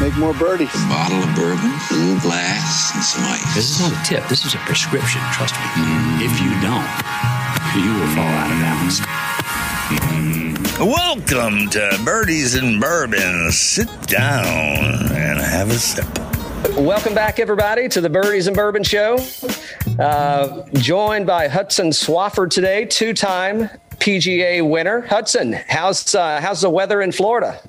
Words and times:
make 0.00 0.16
more 0.16 0.34
birdies. 0.34 0.74
A 0.74 0.88
bottle 0.88 1.22
of 1.22 1.34
bourbon, 1.34 1.72
a 1.90 1.94
little 1.94 2.20
glass, 2.20 2.94
and 2.94 3.02
some 3.02 3.24
ice. 3.24 3.54
This 3.54 3.70
is 3.70 3.80
not 3.80 3.92
a 3.92 4.04
tip. 4.04 4.28
This 4.28 4.44
is 4.44 4.54
a 4.54 4.58
prescription. 4.58 5.20
Trust 5.32 5.54
me. 5.54 5.60
If 6.20 6.40
you 6.40 6.50
don't, 6.60 6.86
you 7.82 7.92
will 7.94 8.08
fall 8.14 8.28
out 8.28 8.50
of 8.50 8.58
balance. 8.60 9.00
Welcome 10.78 11.70
to 11.70 11.98
Birdies 12.04 12.54
and 12.54 12.80
Bourbon. 12.80 13.50
Sit 13.52 13.88
down 14.02 14.44
and 15.12 15.40
have 15.40 15.70
a 15.70 15.78
sip. 15.78 16.06
Welcome 16.76 17.14
back, 17.14 17.38
everybody, 17.38 17.88
to 17.88 18.00
the 18.00 18.10
Birdies 18.10 18.48
and 18.48 18.56
Bourbon 18.56 18.82
Show. 18.82 19.18
Uh, 19.98 20.64
joined 20.74 21.26
by 21.26 21.48
Hudson 21.48 21.88
Swafford 21.88 22.50
today, 22.50 22.84
two-time 22.84 23.70
PGA 23.98 24.68
winner. 24.68 25.00
Hudson, 25.02 25.54
how's 25.68 26.14
uh, 26.14 26.40
how's 26.40 26.60
the 26.60 26.70
weather 26.70 27.00
in 27.00 27.12
Florida? 27.12 27.60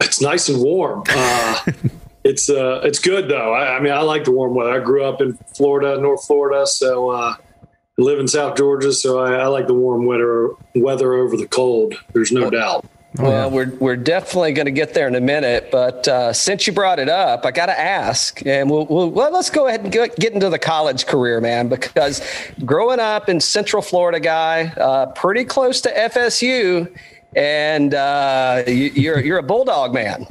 It's 0.00 0.20
nice 0.20 0.48
and 0.48 0.62
warm. 0.62 1.04
Uh, 1.08 1.60
it's 2.24 2.48
uh, 2.48 2.80
it's 2.84 2.98
good 2.98 3.28
though. 3.28 3.52
I, 3.54 3.76
I, 3.76 3.80
mean, 3.80 3.92
I 3.92 4.00
like 4.00 4.24
the 4.24 4.32
warm 4.32 4.54
weather. 4.54 4.72
I 4.72 4.80
grew 4.80 5.04
up 5.04 5.20
in 5.20 5.34
Florida, 5.56 6.00
North 6.00 6.26
Florida, 6.26 6.66
so 6.66 7.10
uh, 7.10 7.34
I 7.36 8.02
live 8.02 8.18
in 8.18 8.28
South 8.28 8.56
Georgia, 8.56 8.92
so 8.92 9.18
I, 9.18 9.34
I 9.34 9.46
like 9.46 9.66
the 9.66 9.74
warm 9.74 10.06
weather 10.06 10.50
weather 10.74 11.14
over 11.14 11.36
the 11.36 11.46
cold. 11.46 11.94
There's 12.12 12.32
no 12.32 12.50
doubt. 12.50 12.84
Well, 13.16 13.50
we're 13.50 13.74
we're 13.80 13.96
definitely 13.96 14.52
going 14.52 14.66
to 14.66 14.72
get 14.72 14.94
there 14.94 15.08
in 15.08 15.16
a 15.16 15.20
minute, 15.20 15.70
but 15.72 16.06
uh, 16.06 16.32
since 16.32 16.68
you 16.68 16.72
brought 16.72 17.00
it 17.00 17.08
up, 17.08 17.44
I 17.44 17.50
got 17.50 17.66
to 17.66 17.78
ask, 17.78 18.44
and 18.46 18.70
we'll, 18.70 18.86
we'll 18.86 19.10
well, 19.10 19.32
let's 19.32 19.50
go 19.50 19.66
ahead 19.66 19.80
and 19.80 19.90
get, 19.90 20.14
get 20.16 20.32
into 20.32 20.48
the 20.48 20.60
college 20.60 21.06
career, 21.06 21.40
man. 21.40 21.68
Because 21.68 22.22
growing 22.64 23.00
up 23.00 23.28
in 23.28 23.40
Central 23.40 23.82
Florida, 23.82 24.20
guy, 24.20 24.66
uh, 24.76 25.06
pretty 25.06 25.44
close 25.44 25.80
to 25.80 25.92
FSU, 25.92 26.88
and 27.36 27.94
uh, 27.94 28.62
you, 28.66 28.90
you're 28.94 29.20
you're 29.20 29.38
a 29.38 29.42
Bulldog 29.42 29.94
man. 29.94 30.26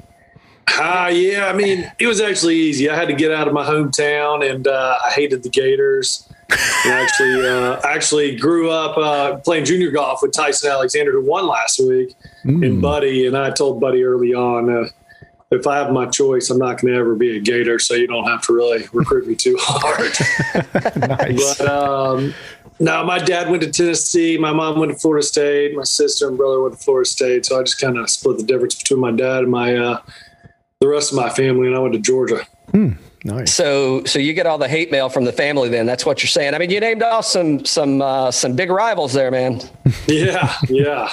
Uh, 0.78 1.12
yeah, 1.14 1.48
I 1.48 1.54
mean, 1.54 1.92
it 2.00 2.08
was 2.08 2.22
actually 2.22 2.56
easy. 2.56 2.90
I 2.90 2.96
had 2.96 3.08
to 3.08 3.14
get 3.14 3.32
out 3.32 3.48
of 3.48 3.54
my 3.54 3.66
hometown, 3.66 4.50
and 4.50 4.68
uh, 4.68 4.98
I 5.06 5.12
hated 5.12 5.44
the 5.44 5.50
Gators. 5.50 6.28
And 6.86 6.94
actually, 6.94 7.48
uh, 7.48 7.80
actually 7.84 8.36
grew 8.36 8.72
up 8.72 8.98
uh, 8.98 9.38
playing 9.38 9.66
junior 9.66 9.92
golf 9.92 10.22
with 10.22 10.32
Tyson 10.32 10.72
Alexander, 10.72 11.12
who 11.12 11.22
won 11.22 11.48
last 11.48 11.80
week, 11.80 12.16
mm. 12.44 12.66
and 12.66 12.82
Buddy. 12.82 13.28
And 13.28 13.38
I 13.38 13.52
told 13.52 13.80
Buddy 13.80 14.04
early 14.04 14.34
on, 14.34 14.70
uh, 14.70 14.90
if 15.52 15.68
I 15.68 15.78
have 15.78 15.92
my 15.92 16.06
choice, 16.06 16.50
I'm 16.50 16.60
not 16.60 16.80
going 16.80 16.94
to 16.94 17.00
ever 17.00 17.16
be 17.16 17.38
a 17.38 17.40
Gator, 17.40 17.80
so 17.80 17.96
you 17.96 18.08
don't 18.08 18.28
have 18.28 18.42
to 18.44 18.54
really 18.54 18.86
recruit 18.94 19.28
me 19.28 19.36
too 19.36 19.58
hard. 19.60 20.12
nice. 21.10 21.58
But 21.58 21.68
um, 21.68 22.34
no, 22.80 23.04
my 23.04 23.20
dad 23.20 23.50
went 23.50 23.62
to 23.64 23.72
Tennessee. 23.72 24.38
My 24.38 24.54
mom 24.54 24.80
went 24.80 24.92
to 24.92 24.98
Florida 24.98 25.26
State. 25.26 25.76
My 25.76 25.84
sister 25.84 26.28
and 26.28 26.38
brother 26.38 26.62
went 26.62 26.78
to 26.78 26.84
Florida 26.84 27.08
State. 27.08 27.46
So 27.46 27.60
I 27.60 27.64
just 27.64 27.80
kind 27.80 27.98
of 27.98 28.10
split 28.10 28.38
the 28.38 28.44
difference 28.44 28.76
between 28.76 29.00
my 29.00 29.12
dad 29.12 29.44
and 29.44 29.52
my 29.52 29.76
uh, 29.76 30.02
the 30.80 30.88
rest 30.88 31.12
of 31.12 31.18
my 31.18 31.30
family, 31.30 31.68
and 31.68 31.76
I 31.76 31.80
went 31.80 31.94
to 31.94 32.00
Georgia. 32.00 32.46
Hmm. 32.72 32.92
Nice. 33.26 33.54
So, 33.54 34.06
so 34.06 34.18
you 34.18 34.34
get 34.34 34.46
all 34.46 34.58
the 34.58 34.68
hate 34.70 34.92
mail 34.92 35.10
from 35.10 35.26
the 35.26 35.34
family. 35.34 35.68
Then 35.68 35.86
that's 35.86 36.06
what 36.06 36.24
you're 36.24 36.30
saying. 36.30 36.54
I 36.54 36.58
mean, 36.58 36.70
you 36.70 36.80
named 36.80 37.04
off 37.04 37.26
some 37.26 37.66
some 37.66 38.02
uh, 38.02 38.32
some 38.32 38.56
big 38.56 38.70
rivals 38.70 39.12
there, 39.12 39.30
man. 39.30 39.62
yeah, 40.08 40.56
yeah. 40.70 41.12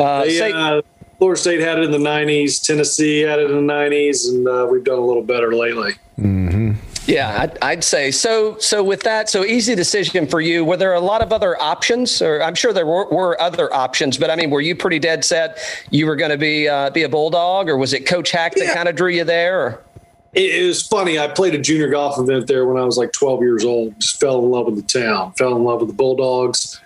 Uh, 0.00 0.24
they, 0.24 0.38
say, 0.38 0.52
uh, 0.52 0.80
Florida 1.18 1.38
State 1.38 1.60
had 1.60 1.78
it 1.78 1.84
in 1.84 1.90
the 1.90 1.98
'90s. 1.98 2.64
Tennessee 2.64 3.20
had 3.20 3.40
it 3.40 3.50
in 3.50 3.66
the 3.66 3.72
'90s, 3.72 4.26
and 4.28 4.48
uh, 4.48 4.66
we've 4.70 4.84
done 4.84 4.98
a 4.98 5.04
little 5.04 5.22
better 5.22 5.54
lately. 5.54 5.92
Mm-hmm. 6.18 6.72
Yeah, 7.06 7.36
I'd, 7.40 7.58
I'd, 7.62 7.84
say 7.84 8.10
so. 8.12 8.56
So 8.58 8.82
with 8.82 9.02
that, 9.02 9.28
so 9.28 9.44
easy 9.44 9.74
decision 9.74 10.26
for 10.26 10.40
you. 10.40 10.64
Were 10.64 10.76
there 10.76 10.94
a 10.94 11.00
lot 11.00 11.20
of 11.20 11.32
other 11.32 11.60
options, 11.60 12.22
or 12.22 12.42
I'm 12.42 12.54
sure 12.54 12.72
there 12.72 12.86
were, 12.86 13.08
were 13.08 13.40
other 13.40 13.72
options, 13.74 14.18
but 14.18 14.30
I 14.30 14.36
mean, 14.36 14.50
were 14.50 14.60
you 14.60 14.76
pretty 14.76 15.00
dead 15.00 15.24
set 15.24 15.58
you 15.90 16.06
were 16.06 16.14
going 16.14 16.30
to 16.30 16.38
be 16.38 16.68
uh, 16.68 16.90
be 16.90 17.02
a 17.02 17.08
bulldog, 17.08 17.68
or 17.68 17.76
was 17.76 17.92
it 17.92 18.06
Coach 18.06 18.30
Haack 18.30 18.54
that 18.54 18.66
yeah. 18.66 18.74
kind 18.74 18.88
of 18.88 18.94
drew 18.94 19.10
you 19.10 19.24
there? 19.24 19.60
Or? 19.60 19.84
It, 20.32 20.62
it 20.62 20.66
was 20.66 20.86
funny. 20.86 21.18
I 21.18 21.28
played 21.28 21.54
a 21.54 21.58
junior 21.58 21.90
golf 21.90 22.18
event 22.18 22.46
there 22.46 22.66
when 22.66 22.80
I 22.80 22.84
was 22.84 22.96
like 22.96 23.12
12 23.12 23.42
years 23.42 23.64
old. 23.64 23.98
Just 24.00 24.20
fell 24.20 24.38
in 24.38 24.50
love 24.50 24.66
with 24.66 24.76
the 24.76 25.00
town. 25.00 25.32
Fell 25.32 25.56
in 25.56 25.64
love 25.64 25.80
with 25.80 25.88
the 25.88 25.94
Bulldogs. 25.94 26.80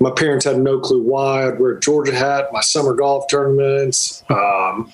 My 0.00 0.10
parents 0.10 0.46
had 0.46 0.58
no 0.58 0.80
clue 0.80 1.02
why. 1.02 1.46
I'd 1.46 1.60
wear 1.60 1.72
a 1.72 1.80
Georgia 1.80 2.14
hat. 2.14 2.48
My 2.52 2.62
summer 2.62 2.94
golf 2.94 3.28
tournaments. 3.28 4.24
Um, 4.30 4.90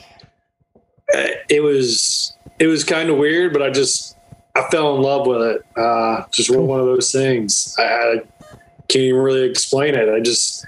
it 1.49 1.63
was 1.63 2.35
it 2.59 2.67
was 2.67 2.85
kind 2.85 3.11
of 3.11 3.17
weird, 3.17 3.53
but 3.53 3.63
I 3.63 3.71
just 3.71 4.16
I 4.57 4.69
fell 4.71 4.97
in 4.97 5.03
love 5.03 5.27
with 5.27 5.43
it. 5.43 5.67
Uh, 5.77 6.25
just 6.33 6.51
cool. 6.51 6.67
one 6.67 6.81
of 6.81 6.87
those 6.87 7.13
things. 7.13 7.77
I, 7.79 7.83
I, 7.83 8.23
can't 8.89 9.05
even 9.05 9.21
really 9.21 9.43
explain 9.43 9.97
it. 9.97 10.09
I 10.09 10.21
just, 10.21 10.65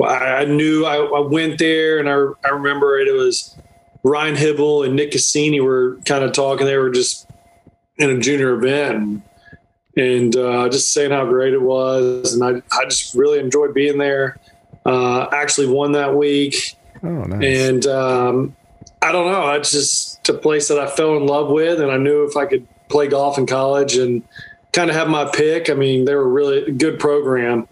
I, 0.00 0.44
knew 0.44 0.84
I, 0.84 0.96
I, 0.96 1.20
went 1.20 1.58
there 1.58 1.98
and 1.98 2.08
I, 2.08 2.48
I 2.48 2.52
remember 2.52 2.98
it, 2.98 3.08
it 3.08 3.14
was 3.14 3.56
Ryan 4.04 4.36
Hybl 4.36 4.84
and 4.84 4.94
Nick 4.94 5.12
Cassini 5.12 5.60
were 5.60 5.98
kind 6.04 6.22
of 6.22 6.32
talking. 6.32 6.66
They 6.66 6.76
were 6.76 6.90
just 6.90 7.28
in 7.96 8.10
a 8.10 8.18
junior 8.18 8.52
event 8.52 8.96
and, 8.96 9.22
and 9.96 10.36
uh, 10.36 10.68
just 10.68 10.92
saying 10.92 11.12
how 11.12 11.24
great 11.24 11.54
it 11.54 11.62
was. 11.62 12.34
And 12.34 12.44
I, 12.44 12.62
I 12.78 12.84
just 12.84 13.14
really 13.14 13.38
enjoyed 13.38 13.74
being 13.74 13.98
there. 13.98 14.38
Uh, 14.84 15.28
actually 15.32 15.68
won 15.68 15.92
that 15.92 16.14
week. 16.14 16.76
Oh, 17.02 17.24
nice. 17.24 17.42
And 17.42 17.86
um, 17.86 18.56
I 19.00 19.12
don't 19.12 19.32
know. 19.32 19.50
It's 19.52 19.72
just 19.72 20.28
a 20.28 20.34
place 20.34 20.68
that 20.68 20.78
I 20.78 20.88
fell 20.88 21.16
in 21.16 21.26
love 21.26 21.48
with. 21.48 21.80
And 21.80 21.90
I 21.90 21.96
knew 21.96 22.24
if 22.24 22.36
I 22.36 22.46
could 22.46 22.66
play 22.92 23.08
golf 23.08 23.38
in 23.38 23.46
college 23.46 23.96
and 23.96 24.22
kind 24.72 24.90
of 24.90 24.96
have 24.96 25.08
my 25.08 25.24
pick. 25.24 25.70
I 25.70 25.74
mean, 25.74 26.04
they 26.04 26.14
were 26.14 26.28
really 26.28 26.70
good 26.72 26.98
program, 26.98 27.66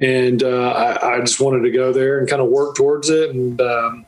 and 0.00 0.42
uh, 0.42 0.70
I, 0.70 1.16
I, 1.16 1.20
just 1.20 1.40
wanted 1.40 1.62
to 1.62 1.70
go 1.70 1.92
there 1.92 2.18
and 2.18 2.28
kind 2.28 2.40
of 2.40 2.48
work 2.48 2.76
towards 2.76 3.10
it. 3.10 3.30
And 3.30 3.60
um, 3.60 4.06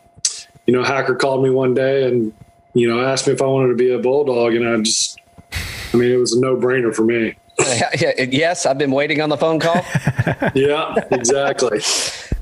you 0.66 0.72
know, 0.72 0.82
Hacker 0.82 1.14
called 1.14 1.42
me 1.42 1.50
one 1.50 1.74
day 1.74 2.08
and 2.08 2.32
you 2.72 2.88
know 2.88 3.04
asked 3.04 3.26
me 3.26 3.32
if 3.32 3.42
I 3.42 3.46
wanted 3.46 3.68
to 3.68 3.74
be 3.74 3.92
a 3.92 3.98
bulldog, 3.98 4.54
and 4.54 4.66
I 4.66 4.80
just, 4.80 5.18
I 5.92 5.96
mean, 5.96 6.10
it 6.10 6.16
was 6.16 6.32
a 6.32 6.40
no 6.40 6.56
brainer 6.56 6.94
for 6.94 7.04
me. 7.04 7.34
yes, 7.58 8.66
I've 8.66 8.78
been 8.78 8.90
waiting 8.90 9.20
on 9.20 9.28
the 9.28 9.36
phone 9.36 9.60
call. 9.60 9.84
yeah, 10.54 10.94
exactly. 11.10 11.80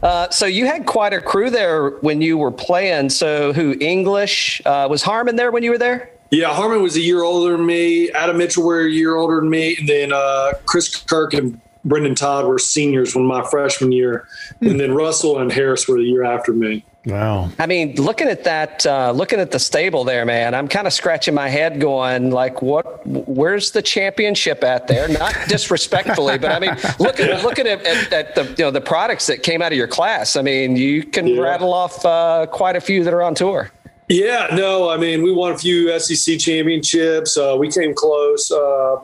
Uh, 0.03 0.29
so 0.31 0.47
you 0.47 0.67
had 0.67 0.84
quite 0.84 1.12
a 1.12 1.21
crew 1.21 1.49
there 1.49 1.91
when 2.00 2.21
you 2.21 2.37
were 2.37 2.50
playing. 2.50 3.09
So 3.09 3.53
who 3.53 3.77
English 3.81 4.61
uh, 4.67 4.89
was 4.91 5.00
Harman 5.00 5.37
there 5.37 5.53
when 5.53 5.62
you 5.62 5.71
were 5.71 5.79
there? 5.79 6.11
Yeah, 6.32 6.54
Harman 6.54 6.81
was 6.81 6.97
a 6.97 7.00
year 7.00 7.22
older 7.22 7.59
than 7.59 7.66
me. 7.66 8.10
Adam 8.12 8.38
Mitchell 8.38 8.65
were 8.65 8.87
a 8.87 8.91
year 8.91 9.16
older 9.16 9.41
than 9.41 9.50
me, 9.50 9.76
and 9.78 9.87
then 9.87 10.15
uh, 10.15 10.53
Chris 10.65 10.97
Kirk 10.97 11.34
and 11.34 11.60
Brendon 11.84 12.15
Todd 12.15 12.47
were 12.47 12.59
seniors 12.59 13.15
when 13.15 13.26
my 13.26 13.43
freshman 13.44 13.93
year, 13.93 14.26
hmm. 14.59 14.69
and 14.69 14.81
then 14.81 14.94
Russell 14.94 15.38
and 15.38 15.53
Harris 15.53 15.87
were 15.87 15.98
the 15.98 16.04
year 16.04 16.25
after 16.25 16.54
me. 16.54 16.87
Wow. 17.04 17.50
I 17.59 17.66
mean, 17.66 17.97
looking 17.97 18.28
at 18.28 18.44
that, 18.44 18.87
uh, 18.87 19.10
looking 19.10 19.41
at 19.41 19.50
the 19.50 19.59
stable 19.59 20.04
there, 20.04 20.25
man, 20.25 20.54
I'm 20.54 20.69
kind 20.69 20.87
of 20.87 20.94
scratching 20.94 21.34
my 21.34 21.50
head, 21.50 21.81
going 21.81 22.31
like, 22.31 22.62
"What? 22.62 23.06
Where's 23.06 23.72
the 23.72 23.82
championship 23.82 24.64
at 24.64 24.87
there?" 24.87 25.09
Not 25.09 25.37
disrespectfully, 25.49 26.38
but 26.38 26.53
I 26.53 26.60
mean, 26.60 26.76
looking 26.99 27.26
at 27.26 27.43
looking 27.43 27.66
at, 27.66 27.84
at, 27.84 28.12
at, 28.12 28.34
the 28.37 28.44
you 28.56 28.64
know 28.64 28.70
the 28.70 28.81
products 28.81 29.26
that 29.26 29.43
came 29.43 29.60
out 29.60 29.72
of 29.72 29.76
your 29.76 29.88
class. 29.88 30.37
I 30.37 30.43
mean, 30.43 30.76
you 30.76 31.03
can 31.03 31.26
yeah. 31.26 31.43
rattle 31.43 31.75
off 31.75 32.06
uh, 32.06 32.47
quite 32.47 32.76
a 32.76 32.81
few 32.81 33.04
that 33.04 33.12
are 33.12 33.22
on 33.22 33.34
tour. 33.34 33.70
Yeah, 34.08 34.48
no, 34.52 34.90
I 34.90 34.96
mean, 34.96 35.22
we 35.22 35.32
won 35.32 35.52
a 35.52 35.58
few 35.58 35.98
SEC 35.98 36.38
championships. 36.38 37.36
Uh, 37.36 37.56
we 37.58 37.70
came 37.70 37.94
close. 37.94 38.50
Uh, 38.50 38.96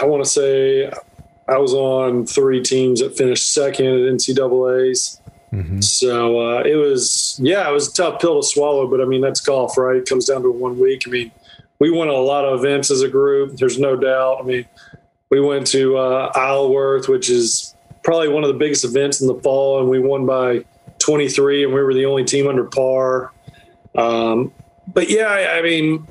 I 0.00 0.04
want 0.04 0.24
to 0.24 0.28
say 0.28 0.90
I 1.48 1.58
was 1.58 1.74
on 1.74 2.26
three 2.26 2.62
teams 2.62 3.00
that 3.00 3.16
finished 3.16 3.52
second 3.52 3.86
at 3.86 4.14
NCAA's. 4.14 5.20
Mm-hmm. 5.52 5.80
So 5.80 6.40
uh, 6.40 6.62
it 6.62 6.76
was, 6.76 7.38
yeah, 7.42 7.68
it 7.68 7.72
was 7.72 7.88
a 7.88 7.92
tough 7.92 8.20
pill 8.20 8.40
to 8.40 8.46
swallow, 8.46 8.86
but 8.88 9.00
I 9.00 9.04
mean, 9.04 9.20
that's 9.20 9.40
golf, 9.40 9.76
right? 9.76 9.96
It 9.96 10.08
comes 10.08 10.26
down 10.26 10.42
to 10.42 10.50
one 10.50 10.78
week. 10.78 11.02
I 11.06 11.10
mean, 11.10 11.30
we 11.78 11.90
won 11.90 12.08
a 12.08 12.12
lot 12.12 12.44
of 12.44 12.58
events 12.58 12.90
as 12.90 13.02
a 13.02 13.08
group. 13.08 13.58
There's 13.58 13.78
no 13.78 13.96
doubt. 13.96 14.38
I 14.40 14.44
mean, 14.44 14.64
we 15.30 15.40
went 15.40 15.66
to 15.68 15.98
uh, 15.98 16.32
Isleworth, 16.34 17.08
which 17.08 17.28
is 17.28 17.74
probably 18.02 18.28
one 18.28 18.44
of 18.44 18.48
the 18.48 18.58
biggest 18.58 18.84
events 18.84 19.20
in 19.20 19.26
the 19.26 19.34
fall, 19.34 19.80
and 19.80 19.88
we 19.88 19.98
won 19.98 20.24
by 20.24 20.64
23, 21.00 21.64
and 21.64 21.74
we 21.74 21.82
were 21.82 21.94
the 21.94 22.06
only 22.06 22.24
team 22.24 22.46
under 22.46 22.64
par. 22.64 23.32
Um, 23.94 24.52
but 24.92 25.10
yeah, 25.10 25.26
I, 25.26 25.58
I, 25.58 25.62
mean, 25.62 26.06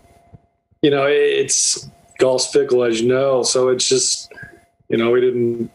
you 0.82 0.92
know, 0.92 1.06
it's 1.08 1.90
golf's 2.20 2.48
fickle, 2.48 2.84
as 2.84 3.02
you 3.02 3.08
know. 3.08 3.44
So 3.44 3.70
it's 3.70 3.88
just, 3.88 4.32
you 4.90 4.98
know, 4.98 5.12
we 5.12 5.22
didn't, 5.22 5.72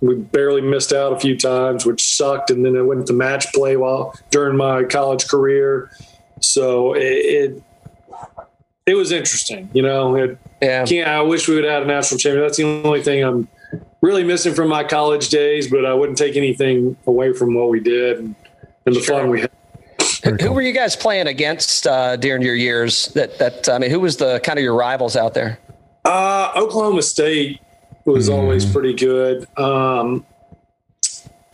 we 0.00 0.14
barely 0.14 0.60
missed 0.60 0.92
out 0.92 1.12
a 1.12 1.18
few 1.18 1.36
times, 1.36 1.84
which 1.84 2.02
sucked. 2.02 2.50
And 2.50 2.64
then 2.64 2.76
it 2.76 2.82
went 2.82 3.06
to 3.08 3.12
match 3.12 3.52
play 3.52 3.76
while 3.76 4.14
during 4.30 4.56
my 4.56 4.84
college 4.84 5.26
career. 5.26 5.90
So 6.40 6.94
it, 6.94 7.02
it, 7.02 7.62
it 8.86 8.94
was 8.94 9.12
interesting, 9.12 9.68
you 9.74 9.82
know. 9.82 10.14
It, 10.14 10.38
yeah. 10.62 11.18
I 11.18 11.20
wish 11.20 11.48
we 11.48 11.56
would 11.56 11.64
have 11.64 11.72
had 11.74 11.82
a 11.82 11.86
national 11.86 12.18
champion. 12.18 12.42
That's 12.42 12.56
the 12.56 12.64
only 12.64 13.02
thing 13.02 13.22
I'm 13.22 13.48
really 14.00 14.24
missing 14.24 14.54
from 14.54 14.68
my 14.68 14.84
college 14.84 15.28
days, 15.28 15.70
but 15.70 15.84
I 15.84 15.94
wouldn't 15.94 16.18
take 16.18 16.36
anything 16.36 16.96
away 17.06 17.32
from 17.32 17.54
what 17.54 17.68
we 17.68 17.80
did 17.80 18.18
and, 18.18 18.34
and 18.86 18.94
the 18.94 19.00
sure. 19.00 19.20
fun 19.20 19.30
we 19.30 19.40
had. 19.42 19.50
Who 20.24 20.36
cool. 20.36 20.54
were 20.54 20.62
you 20.62 20.72
guys 20.72 20.96
playing 20.96 21.28
against 21.28 21.86
uh, 21.86 22.16
during 22.16 22.42
your 22.42 22.54
years? 22.54 23.08
That 23.08 23.38
that 23.38 23.68
I 23.68 23.78
mean, 23.78 23.90
who 23.90 24.00
was 24.00 24.16
the 24.16 24.40
kind 24.40 24.58
of 24.58 24.62
your 24.62 24.74
rivals 24.74 25.16
out 25.16 25.34
there? 25.34 25.58
Uh, 26.04 26.52
Oklahoma 26.56 27.02
State 27.02 27.60
was 28.04 28.28
mm. 28.28 28.34
always 28.34 28.64
pretty 28.66 28.94
good. 28.94 29.46
Um, 29.58 30.26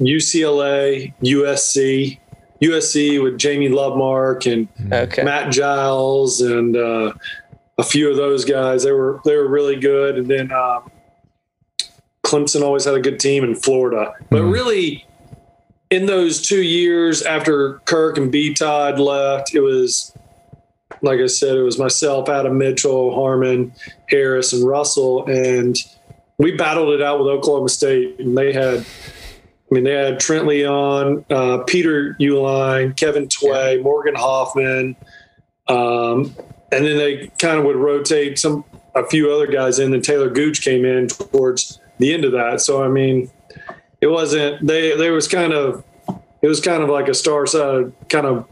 UCLA, 0.01 1.15
USC. 1.23 2.19
USC 2.63 3.23
with 3.23 3.37
Jamie 3.37 3.69
Lovemark 3.69 4.51
and 4.51 4.69
Okay. 4.93 5.23
Matt 5.23 5.53
Giles 5.53 6.41
and 6.41 6.77
uh, 6.77 7.13
a 7.79 7.83
few 7.83 8.11
of 8.11 8.17
those 8.17 8.45
guys. 8.45 8.85
They 8.85 8.93
were 8.93 9.21
they 9.25 9.37
were 9.37 9.49
really 9.49 9.77
good. 9.77 10.17
And 10.17 10.29
then 10.31 10.53
um, 10.53 10.91
Clemson 12.25 12.63
always 12.63 12.85
had 12.85 12.95
a 12.95 13.01
good 13.01 13.21
team 13.21 13.45
in 13.45 13.55
Florida. 13.55 14.13
But 14.31 14.43
really, 14.43 15.05
in 15.91 16.07
those 16.07 16.43
two 16.43 16.63
years 16.63 17.23
after 17.23 17.81
Kirk 17.85 18.19
and 18.19 18.31
B 18.31 18.55
Todd 18.55 18.99
left, 18.99 19.55
it 19.55 19.61
was 19.61 20.17
like 21.03 21.21
I 21.21 21.27
said, 21.27 21.57
it 21.57 21.63
was 21.63 21.79
myself, 21.79 22.29
Adam 22.29 22.57
Mitchell, 22.57 23.15
Harman, 23.15 23.73
Harris, 24.09 24.53
and 24.53 24.67
Russell, 24.67 25.27
and 25.27 25.77
we 26.39 26.53
battled 26.53 26.95
it 26.95 27.03
out 27.03 27.19
with 27.19 27.29
Oklahoma 27.29 27.69
State, 27.69 28.19
and 28.19 28.37
they 28.37 28.53
had. 28.53 28.85
I 29.71 29.75
mean, 29.75 29.85
they 29.85 29.95
had 29.95 30.21
Trent 30.21 30.47
Leon, 30.47 31.25
uh, 31.31 31.59
Peter 31.67 32.15
Uihlein, 32.21 32.95
Kevin 32.97 33.29
Tway, 33.29 33.83
Morgan 33.83 34.15
Hoffman, 34.15 34.95
um, 35.67 36.37
and 36.71 36.85
then 36.85 36.99
they 36.99 37.29
kind 37.39 37.59
of 37.59 37.65
would 37.65 37.77
rotate 37.77 38.39
some 38.39 38.65
a 38.95 39.05
few 39.07 39.33
other 39.33 39.47
guys 39.47 39.79
in. 39.79 39.93
And 39.95 40.05
Taylor 40.05 40.29
Gooch 40.29 40.63
came 40.63 40.85
in 40.85 41.09
towards 41.09 41.81
the 41.99 42.13
end 42.13 42.25
of 42.25 42.33
that. 42.33 42.61
So 42.61 42.85
I 42.85 42.89
mean, 42.89 43.31
it 44.05 44.11
wasn't 44.11 44.67
they. 44.67 44.97
There 44.97 45.13
was 45.13 45.27
kind 45.29 45.53
of 45.53 45.83
it 46.43 46.49
was 46.49 46.61
kind 46.61 46.83
of 46.83 46.89
like 46.91 47.09
a 47.09 47.15
star-studded 47.15 47.93
kind 48.09 48.27
of 48.27 48.47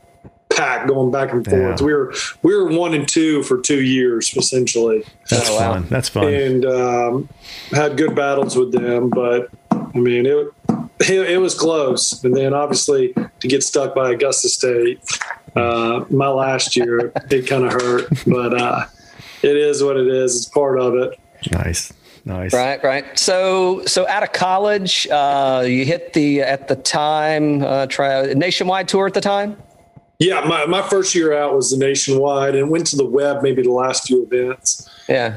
pack 0.49 0.87
going 0.88 1.10
back 1.10 1.32
and 1.32 1.44
forth. 1.44 1.81
Yeah. 1.81 1.87
We 1.87 1.93
were 1.93 2.14
we 2.43 2.54
were 2.54 2.69
one 2.69 2.94
and 2.94 3.06
two 3.08 3.43
for 3.43 3.60
two 3.60 3.82
years 3.82 4.34
essentially, 4.37 5.04
That's 5.31 5.50
Oh, 5.50 5.56
wow. 5.56 5.72
fun. 5.75 5.87
That's 5.90 6.08
fun. 6.08 6.26
and 6.32 6.64
um, 6.64 7.28
had 7.72 7.96
good 7.96 8.14
battles 8.14 8.56
with 8.56 8.72
them. 8.72 9.08
But 9.10 9.49
I 9.70 9.99
mean, 9.99 10.25
it, 10.26 10.46
it 11.00 11.31
it 11.34 11.40
was 11.40 11.55
close. 11.55 12.22
And 12.25 12.34
then 12.37 12.55
obviously 12.55 13.14
to 13.40 13.48
get 13.48 13.62
stuck 13.62 13.94
by 13.94 14.12
Augusta 14.12 14.48
State, 14.48 15.00
uh, 15.56 16.05
my 16.10 16.28
last 16.28 16.76
year 16.76 17.12
it 17.31 17.46
kind 17.46 17.64
of 17.64 17.72
hurt, 17.72 18.08
but 18.26 18.52
uh, 18.58 18.84
it 19.43 19.56
is 19.56 19.82
what 19.82 19.96
it 19.96 20.06
is. 20.08 20.37
It's 20.37 20.46
part 20.46 20.78
of 20.81 20.94
it. 20.94 21.19
Nice. 21.50 21.93
Nice. 22.24 22.54
Right, 22.54 22.82
right. 22.84 23.19
So, 23.19 23.84
so 23.86 24.06
out 24.08 24.22
of 24.22 24.32
college, 24.32 25.08
uh, 25.10 25.64
you 25.66 25.84
hit 25.84 26.12
the 26.12 26.40
at 26.42 26.69
the 26.69 26.76
time 26.76 27.62
uh, 27.62 27.86
try 27.86 28.32
nationwide 28.34 28.88
tour 28.88 29.06
at 29.06 29.14
the 29.14 29.20
time. 29.20 29.56
Yeah, 30.19 30.44
my, 30.46 30.66
my 30.66 30.82
first 30.82 31.16
year 31.16 31.36
out 31.36 31.54
was 31.54 31.72
the 31.72 31.76
nationwide 31.76 32.54
and 32.54 32.70
went 32.70 32.86
to 32.88 32.96
the 32.96 33.04
web 33.04 33.42
maybe 33.42 33.62
the 33.62 33.72
last 33.72 34.06
few 34.06 34.24
events. 34.30 34.88
Yeah, 35.08 35.36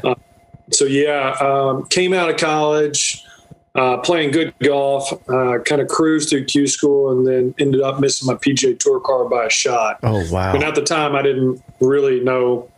So 0.71 0.85
yeah, 0.85 1.31
um, 1.39 1.87
came 1.87 2.13
out 2.13 2.29
of 2.29 2.37
college, 2.37 3.25
uh, 3.73 3.97
playing 3.97 4.29
good 4.29 4.53
golf, 4.63 5.11
uh, 5.27 5.57
kind 5.65 5.81
of 5.81 5.87
cruised 5.87 6.29
through 6.29 6.45
Q 6.45 6.67
school, 6.67 7.11
and 7.11 7.25
then 7.25 7.55
ended 7.57 7.81
up 7.81 7.99
missing 7.99 8.27
my 8.27 8.35
PGA 8.35 8.77
Tour 8.77 8.99
card 8.99 9.29
by 9.29 9.45
a 9.45 9.49
shot. 9.49 9.99
Oh 10.03 10.23
wow. 10.31 10.53
And 10.53 10.63
at 10.63 10.75
the 10.75 10.83
time, 10.83 11.15
I 11.15 11.23
didn't 11.23 11.63
really 11.79 12.19
know. 12.19 12.69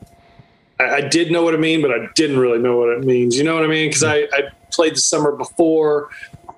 I, 0.80 0.96
I 0.96 1.02
did 1.02 1.32
know 1.32 1.44
what 1.44 1.54
it 1.54 1.60
mean, 1.60 1.82
but 1.82 1.92
I 1.92 2.08
didn't 2.16 2.40
really 2.40 2.60
know 2.60 2.78
what 2.78 2.90
it 2.90 3.04
means. 3.04 3.38
You 3.38 3.44
know 3.44 3.56
what 3.56 3.64
I 3.64 3.68
mean? 3.68 3.90
Because 3.90 4.04
I, 4.04 4.28
I 4.34 4.50
played 4.72 4.96
the 4.96 5.02
summer 5.02 5.32
before, 5.32 6.10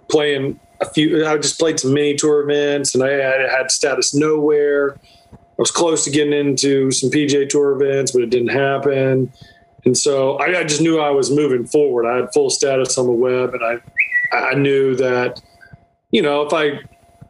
playing 0.10 0.60
a 0.81 0.89
few. 0.89 1.25
I 1.25 1.38
just 1.38 1.60
played 1.60 1.80
some 1.80 1.94
mini 1.94 2.16
tour 2.16 2.42
events, 2.50 2.95
and 2.95 3.04
I 3.04 3.12
had, 3.12 3.50
had 3.50 3.71
status 3.71 4.13
nowhere. 4.13 4.98
I 5.33 5.62
was 5.62 5.71
close 5.71 6.06
to 6.06 6.10
getting 6.10 6.33
into 6.33 6.89
some 6.92 7.10
PJ 7.10 7.50
Tour 7.50 7.71
events, 7.74 8.13
but 8.13 8.21
it 8.21 8.30
didn't 8.30 8.50
happen. 8.50 9.30
And 9.83 9.98
so 9.98 10.38
I, 10.38 10.60
I 10.60 10.63
just 10.63 10.81
knew 10.81 11.00
I 11.00 11.10
was 11.10 11.31
moving 11.31 11.65
forward. 11.65 12.07
I 12.07 12.18
had 12.18 12.33
full 12.33 12.50
status 12.50 12.98
on 12.98 13.07
the 13.07 13.12
web, 13.12 13.54
and 13.54 13.63
I 13.63 13.81
I 14.36 14.54
knew 14.54 14.95
that 14.95 15.42
you 16.12 16.22
know 16.22 16.44
if 16.44 16.54
I 16.54 16.80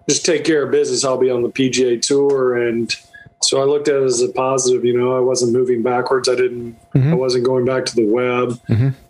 just 0.08 0.26
take 0.26 0.44
care 0.44 0.64
of 0.64 0.72
business, 0.72 1.04
I'll 1.04 1.18
be 1.18 1.30
on 1.30 1.42
the 1.42 1.50
PGA 1.50 2.02
Tour. 2.02 2.68
And 2.68 2.96
so 3.42 3.62
I 3.62 3.66
looked 3.66 3.88
at 3.88 3.96
it 3.96 4.04
as 4.04 4.22
a 4.22 4.30
positive. 4.30 4.84
You 4.84 4.98
know, 4.98 5.16
I 5.16 5.20
wasn't 5.20 5.54
moving 5.54 5.82
backwards. 5.82 6.28
I 6.28 6.36
didn't. 6.36 6.78
I 6.94 7.14
wasn't 7.14 7.46
going 7.46 7.66
back 7.66 7.86
to 7.86 7.96
the 7.96 8.06
web. 8.06 8.60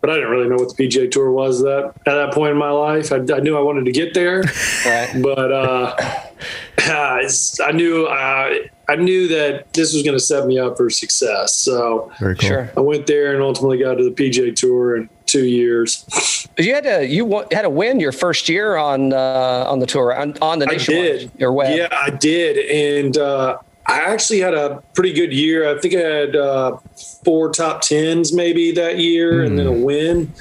But 0.02 0.10
I 0.10 0.16
didn't 0.16 0.30
really 0.30 0.48
know 0.48 0.56
what 0.56 0.76
the 0.76 0.88
PGA 0.88 1.10
Tour 1.10 1.32
was 1.32 1.62
that 1.62 1.94
at 2.06 2.14
that 2.16 2.34
point 2.34 2.52
in 2.52 2.58
my 2.58 2.72
life. 2.72 3.12
I, 3.12 3.18
I 3.18 3.40
knew 3.40 3.58
I 3.58 3.62
wanted 3.62 3.86
to 3.86 3.92
get 3.92 4.14
there, 4.14 4.44
right. 4.86 5.22
but 5.22 5.52
uh, 5.52 5.96
I 6.78 7.72
knew 7.74 8.06
uh, 8.06 8.54
I 8.88 8.96
knew 8.96 9.28
that 9.28 9.72
this 9.74 9.94
was 9.94 10.04
going 10.04 10.16
to 10.16 10.20
set 10.20 10.48
me 10.48 10.58
up 10.58 10.78
for 10.78 10.90
success. 10.90 11.58
So 11.58 12.12
Very 12.20 12.36
cool. 12.36 12.50
Sure. 12.50 12.72
I 12.76 12.80
went 12.82 13.08
there 13.08 13.34
and 13.34 13.44
ultimately 13.44 13.78
got 13.78 13.96
to 13.96 14.04
the 14.04 14.12
PGA 14.12 14.56
Tour 14.56 14.98
in 14.98 15.10
two 15.26 15.46
years. 15.46 16.06
You 16.58 16.74
had 16.74 16.84
to 16.86 17.08
you 17.08 17.46
had 17.52 17.62
to 17.62 17.70
win 17.70 18.00
your 18.00 18.12
first 18.12 18.50
year 18.50 18.78
on 18.78 19.14
uh, 19.14 19.66
on 19.68 19.80
the 19.80 19.86
tour 19.86 20.14
on, 20.14 20.36
on 20.42 20.60
the 20.60 20.68
I 20.68 20.74
nationwide 20.74 21.04
did. 21.04 21.32
your 21.38 21.54
web. 21.54 21.78
Yeah, 21.78 21.88
I 21.92 22.10
did. 22.10 22.58
And 22.58 23.18
uh, 23.18 23.60
I 23.90 24.02
actually 24.02 24.40
had 24.40 24.54
a 24.54 24.84
pretty 24.94 25.14
good 25.14 25.34
year. 25.34 25.68
I 25.68 25.80
think 25.80 25.96
I 25.96 26.00
had 26.00 26.36
uh, 26.36 26.78
four 27.26 27.52
top 27.52 27.82
tens 27.82 28.32
maybe 28.32 28.72
that 28.74 29.00
year 29.00 29.44
and 29.44 29.58
then 29.58 29.66
a 29.66 29.72
win. 29.72 30.32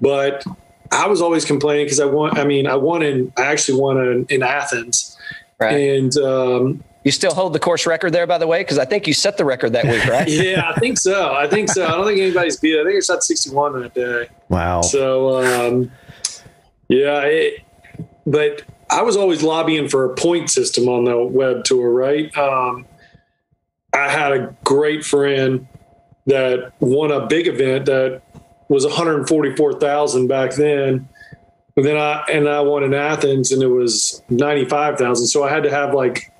But 0.00 0.44
I 0.90 1.06
was 1.06 1.22
always 1.22 1.44
complaining 1.44 1.86
because 1.86 2.00
I 2.00 2.06
won. 2.06 2.36
I 2.36 2.44
mean, 2.44 2.66
I 2.66 2.74
won 2.74 3.02
in, 3.02 3.32
I 3.36 3.42
actually 3.42 3.80
won 3.80 3.98
in, 3.98 4.26
in 4.28 4.42
Athens. 4.42 5.16
Right. 5.60 5.72
And 5.72 6.16
um, 6.16 6.82
You 7.04 7.12
still 7.12 7.32
hold 7.32 7.52
the 7.52 7.60
course 7.60 7.86
record 7.86 8.12
there, 8.12 8.26
by 8.26 8.38
the 8.38 8.48
way, 8.48 8.60
because 8.60 8.78
I 8.78 8.84
think 8.84 9.06
you 9.06 9.14
set 9.14 9.36
the 9.36 9.44
record 9.44 9.72
that 9.74 9.84
week, 9.84 10.04
right? 10.06 10.26
yeah, 10.28 10.72
I 10.74 10.80
think 10.80 10.98
so. 10.98 11.32
I 11.32 11.46
think 11.46 11.70
so. 11.70 11.86
I 11.86 11.92
don't 11.92 12.06
think 12.06 12.18
anybody's 12.18 12.56
beat 12.56 12.74
it. 12.74 12.80
I 12.80 12.84
think 12.84 12.96
I 12.96 13.00
shot 13.00 13.22
61 13.22 13.80
that 13.80 13.94
day. 13.94 14.28
Wow. 14.48 14.80
So, 14.82 15.44
um, 15.44 15.92
yeah, 16.88 17.20
it, 17.20 17.62
but 18.26 18.62
I 18.90 19.02
was 19.02 19.16
always 19.16 19.44
lobbying 19.44 19.88
for 19.88 20.04
a 20.04 20.14
point 20.16 20.50
system 20.50 20.88
on 20.88 21.04
the 21.04 21.16
web 21.16 21.62
tour, 21.62 21.92
right? 21.92 22.36
Um, 22.36 22.84
I 23.96 24.10
had 24.10 24.32
a 24.32 24.54
great 24.64 25.04
friend 25.04 25.66
that 26.26 26.72
won 26.80 27.10
a 27.10 27.26
big 27.26 27.46
event 27.46 27.86
that 27.86 28.22
was 28.68 28.84
144,000 28.84 30.26
back 30.26 30.54
then. 30.54 31.08
And 31.76 31.84
then 31.84 31.96
I 31.96 32.24
and 32.32 32.48
I 32.48 32.60
won 32.60 32.84
in 32.84 32.94
Athens 32.94 33.52
and 33.52 33.62
it 33.62 33.68
was 33.68 34.22
95,000. 34.30 35.26
So 35.26 35.44
I 35.44 35.50
had 35.50 35.62
to 35.64 35.70
have 35.70 35.94
like 35.94 36.32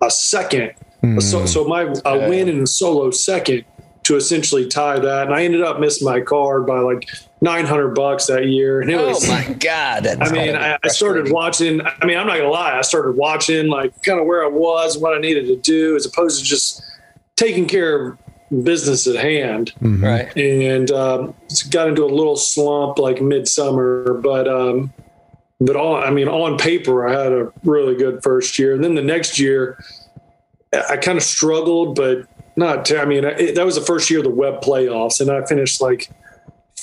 a 0.00 0.10
second. 0.10 0.72
Hmm. 1.00 1.18
So, 1.20 1.46
so 1.46 1.64
my 1.64 1.92
a 2.04 2.28
win 2.28 2.48
in 2.48 2.62
a 2.62 2.66
solo 2.66 3.10
second 3.10 3.64
to 4.04 4.16
essentially 4.16 4.68
tie 4.68 4.98
that. 4.98 5.26
And 5.26 5.34
I 5.34 5.44
ended 5.44 5.62
up 5.62 5.80
missing 5.80 6.06
my 6.06 6.20
card 6.20 6.66
by 6.66 6.78
like 6.78 7.08
900 7.40 7.94
bucks 7.94 8.26
that 8.26 8.46
year. 8.46 8.80
And 8.80 8.90
it 8.90 8.94
Oh 8.94 9.08
was, 9.08 9.28
my 9.28 9.44
God! 9.54 10.06
I 10.06 10.30
mean, 10.30 10.54
I, 10.54 10.78
I 10.82 10.88
started 10.88 11.32
watching. 11.32 11.80
I 11.80 12.06
mean, 12.06 12.16
I'm 12.16 12.26
not 12.26 12.36
gonna 12.36 12.48
lie. 12.48 12.78
I 12.78 12.82
started 12.82 13.16
watching 13.16 13.68
like 13.68 14.00
kind 14.02 14.20
of 14.20 14.26
where 14.26 14.44
I 14.44 14.48
was, 14.48 14.96
what 14.96 15.14
I 15.14 15.20
needed 15.20 15.46
to 15.46 15.56
do, 15.56 15.96
as 15.96 16.06
opposed 16.06 16.38
to 16.38 16.44
just 16.44 16.82
taking 17.36 17.66
care 17.66 18.06
of 18.06 18.18
business 18.64 19.06
at 19.06 19.16
hand. 19.16 19.72
right. 19.80 20.34
And 20.36 20.90
um, 20.90 21.34
got 21.70 21.88
into 21.88 22.04
a 22.04 22.06
little 22.06 22.36
slump 22.36 22.98
like 22.98 23.20
midsummer, 23.20 24.14
but 24.22 24.46
um, 24.48 24.92
but 25.60 25.76
on 25.76 26.02
I 26.04 26.10
mean, 26.10 26.28
on 26.28 26.58
paper, 26.58 27.06
I 27.08 27.22
had 27.22 27.32
a 27.32 27.52
really 27.64 27.96
good 27.96 28.22
first 28.22 28.58
year, 28.58 28.74
and 28.74 28.82
then 28.84 28.94
the 28.94 29.02
next 29.02 29.38
year, 29.38 29.78
I- 30.72 30.84
I 30.90 30.96
kind 30.96 31.16
of 31.16 31.24
struggled, 31.24 31.96
but 31.96 32.26
not. 32.56 32.84
Ter- 32.84 33.00
I 33.00 33.04
mean, 33.04 33.24
it, 33.24 33.54
that 33.54 33.64
was 33.64 33.74
the 33.76 33.80
first 33.80 34.10
year 34.10 34.18
of 34.20 34.24
the 34.24 34.30
web 34.30 34.60
playoffs, 34.60 35.20
and 35.20 35.30
I 35.30 35.44
finished 35.46 35.80
like 35.80 36.10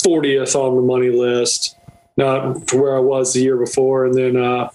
40th 0.03 0.55
on 0.55 0.75
the 0.75 0.81
money 0.81 1.09
list, 1.09 1.75
not 2.17 2.67
to 2.69 2.77
where 2.77 2.95
I 2.95 2.99
was 2.99 3.33
the 3.33 3.41
year 3.41 3.57
before, 3.57 4.05
and 4.05 4.15
then 4.15 4.35
uh, 4.37 4.69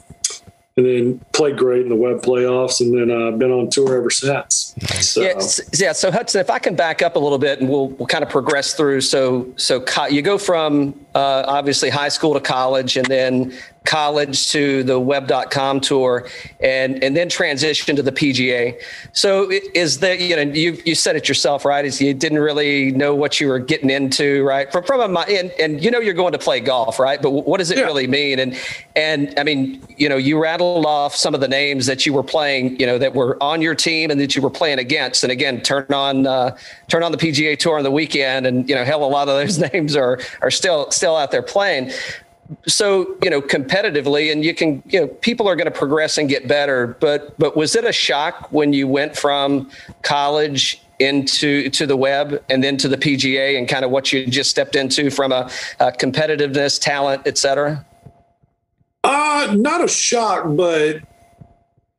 and 0.76 0.84
then 0.84 1.18
played 1.32 1.56
great 1.56 1.82
in 1.82 1.88
the 1.88 1.96
web 1.96 2.20
playoffs, 2.20 2.80
and 2.80 2.96
then 2.96 3.10
uh, 3.10 3.30
been 3.30 3.50
on 3.50 3.70
tour 3.70 3.96
ever 3.96 4.10
since. 4.10 4.74
So, 5.00 5.22
Yeah, 5.22 5.40
yeah. 5.72 5.92
So 5.92 6.10
Hudson, 6.10 6.40
if 6.42 6.50
I 6.50 6.58
can 6.58 6.74
back 6.76 7.00
up 7.00 7.16
a 7.16 7.18
little 7.18 7.38
bit, 7.38 7.60
and 7.60 7.70
we'll 7.70 7.88
we'll 7.88 8.06
kind 8.06 8.22
of 8.22 8.28
progress 8.28 8.74
through. 8.74 9.00
So 9.00 9.50
so 9.56 9.80
co- 9.80 10.06
you 10.06 10.20
go 10.20 10.36
from 10.36 10.98
uh, 11.14 11.44
obviously 11.46 11.88
high 11.88 12.10
school 12.10 12.34
to 12.34 12.40
college, 12.40 12.98
and 12.98 13.06
then 13.06 13.56
college 13.86 14.50
to 14.52 14.82
the 14.82 14.98
Web.com 15.00 15.80
tour, 15.80 16.28
and 16.60 17.02
and 17.02 17.16
then 17.16 17.28
transition 17.28 17.96
to 17.96 18.02
the 18.02 18.12
PGA. 18.12 18.80
So 19.12 19.50
is 19.74 20.00
that 20.00 20.20
you 20.20 20.36
know 20.36 20.42
you 20.42 20.80
you 20.84 20.94
said 20.94 21.16
it 21.16 21.28
yourself, 21.28 21.64
right? 21.64 21.84
Is 21.84 22.00
you 22.00 22.12
didn't 22.12 22.40
really 22.40 22.90
know 22.92 23.14
what 23.14 23.40
you 23.40 23.48
were 23.48 23.58
getting 23.58 23.90
into, 23.90 24.44
right? 24.44 24.70
From 24.70 24.84
from 24.84 25.16
a 25.16 25.20
and, 25.20 25.50
and 25.58 25.82
you 25.82 25.90
know 25.90 26.00
you're 26.00 26.14
going 26.14 26.32
to 26.32 26.38
play 26.38 26.60
golf, 26.60 26.98
right? 26.98 27.20
But 27.22 27.30
what 27.30 27.58
does 27.58 27.70
it 27.70 27.78
Yeah. 27.78 27.84
really 27.84 28.06
mean? 28.06 28.38
And 28.38 28.58
and 28.94 29.32
I 29.38 29.44
mean, 29.44 29.82
you 29.96 30.08
know, 30.08 30.16
you 30.16 30.38
rattled 30.42 30.86
off 30.86 31.14
some 31.14 31.34
of 31.34 31.40
the 31.40 31.48
names 31.48 31.86
that 31.86 32.04
you 32.06 32.12
were 32.12 32.22
playing, 32.22 32.78
you 32.80 32.86
know, 32.86 32.98
that 32.98 33.14
were 33.14 33.40
on 33.42 33.62
your 33.62 33.74
team 33.74 34.10
and 34.10 34.20
that 34.20 34.34
you 34.34 34.42
were 34.42 34.50
playing 34.50 34.78
against. 34.78 35.22
And 35.22 35.30
again, 35.32 35.60
turn 35.62 35.86
on 35.92 36.26
uh, 36.26 36.56
turn 36.88 37.02
on 37.02 37.12
the 37.12 37.18
PGA 37.18 37.58
Tour 37.58 37.78
on 37.78 37.84
the 37.84 37.90
weekend, 37.90 38.46
and 38.46 38.68
you 38.68 38.74
know, 38.74 38.84
hell, 38.84 39.04
a 39.04 39.06
lot 39.06 39.28
of 39.28 39.36
those 39.36 39.58
names 39.72 39.96
are 39.96 40.18
are 40.42 40.50
still 40.50 40.90
still 40.90 41.16
out 41.16 41.30
there 41.30 41.42
playing. 41.42 41.92
So 42.66 43.16
you 43.22 43.30
know, 43.30 43.40
competitively, 43.40 44.30
and 44.30 44.44
you 44.44 44.54
can, 44.54 44.82
you 44.86 45.00
know, 45.00 45.06
people 45.06 45.48
are 45.48 45.56
going 45.56 45.70
to 45.70 45.76
progress 45.76 46.18
and 46.18 46.28
get 46.28 46.48
better. 46.48 46.96
But 47.00 47.38
but 47.38 47.56
was 47.56 47.76
it 47.76 47.84
a 47.84 47.92
shock 47.92 48.52
when 48.52 48.72
you 48.72 48.88
went 48.88 49.16
from 49.16 49.70
college? 50.02 50.80
into 50.98 51.68
to 51.68 51.86
the 51.86 51.94
web 51.94 52.42
and 52.48 52.64
then 52.64 52.78
to 52.78 52.88
the 52.88 52.96
PGA 52.96 53.58
and 53.58 53.68
kind 53.68 53.84
of 53.84 53.90
what 53.90 54.14
you 54.14 54.26
just 54.26 54.48
stepped 54.48 54.74
into 54.74 55.10
from 55.10 55.30
a, 55.30 55.50
a 55.78 55.92
competitiveness, 55.92 56.80
talent, 56.80 57.20
et 57.26 57.36
cetera? 57.36 57.84
Uh, 59.04 59.54
not 59.58 59.84
a 59.84 59.88
shock, 59.88 60.44
but 60.56 61.02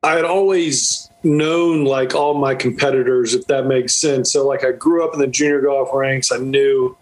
I 0.02 0.16
had 0.16 0.24
always 0.24 1.08
known 1.22 1.84
like 1.84 2.14
all 2.14 2.34
my 2.34 2.54
competitors, 2.54 3.34
if 3.34 3.46
that 3.46 3.66
makes 3.66 3.94
sense. 3.94 4.32
So 4.32 4.46
like 4.46 4.64
I 4.64 4.72
grew 4.72 5.06
up 5.06 5.14
in 5.14 5.20
the 5.20 5.26
junior 5.26 5.60
golf 5.60 5.88
ranks. 5.94 6.30
I 6.30 6.36
knew 6.36 6.97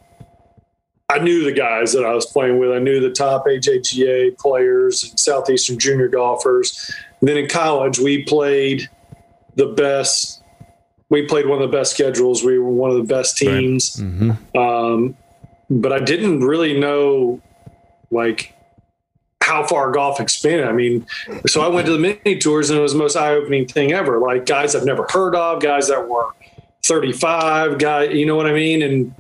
I 1.09 1.19
knew 1.19 1.45
the 1.45 1.53
guys 1.53 1.93
that 1.93 2.05
I 2.05 2.13
was 2.15 2.27
playing 2.27 2.59
with. 2.59 2.73
I 2.73 2.79
knew 2.79 3.01
the 3.01 3.11
top 3.11 3.47
AJGA 3.47 4.39
players 4.39 5.05
and 5.05 5.19
Southeastern 5.19 5.79
junior 5.79 6.09
golfers. 6.09 6.93
And 7.21 7.29
then 7.29 7.37
in 7.37 7.49
college, 7.49 7.99
we 7.99 8.25
played 8.25 8.89
the 9.55 9.67
best. 9.67 10.43
We 11.09 11.27
played 11.27 11.47
one 11.47 11.63
of 11.63 11.71
the 11.71 11.77
best 11.77 11.93
schedules. 11.93 12.43
We 12.43 12.59
were 12.59 12.71
one 12.71 12.91
of 12.91 12.97
the 12.97 13.05
best 13.05 13.37
teams. 13.39 14.01
Right. 14.03 14.11
Mm-hmm. 14.11 14.59
Um, 14.59 15.17
but 15.71 15.93
I 15.93 16.01
didn't 16.01 16.41
really 16.41 16.79
know 16.79 17.41
like 18.11 18.53
how 19.43 19.65
far 19.65 19.93
golf 19.93 20.21
expanded. 20.21 20.67
I 20.67 20.73
mean, 20.73 21.07
so 21.47 21.61
I 21.61 21.69
went 21.69 21.87
to 21.87 21.93
the 21.93 21.99
mini 22.01 22.39
tours 22.39 22.71
and 22.71 22.79
it 22.81 22.83
was 22.83 22.93
the 22.93 22.99
most 22.99 23.15
eye 23.15 23.33
opening 23.33 23.69
thing 23.69 23.93
ever. 23.93 24.19
Like 24.19 24.45
guys 24.45 24.75
I've 24.75 24.85
never 24.85 25.07
heard 25.09 25.37
of, 25.37 25.63
guys 25.63 25.87
that 25.87 26.09
were 26.09 26.27
35, 26.85 27.79
guy, 27.79 28.05
you 28.05 28.27
know 28.27 28.35
what 28.35 28.47
I 28.47 28.53
mean? 28.53 28.83
And 28.83 29.15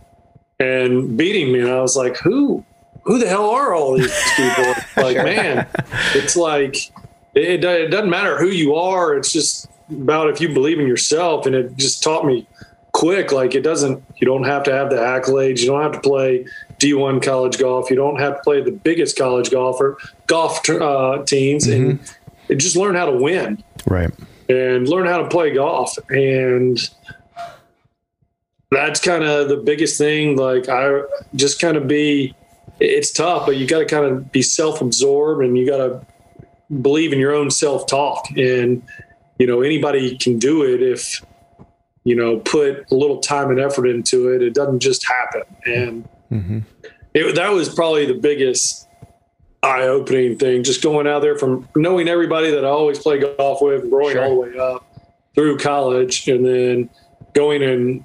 and 0.58 1.16
beating 1.16 1.52
me. 1.52 1.60
And 1.60 1.70
I 1.70 1.80
was 1.80 1.96
like, 1.96 2.16
who 2.16 2.64
who 3.02 3.18
the 3.18 3.28
hell 3.28 3.50
are 3.50 3.74
all 3.74 3.96
these 3.96 4.14
people? 4.36 4.74
like, 4.96 5.16
man, 5.16 5.66
it's 6.14 6.36
like 6.36 6.90
it, 7.34 7.64
it 7.64 7.90
doesn't 7.90 8.10
matter 8.10 8.38
who 8.38 8.48
you 8.48 8.74
are. 8.74 9.14
It's 9.16 9.32
just 9.32 9.68
about 9.90 10.28
if 10.28 10.40
you 10.40 10.52
believe 10.52 10.80
in 10.80 10.86
yourself. 10.86 11.46
And 11.46 11.54
it 11.54 11.76
just 11.76 12.02
taught 12.02 12.26
me 12.26 12.46
quick. 12.92 13.30
Like 13.32 13.54
it 13.54 13.62
doesn't. 13.62 14.02
You 14.16 14.26
don't 14.26 14.44
have 14.44 14.62
to 14.64 14.72
have 14.72 14.90
the 14.90 14.96
accolades. 14.96 15.60
You 15.60 15.66
don't 15.66 15.82
have 15.82 15.92
to 15.92 16.00
play 16.00 16.46
D1 16.78 17.22
college 17.22 17.58
golf. 17.58 17.90
You 17.90 17.96
don't 17.96 18.18
have 18.18 18.36
to 18.36 18.42
play 18.42 18.62
the 18.62 18.72
biggest 18.72 19.16
college 19.16 19.50
golfer 19.50 19.98
golf 20.26 20.68
uh, 20.68 21.22
teams, 21.24 21.66
mm-hmm. 21.66 22.02
and 22.50 22.60
just 22.60 22.76
learn 22.76 22.94
how 22.94 23.06
to 23.06 23.16
win. 23.16 23.62
Right. 23.86 24.10
And 24.48 24.88
learn 24.88 25.06
how 25.06 25.18
to 25.18 25.28
play 25.28 25.52
golf. 25.54 25.96
And 26.08 26.78
that's 28.70 29.00
kind 29.00 29.24
of 29.24 29.48
the 29.48 29.56
biggest 29.56 29.98
thing. 29.98 30.36
Like 30.36 30.68
I 30.68 31.02
just 31.34 31.60
kind 31.60 31.76
of 31.76 31.86
be, 31.86 32.34
it's 32.80 33.12
tough, 33.12 33.46
but 33.46 33.56
you 33.56 33.66
got 33.66 33.78
to 33.78 33.86
kind 33.86 34.04
of 34.04 34.32
be 34.32 34.42
self-absorbed 34.42 35.44
and 35.44 35.56
you 35.56 35.66
got 35.66 35.78
to 35.78 36.06
believe 36.82 37.12
in 37.12 37.18
your 37.18 37.32
own 37.34 37.50
self-talk. 37.50 38.28
And, 38.36 38.82
you 39.38 39.46
know, 39.46 39.62
anybody 39.62 40.18
can 40.18 40.38
do 40.38 40.62
it 40.62 40.82
if, 40.82 41.24
you 42.04 42.14
know, 42.14 42.38
put 42.38 42.90
a 42.90 42.94
little 42.94 43.18
time 43.20 43.50
and 43.50 43.60
effort 43.60 43.86
into 43.86 44.28
it. 44.28 44.42
It 44.42 44.54
doesn't 44.54 44.80
just 44.80 45.06
happen. 45.06 45.42
And 45.64 46.08
mm-hmm. 46.30 46.58
it, 47.14 47.34
that 47.34 47.52
was 47.52 47.72
probably 47.72 48.06
the 48.06 48.14
biggest 48.14 48.88
eye-opening 49.62 50.38
thing, 50.38 50.62
just 50.62 50.82
going 50.82 51.06
out 51.06 51.22
there 51.22 51.38
from 51.38 51.68
knowing 51.74 52.08
everybody 52.08 52.50
that 52.50 52.64
I 52.64 52.68
always 52.68 52.98
play 52.98 53.18
golf 53.18 53.62
with, 53.62 53.88
growing 53.90 54.14
sure. 54.14 54.24
all 54.24 54.30
the 54.30 54.50
way 54.50 54.58
up 54.58 54.84
through 55.34 55.58
college 55.58 56.28
and 56.28 56.44
then 56.44 56.90
going 57.32 57.62
and 57.62 58.04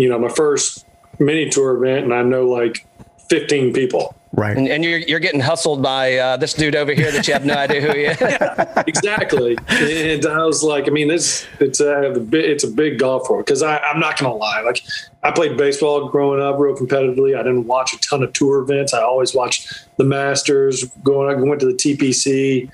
you 0.00 0.08
know, 0.08 0.18
my 0.18 0.30
first 0.30 0.86
mini 1.18 1.50
tour 1.50 1.76
event 1.76 2.04
and 2.04 2.14
I 2.14 2.22
know 2.22 2.48
like 2.48 2.86
15 3.28 3.72
people. 3.72 4.16
Right. 4.32 4.56
And, 4.56 4.68
and, 4.68 4.84
you're, 4.84 4.98
you're 4.98 5.18
getting 5.18 5.40
hustled 5.40 5.82
by 5.82 6.16
uh, 6.16 6.36
this 6.36 6.54
dude 6.54 6.76
over 6.76 6.92
here 6.92 7.10
that 7.10 7.26
you 7.26 7.32
have 7.34 7.44
no 7.44 7.54
idea 7.54 7.80
who 7.80 7.92
he 7.92 8.04
is. 8.04 8.18
yeah, 8.20 8.84
exactly. 8.86 9.58
And 9.68 10.24
I 10.24 10.44
was 10.46 10.62
like, 10.62 10.86
I 10.86 10.90
mean, 10.90 11.08
this, 11.08 11.46
it's 11.58 11.80
a, 11.80 12.12
it's 12.32 12.64
a 12.64 12.70
big 12.70 12.98
golf 12.98 13.24
course. 13.24 13.44
Cause 13.46 13.62
I, 13.62 13.78
I'm 13.78 14.00
not 14.00 14.18
going 14.18 14.30
to 14.30 14.36
lie. 14.36 14.62
Like 14.62 14.82
I 15.22 15.32
played 15.32 15.56
baseball 15.58 16.08
growing 16.08 16.40
up 16.40 16.58
real 16.58 16.76
competitively. 16.76 17.38
I 17.38 17.42
didn't 17.42 17.66
watch 17.66 17.92
a 17.92 17.98
ton 17.98 18.22
of 18.22 18.32
tour 18.32 18.60
events. 18.60 18.94
I 18.94 19.02
always 19.02 19.34
watched 19.34 19.86
the 19.96 20.04
masters 20.04 20.84
going, 21.02 21.28
I 21.28 21.40
went 21.40 21.60
to 21.60 21.66
the 21.66 21.74
TPC, 21.74 22.70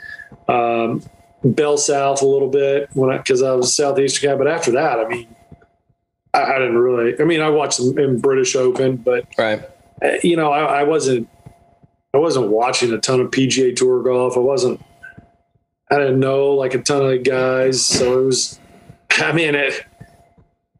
um, 0.48 1.02
Bell 1.42 1.78
South 1.78 2.22
a 2.22 2.26
little 2.26 2.50
bit 2.50 2.90
when 2.94 3.10
I, 3.10 3.18
cause 3.18 3.42
I 3.42 3.52
was 3.52 3.68
a 3.68 3.72
Southeastern 3.72 4.30
guy. 4.30 4.36
But 4.36 4.46
after 4.46 4.72
that, 4.72 5.00
I 5.00 5.08
mean, 5.08 5.26
I, 6.36 6.54
I 6.54 6.58
didn't 6.58 6.78
really. 6.78 7.18
I 7.18 7.24
mean, 7.24 7.40
I 7.40 7.48
watched 7.48 7.78
them 7.78 7.98
in 7.98 8.20
British 8.20 8.54
Open, 8.54 8.96
but 8.96 9.26
right. 9.38 9.62
Uh, 10.02 10.12
you 10.22 10.36
know, 10.36 10.52
I, 10.52 10.80
I 10.80 10.82
wasn't. 10.84 11.28
I 12.12 12.18
wasn't 12.18 12.48
watching 12.48 12.92
a 12.92 12.98
ton 12.98 13.20
of 13.20 13.30
PGA 13.30 13.74
Tour 13.74 14.02
golf. 14.02 14.36
I 14.36 14.40
wasn't. 14.40 14.82
I 15.90 15.98
didn't 15.98 16.20
know 16.20 16.52
like 16.52 16.74
a 16.74 16.82
ton 16.82 17.10
of 17.10 17.22
guys, 17.24 17.84
so 17.84 18.20
it 18.20 18.24
was. 18.26 18.60
I 19.18 19.32
mean, 19.32 19.54
it 19.54 19.84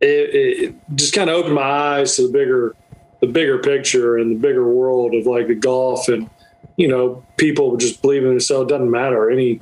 it, 0.01 0.35
it 0.35 0.75
just 0.95 1.15
kind 1.15 1.31
of 1.31 1.37
opened 1.37 1.55
my 1.55 1.63
eyes 1.63 2.17
to 2.17 2.27
the 2.27 2.33
bigger 2.33 2.77
the 3.21 3.27
bigger 3.27 3.59
picture 3.59 4.19
and 4.19 4.31
the 4.31 4.39
bigger 4.39 4.69
world 4.69 5.15
of 5.15 5.27
like 5.27 5.47
the 5.47 5.55
golf 5.55 6.09
and 6.09 6.29
you 6.77 6.87
know 6.87 7.25
people 7.39 7.77
just 7.79 8.03
believe 8.03 8.23
in 8.23 8.29
themselves. 8.29 8.71
It 8.71 8.75
doesn't 8.75 8.91
matter 8.91 9.31
any 9.31 9.61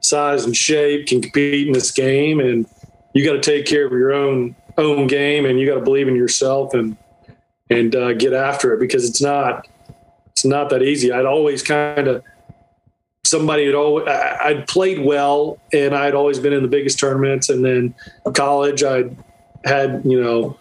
size 0.00 0.44
and 0.44 0.56
shape 0.56 1.06
can 1.08 1.20
compete 1.20 1.66
in 1.66 1.74
this 1.74 1.90
game, 1.90 2.40
and 2.40 2.66
you 3.12 3.26
got 3.26 3.34
to 3.34 3.40
take 3.40 3.66
care 3.66 3.84
of 3.84 3.92
your 3.92 4.14
own 4.14 4.56
own 4.78 5.06
game 5.06 5.46
and 5.46 5.58
you 5.58 5.66
got 5.66 5.74
to 5.74 5.84
believe 5.84 6.08
in 6.08 6.16
yourself 6.16 6.74
and 6.74 6.96
and 7.70 7.96
uh, 7.96 8.12
get 8.12 8.32
after 8.32 8.74
it 8.74 8.80
because 8.80 9.08
it's 9.08 9.22
not 9.22 9.68
it's 10.28 10.44
not 10.44 10.70
that 10.70 10.82
easy. 10.82 11.12
I'd 11.12 11.26
always 11.26 11.62
kind 11.62 12.08
of 12.08 12.22
somebody 13.24 13.66
had 13.66 13.74
always 13.74 14.06
I'd 14.06 14.66
played 14.68 15.04
well 15.04 15.58
and 15.72 15.94
I'd 15.94 16.14
always 16.14 16.38
been 16.38 16.52
in 16.52 16.62
the 16.62 16.68
biggest 16.68 16.98
tournaments 16.98 17.48
and 17.48 17.64
then 17.64 17.94
college 18.34 18.82
I 18.82 19.04
had 19.64 20.02
you 20.04 20.20
know 20.20 20.58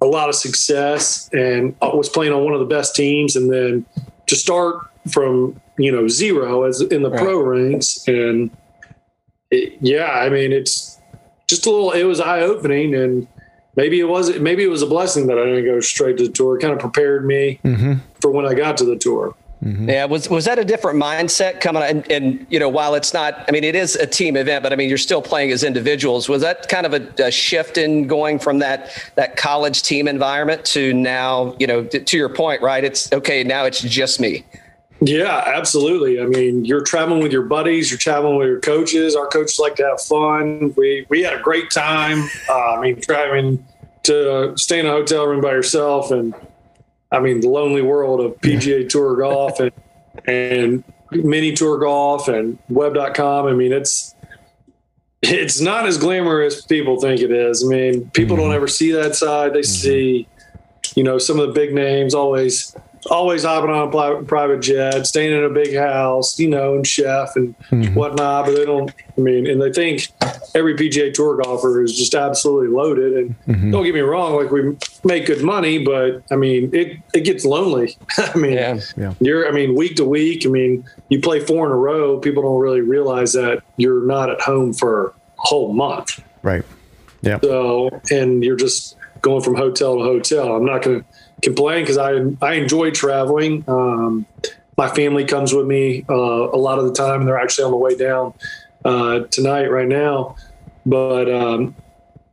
a 0.00 0.06
lot 0.06 0.28
of 0.28 0.34
success 0.34 1.28
and 1.32 1.74
I 1.82 1.86
was 1.86 2.08
playing 2.08 2.32
on 2.32 2.44
one 2.44 2.54
of 2.54 2.60
the 2.60 2.66
best 2.66 2.94
teams 2.94 3.36
and 3.36 3.52
then 3.52 3.84
to 4.26 4.36
start 4.36 4.86
from 5.10 5.60
you 5.76 5.90
know 5.90 6.06
zero 6.06 6.64
as 6.64 6.80
in 6.80 7.02
the 7.02 7.10
right. 7.10 7.20
pro 7.20 7.40
ranks 7.40 8.06
and 8.06 8.50
it, 9.50 9.76
yeah 9.80 10.10
I 10.10 10.28
mean 10.28 10.52
it's 10.52 10.98
just 11.46 11.66
a 11.66 11.70
little. 11.70 11.92
It 11.92 12.04
was 12.04 12.20
eye 12.20 12.40
opening, 12.40 12.94
and 12.94 13.26
maybe 13.76 14.00
it 14.00 14.08
was 14.08 14.38
maybe 14.38 14.64
it 14.64 14.68
was 14.70 14.82
a 14.82 14.86
blessing 14.86 15.26
that 15.28 15.38
I 15.38 15.44
didn't 15.44 15.64
go 15.64 15.80
straight 15.80 16.16
to 16.18 16.26
the 16.26 16.32
tour. 16.32 16.56
It 16.56 16.60
kind 16.60 16.72
of 16.72 16.78
prepared 16.78 17.26
me 17.26 17.60
mm-hmm. 17.64 17.94
for 18.20 18.30
when 18.30 18.46
I 18.46 18.54
got 18.54 18.76
to 18.78 18.84
the 18.84 18.96
tour. 18.96 19.34
Mm-hmm. 19.62 19.90
Yeah, 19.90 20.06
was 20.06 20.28
was 20.28 20.44
that 20.46 20.58
a 20.58 20.64
different 20.64 21.00
mindset 21.00 21.60
coming? 21.60 21.84
And, 21.84 22.10
and, 22.10 22.46
you 22.50 22.58
know, 22.58 22.68
while 22.68 22.96
it's 22.96 23.14
not, 23.14 23.44
I 23.46 23.52
mean, 23.52 23.62
it 23.62 23.76
is 23.76 23.94
a 23.94 24.06
team 24.08 24.36
event, 24.36 24.64
but 24.64 24.72
I 24.72 24.76
mean, 24.76 24.88
you're 24.88 24.98
still 24.98 25.22
playing 25.22 25.52
as 25.52 25.62
individuals. 25.62 26.28
Was 26.28 26.42
that 26.42 26.68
kind 26.68 26.84
of 26.84 26.94
a, 26.94 27.26
a 27.26 27.30
shift 27.30 27.78
in 27.78 28.08
going 28.08 28.40
from 28.40 28.58
that 28.58 28.90
that 29.14 29.36
college 29.36 29.84
team 29.84 30.08
environment 30.08 30.64
to 30.66 30.92
now, 30.92 31.54
you 31.60 31.68
know, 31.68 31.84
to, 31.84 32.00
to 32.00 32.16
your 32.16 32.28
point, 32.28 32.60
right? 32.60 32.82
It's 32.82 33.12
okay 33.12 33.44
now. 33.44 33.64
It's 33.64 33.80
just 33.82 34.18
me. 34.18 34.44
Yeah, 35.04 35.42
absolutely. 35.46 36.20
I 36.20 36.26
mean, 36.26 36.64
you're 36.64 36.84
traveling 36.84 37.22
with 37.22 37.32
your 37.32 37.42
buddies, 37.42 37.90
you're 37.90 37.98
traveling 37.98 38.36
with 38.36 38.46
your 38.46 38.60
coaches. 38.60 39.16
Our 39.16 39.26
coaches 39.26 39.58
like 39.58 39.74
to 39.76 39.84
have 39.84 40.00
fun. 40.00 40.72
We 40.76 41.06
we 41.08 41.22
had 41.22 41.34
a 41.34 41.40
great 41.40 41.70
time. 41.70 42.28
Uh, 42.48 42.76
I 42.76 42.80
mean, 42.80 43.00
driving 43.00 43.66
to 44.04 44.52
stay 44.56 44.78
in 44.78 44.86
a 44.86 44.90
hotel 44.90 45.26
room 45.26 45.40
by 45.40 45.50
yourself, 45.50 46.12
and 46.12 46.34
I 47.10 47.18
mean, 47.18 47.40
the 47.40 47.48
lonely 47.48 47.82
world 47.82 48.20
of 48.20 48.40
PGA 48.42 48.88
Tour 48.88 49.16
golf 49.16 49.58
and 49.58 49.72
and 50.26 50.84
mini 51.10 51.52
tour 51.52 51.78
golf 51.78 52.28
and 52.28 52.58
web.com. 52.68 53.46
I 53.46 53.54
mean, 53.54 53.72
it's 53.72 54.14
it's 55.20 55.60
not 55.60 55.84
as 55.84 55.98
glamorous 55.98 56.58
as 56.58 56.64
people 56.64 57.00
think 57.00 57.20
it 57.20 57.32
is. 57.32 57.64
I 57.64 57.66
mean, 57.66 58.08
people 58.10 58.36
mm-hmm. 58.36 58.46
don't 58.46 58.54
ever 58.54 58.68
see 58.68 58.92
that 58.92 59.16
side. 59.16 59.52
They 59.52 59.60
mm-hmm. 59.60 59.64
see, 59.64 60.28
you 60.94 61.02
know, 61.02 61.18
some 61.18 61.40
of 61.40 61.48
the 61.48 61.52
big 61.52 61.74
names 61.74 62.14
always 62.14 62.76
always 63.06 63.44
hopping 63.44 63.70
on 63.70 63.88
a 63.88 64.22
private 64.24 64.60
jet, 64.60 65.06
staying 65.06 65.36
in 65.36 65.44
a 65.44 65.50
big 65.50 65.74
house, 65.74 66.38
you 66.38 66.48
know, 66.48 66.74
and 66.74 66.86
chef 66.86 67.34
and 67.36 67.58
mm-hmm. 67.70 67.94
whatnot. 67.94 68.46
But 68.46 68.56
they 68.56 68.64
don't, 68.64 68.92
I 69.16 69.20
mean, 69.20 69.46
and 69.46 69.60
they 69.60 69.72
think 69.72 70.08
every 70.54 70.74
PGA 70.74 71.12
Tour 71.12 71.36
golfer 71.42 71.82
is 71.82 71.96
just 71.96 72.14
absolutely 72.14 72.68
loaded. 72.68 73.12
And 73.14 73.34
mm-hmm. 73.46 73.70
don't 73.70 73.84
get 73.84 73.94
me 73.94 74.00
wrong, 74.00 74.36
like 74.36 74.50
we 74.50 74.76
make 75.04 75.26
good 75.26 75.42
money, 75.42 75.84
but 75.84 76.22
I 76.30 76.36
mean, 76.36 76.74
it, 76.74 76.98
it 77.14 77.20
gets 77.20 77.44
lonely. 77.44 77.96
I 78.18 78.36
mean, 78.36 78.52
yeah. 78.52 78.80
Yeah. 78.96 79.14
you're, 79.20 79.48
I 79.48 79.52
mean, 79.52 79.74
week 79.74 79.96
to 79.96 80.04
week, 80.04 80.46
I 80.46 80.48
mean, 80.48 80.84
you 81.08 81.20
play 81.20 81.40
four 81.40 81.66
in 81.66 81.72
a 81.72 81.76
row, 81.76 82.18
people 82.18 82.42
don't 82.42 82.60
really 82.60 82.80
realize 82.80 83.32
that 83.32 83.62
you're 83.76 84.06
not 84.06 84.30
at 84.30 84.40
home 84.40 84.72
for 84.72 85.08
a 85.08 85.12
whole 85.36 85.72
month. 85.72 86.22
Right. 86.42 86.64
Yeah. 87.22 87.38
So, 87.40 88.00
and 88.10 88.44
you're 88.44 88.56
just 88.56 88.96
going 89.22 89.42
from 89.42 89.54
hotel 89.54 89.96
to 89.96 90.02
hotel. 90.02 90.56
I'm 90.56 90.64
not 90.64 90.82
going 90.82 91.00
to, 91.00 91.06
complain 91.42 91.82
because 91.82 91.98
I 91.98 92.22
I 92.40 92.54
enjoy 92.54 92.90
traveling. 92.90 93.64
Um, 93.68 94.26
my 94.76 94.88
family 94.88 95.24
comes 95.24 95.52
with 95.52 95.66
me 95.66 96.04
uh, 96.08 96.14
a 96.14 96.56
lot 96.56 96.78
of 96.78 96.86
the 96.86 96.92
time, 96.92 97.20
and 97.20 97.28
they're 97.28 97.38
actually 97.38 97.64
on 97.64 97.70
the 97.70 97.76
way 97.76 97.94
down 97.94 98.32
uh, 98.84 99.20
tonight 99.30 99.66
right 99.66 99.88
now. 99.88 100.36
But 100.86 101.30
um, 101.30 101.74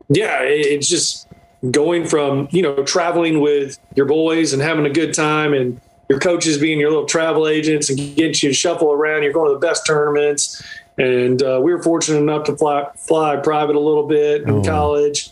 yeah, 0.07 0.43
it, 0.43 0.65
it's 0.65 0.87
just 0.87 1.27
going 1.71 2.07
from 2.07 2.47
you 2.51 2.61
know 2.61 2.83
traveling 2.83 3.41
with 3.41 3.77
your 3.95 4.05
boys 4.05 4.53
and 4.53 4.61
having 4.61 4.85
a 4.85 4.89
good 4.89 5.13
time, 5.13 5.53
and 5.53 5.79
your 6.09 6.19
coaches 6.19 6.57
being 6.57 6.79
your 6.79 6.89
little 6.89 7.05
travel 7.05 7.47
agents 7.47 7.89
and 7.89 7.97
getting 7.97 8.25
you 8.25 8.33
to 8.33 8.53
shuffle 8.53 8.91
around. 8.91 9.23
You're 9.23 9.33
going 9.33 9.49
to 9.49 9.53
the 9.53 9.65
best 9.67 9.85
tournaments. 9.85 10.63
And 10.97 11.41
uh, 11.41 11.61
we 11.63 11.73
were 11.73 11.81
fortunate 11.81 12.19
enough 12.19 12.43
to 12.45 12.57
fly, 12.57 12.85
fly 12.97 13.37
private 13.37 13.77
a 13.77 13.79
little 13.79 14.05
bit 14.05 14.41
in 14.41 14.49
oh. 14.49 14.63
college, 14.63 15.31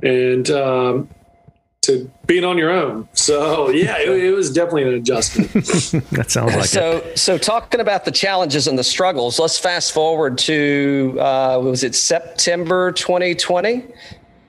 and 0.00 0.48
um, 0.48 1.08
to 1.88 2.10
being 2.26 2.44
on 2.44 2.56
your 2.58 2.70
own. 2.70 3.08
So 3.14 3.70
yeah, 3.70 3.98
it, 3.98 4.08
it 4.24 4.30
was 4.32 4.52
definitely 4.52 4.84
an 4.84 4.94
adjustment. 4.94 5.50
that 6.12 6.26
sounds 6.30 6.54
like 6.54 6.64
so, 6.66 6.98
it. 6.98 7.18
So, 7.18 7.36
talking 7.38 7.80
about 7.80 8.04
the 8.04 8.10
challenges 8.12 8.66
and 8.68 8.78
the 8.78 8.84
struggles, 8.84 9.38
let's 9.38 9.58
fast 9.58 9.92
forward 9.92 10.38
to 10.38 11.16
uh, 11.18 11.58
was 11.62 11.82
it 11.82 11.94
September 11.94 12.92
2020? 12.92 13.84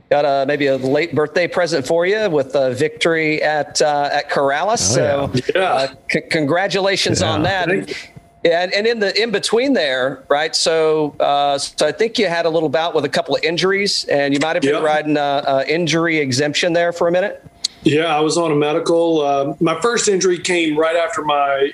Got 0.10 0.26
a 0.26 0.46
maybe 0.48 0.68
a 0.68 0.78
late 0.78 1.14
birthday 1.16 1.48
present 1.48 1.86
for 1.86 2.06
you 2.06 2.30
with 2.30 2.56
a 2.56 2.74
victory 2.74 3.42
at 3.44 3.82
uh, 3.82 4.10
at 4.12 4.30
Corales. 4.30 4.98
Oh, 4.98 5.32
so, 5.34 5.52
yeah. 5.56 5.62
uh, 5.62 5.88
c- 6.12 6.22
congratulations 6.30 7.22
on 7.22 7.44
Yeah. 7.44 7.66
that. 7.66 7.96
And, 8.44 8.54
and, 8.54 8.74
and 8.74 8.88
in 8.88 9.00
the 9.00 9.22
in 9.22 9.32
between 9.32 9.74
there, 9.74 10.24
right? 10.30 10.56
So, 10.56 11.16
uh, 11.20 11.58
so 11.58 11.86
I 11.86 11.92
think 11.92 12.18
you 12.18 12.28
had 12.28 12.46
a 12.46 12.50
little 12.50 12.70
bout 12.70 12.96
with 12.96 13.04
a 13.04 13.10
couple 13.10 13.36
of 13.36 13.44
injuries, 13.44 14.06
and 14.06 14.34
you 14.34 14.40
might 14.40 14.56
have 14.56 14.64
been 14.64 14.76
Yep. 14.76 14.84
riding 14.84 15.18
a, 15.18 15.44
a 15.46 15.66
injury 15.68 16.18
exemption 16.20 16.74
there 16.74 16.94
for 16.94 17.08
a 17.08 17.12
minute. 17.12 17.46
Yeah, 17.84 18.16
I 18.16 18.20
was 18.22 18.38
on 18.38 18.52
a 18.52 18.56
medical. 18.56 19.22
Uh, 19.22 19.56
my 19.60 19.80
first 19.82 20.08
injury 20.08 20.38
came 20.40 20.78
right 20.78 20.96
after 20.96 21.22
my 21.22 21.74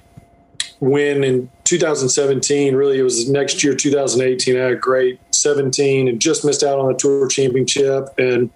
win 0.80 1.24
in 1.24 1.50
2017. 1.64 2.76
Really, 2.76 3.00
it 3.00 3.04
was 3.04 3.30
next 3.30 3.64
year, 3.64 3.76
2018. 3.76 4.56
I 4.56 4.60
had 4.60 4.72
a 4.72 4.76
great 4.76 5.20
17 5.32 6.08
and 6.08 6.20
just 6.20 6.46
missed 6.46 6.64
out 6.64 6.80
on 6.80 6.92
the 6.92 6.98
tour 6.98 7.28
championship. 7.28 8.10
And 8.18 8.50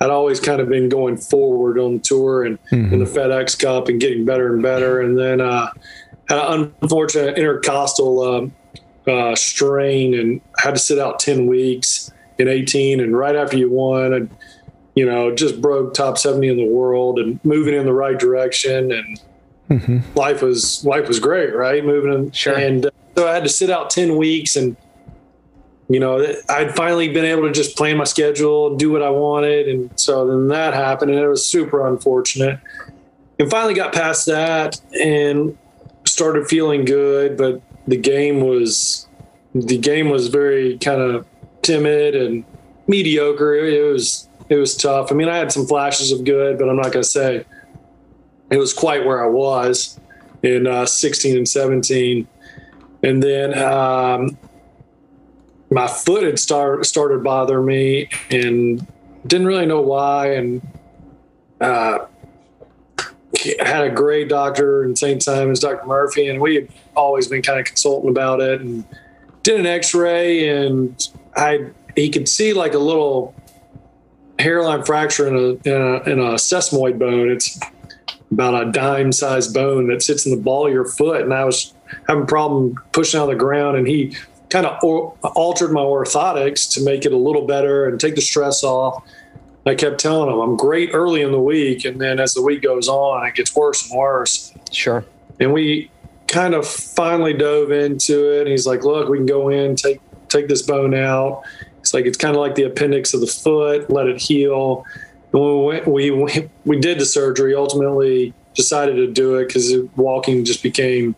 I'd 0.00 0.10
always 0.10 0.38
kind 0.40 0.60
of 0.60 0.68
been 0.68 0.88
going 0.88 1.16
forward 1.16 1.78
on 1.78 1.94
the 1.94 2.00
tour 2.00 2.44
and 2.44 2.58
in 2.70 2.98
the 2.98 3.04
FedEx 3.06 3.58
Cup 3.58 3.88
and 3.88 4.00
getting 4.00 4.24
better 4.24 4.52
and 4.52 4.62
better. 4.62 5.00
And 5.00 5.18
then 5.18 5.40
uh, 5.40 5.70
had 6.28 6.38
an 6.38 6.74
unfortunate 6.82 7.38
intercostal 7.38 8.22
um, 8.22 8.52
uh, 9.06 9.34
strain 9.34 10.14
and 10.14 10.40
had 10.58 10.74
to 10.74 10.80
sit 10.80 10.98
out 10.98 11.18
10 11.18 11.46
weeks 11.46 12.12
in 12.38 12.48
18. 12.48 13.00
And 13.00 13.16
right 13.16 13.34
after 13.34 13.56
you 13.56 13.70
won, 13.70 14.12
and 14.12 14.30
you 14.94 15.06
know, 15.06 15.32
just 15.32 15.62
broke 15.62 15.94
top 15.94 16.18
70 16.18 16.48
in 16.48 16.56
the 16.56 16.66
world 16.66 17.18
and 17.20 17.42
moving 17.44 17.72
in 17.72 17.86
the 17.86 17.92
right 17.92 18.18
direction. 18.18 18.90
And 18.90 20.06
life 20.16 20.42
was, 20.42 20.84
life 20.84 21.06
was 21.06 21.20
great, 21.20 21.54
right? 21.54 21.84
Moving 21.84 22.12
in. 22.12 22.32
Sure. 22.32 22.56
And 22.58 22.86
uh, 22.86 22.90
so 23.16 23.28
I 23.28 23.34
had 23.34 23.44
to 23.44 23.48
sit 23.48 23.70
out 23.70 23.90
10 23.90 24.16
weeks 24.16 24.56
and, 24.56 24.76
you 25.88 26.00
know, 26.00 26.34
I'd 26.48 26.74
finally 26.74 27.08
been 27.08 27.24
able 27.24 27.42
to 27.42 27.52
just 27.52 27.76
plan 27.76 27.96
my 27.96 28.04
schedule 28.04 28.66
and 28.66 28.78
do 28.78 28.90
what 28.90 29.02
I 29.02 29.10
wanted. 29.10 29.68
And 29.68 29.90
so 29.98 30.26
then 30.26 30.48
that 30.48 30.74
happened 30.74 31.12
and 31.12 31.20
it 31.20 31.28
was 31.28 31.46
super 31.46 31.86
unfortunate. 31.86 32.58
And 33.38 33.48
finally 33.48 33.74
got 33.74 33.94
past 33.94 34.26
that 34.26 34.80
and 35.00 35.56
started 36.18 36.48
feeling 36.48 36.84
good, 36.84 37.36
but 37.36 37.62
the 37.86 37.96
game 37.96 38.40
was, 38.40 39.06
the 39.54 39.78
game 39.78 40.10
was 40.10 40.26
very 40.26 40.76
kind 40.78 41.00
of 41.00 41.24
timid 41.62 42.16
and 42.16 42.44
mediocre. 42.88 43.54
It 43.54 43.92
was, 43.92 44.28
it 44.48 44.56
was 44.56 44.76
tough. 44.76 45.12
I 45.12 45.14
mean, 45.14 45.28
I 45.28 45.36
had 45.36 45.52
some 45.52 45.64
flashes 45.64 46.10
of 46.10 46.24
good, 46.24 46.58
but 46.58 46.68
I'm 46.68 46.74
not 46.74 46.90
going 46.92 47.04
to 47.04 47.04
say 47.04 47.44
it 48.50 48.56
was 48.56 48.74
quite 48.74 49.06
where 49.06 49.22
I 49.22 49.28
was 49.28 50.00
in 50.42 50.66
uh, 50.66 50.86
16 50.86 51.36
and 51.36 51.48
17. 51.48 52.26
And 53.04 53.22
then 53.22 53.56
um, 53.56 54.36
my 55.70 55.86
foot 55.86 56.24
had 56.24 56.40
start, 56.40 56.84
started 56.84 57.22
bothering 57.22 57.64
me 57.64 58.08
and 58.28 58.84
didn't 59.24 59.46
really 59.46 59.66
know 59.66 59.82
why. 59.82 60.32
And 60.32 60.66
uh, 61.60 62.06
had 63.60 63.84
a 63.84 63.90
great 63.90 64.28
doctor 64.28 64.84
in 64.84 64.96
St. 64.96 65.22
Simon's, 65.22 65.60
Dr. 65.60 65.86
Murphy, 65.86 66.28
and 66.28 66.40
we 66.40 66.54
had 66.54 66.68
always 66.96 67.28
been 67.28 67.42
kind 67.42 67.60
of 67.60 67.66
consulting 67.66 68.10
about 68.10 68.40
it 68.40 68.60
and 68.60 68.84
did 69.42 69.60
an 69.60 69.66
x-ray 69.66 70.48
and 70.48 71.08
I, 71.36 71.70
he 71.94 72.10
could 72.10 72.28
see 72.28 72.52
like 72.52 72.74
a 72.74 72.78
little 72.78 73.34
hairline 74.38 74.84
fracture 74.84 75.28
in 75.28 75.34
a, 75.34 75.68
in 75.68 75.82
a, 75.82 76.10
in 76.10 76.18
a 76.18 76.34
sesamoid 76.34 76.98
bone. 76.98 77.30
It's 77.30 77.58
about 78.30 78.68
a 78.68 78.70
dime 78.72 79.12
sized 79.12 79.54
bone 79.54 79.88
that 79.88 80.02
sits 80.02 80.26
in 80.26 80.32
the 80.32 80.42
ball 80.42 80.66
of 80.66 80.72
your 80.72 80.84
foot. 80.84 81.22
And 81.22 81.32
I 81.32 81.44
was 81.44 81.72
having 82.06 82.24
a 82.24 82.26
problem 82.26 82.76
pushing 82.92 83.20
out 83.20 83.24
of 83.24 83.30
the 83.30 83.36
ground 83.36 83.76
and 83.76 83.86
he 83.86 84.16
kind 84.50 84.66
of 84.66 84.82
altered 84.82 85.72
my 85.72 85.80
orthotics 85.80 86.72
to 86.74 86.82
make 86.82 87.04
it 87.04 87.12
a 87.12 87.16
little 87.16 87.46
better 87.46 87.86
and 87.86 88.00
take 88.00 88.14
the 88.14 88.20
stress 88.20 88.64
off. 88.64 89.04
I 89.68 89.74
kept 89.74 89.98
telling 89.98 90.32
him 90.32 90.40
I'm 90.40 90.56
great 90.56 90.90
early 90.92 91.22
in 91.22 91.32
the 91.32 91.40
week. 91.40 91.84
And 91.84 92.00
then 92.00 92.20
as 92.20 92.34
the 92.34 92.42
week 92.42 92.62
goes 92.62 92.88
on, 92.88 93.26
it 93.26 93.34
gets 93.34 93.54
worse 93.54 93.88
and 93.88 93.98
worse. 93.98 94.52
Sure. 94.70 95.04
And 95.40 95.52
we 95.52 95.90
kind 96.26 96.54
of 96.54 96.66
finally 96.66 97.34
dove 97.34 97.70
into 97.70 98.32
it. 98.32 98.42
And 98.42 98.48
he's 98.48 98.66
like, 98.66 98.84
look, 98.84 99.08
we 99.08 99.18
can 99.18 99.26
go 99.26 99.48
in, 99.48 99.76
take, 99.76 100.00
take 100.28 100.48
this 100.48 100.62
bone 100.62 100.94
out. 100.94 101.42
It's 101.80 101.94
like, 101.94 102.06
it's 102.06 102.18
kind 102.18 102.34
of 102.34 102.40
like 102.40 102.54
the 102.54 102.64
appendix 102.64 103.14
of 103.14 103.20
the 103.20 103.26
foot, 103.26 103.90
let 103.90 104.06
it 104.06 104.20
heal. 104.20 104.84
And 105.32 105.42
we, 105.42 105.64
went, 105.64 105.88
we, 105.88 106.10
we, 106.10 106.48
we 106.64 106.78
did 106.78 106.98
the 106.98 107.06
surgery, 107.06 107.54
ultimately 107.54 108.34
decided 108.54 108.96
to 108.96 109.06
do 109.06 109.36
it 109.36 109.46
because 109.46 109.72
walking 109.96 110.44
just 110.44 110.62
became 110.62 111.14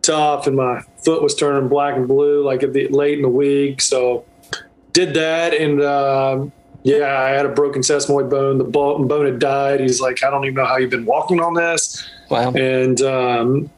tough 0.00 0.46
and 0.46 0.56
my 0.56 0.80
foot 1.04 1.22
was 1.22 1.34
turning 1.34 1.68
black 1.68 1.96
and 1.96 2.08
blue 2.08 2.44
like 2.44 2.62
at 2.62 2.72
the 2.72 2.88
late 2.88 3.18
in 3.18 3.22
the 3.22 3.28
week. 3.28 3.80
So 3.80 4.24
did 4.92 5.14
that. 5.14 5.54
And, 5.54 5.82
um, 5.82 6.52
yeah, 6.84 7.20
I 7.20 7.30
had 7.30 7.46
a 7.46 7.50
broken 7.50 7.82
sesamoid 7.82 8.28
bone. 8.28 8.58
The 8.58 8.64
bone 8.64 9.24
had 9.24 9.38
died. 9.38 9.80
He's 9.80 10.00
like, 10.00 10.24
I 10.24 10.30
don't 10.30 10.44
even 10.44 10.54
know 10.54 10.64
how 10.64 10.78
you've 10.78 10.90
been 10.90 11.04
walking 11.04 11.40
on 11.40 11.54
this. 11.54 12.08
Wow. 12.28 12.52
And 12.52 13.00
um, 13.02 13.70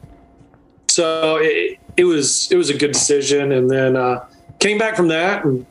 so 0.89 1.37
it, 1.39 1.79
it 1.97 2.05
was 2.05 2.51
it 2.51 2.57
was 2.57 2.69
a 2.69 2.77
good 2.77 2.91
decision. 2.91 3.51
And 3.51 3.69
then 3.69 3.95
uh, 3.95 4.25
came 4.59 4.77
back 4.77 4.95
from 4.95 5.09
that 5.09 5.45
and 5.45 5.65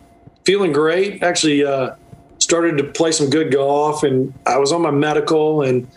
feeling 0.44 0.72
great. 0.72 1.22
Actually, 1.22 1.64
uh, 1.64 1.96
started 2.38 2.78
to 2.78 2.84
play 2.84 3.10
some 3.10 3.30
good 3.30 3.50
golf, 3.50 4.02
and 4.02 4.32
I 4.46 4.58
was 4.58 4.70
on 4.70 4.82
my 4.82 4.90
medical 4.90 5.62
and 5.62 5.88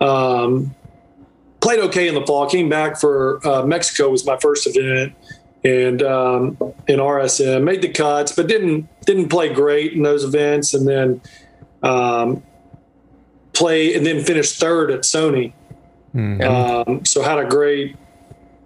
um, 0.00 0.74
played 1.60 1.80
okay 1.80 2.06
in 2.06 2.14
the 2.14 2.24
fall. 2.26 2.48
Came 2.48 2.68
back 2.68 3.00
for 3.00 3.44
uh, 3.46 3.64
Mexico 3.66 4.10
was 4.10 4.24
my 4.24 4.36
first 4.36 4.68
event, 4.68 5.14
and 5.66 6.00
um, 6.02 6.56
in 6.86 7.00
RSM 7.00 7.64
made 7.64 7.82
the 7.82 7.88
cuts, 7.88 8.30
but 8.30 8.46
didn't 8.46 8.88
didn't 9.04 9.28
play 9.28 9.52
great 9.52 9.94
in 9.94 10.02
those 10.04 10.22
events. 10.22 10.74
And 10.74 10.86
then 10.86 11.20
um, 11.82 12.42
play 13.52 13.94
and 13.94 14.06
then 14.06 14.22
finished 14.22 14.60
third 14.60 14.90
at 14.92 15.00
Sony. 15.00 15.52
Um, 16.46 17.04
so 17.04 17.20
had 17.22 17.38
a 17.38 17.44
great, 17.44 17.96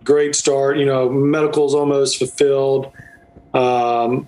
great 0.04 0.36
start. 0.36 0.76
You 0.76 0.84
know, 0.84 1.08
medical's 1.08 1.74
almost 1.74 2.18
fulfilled, 2.18 2.92
um, 3.54 4.26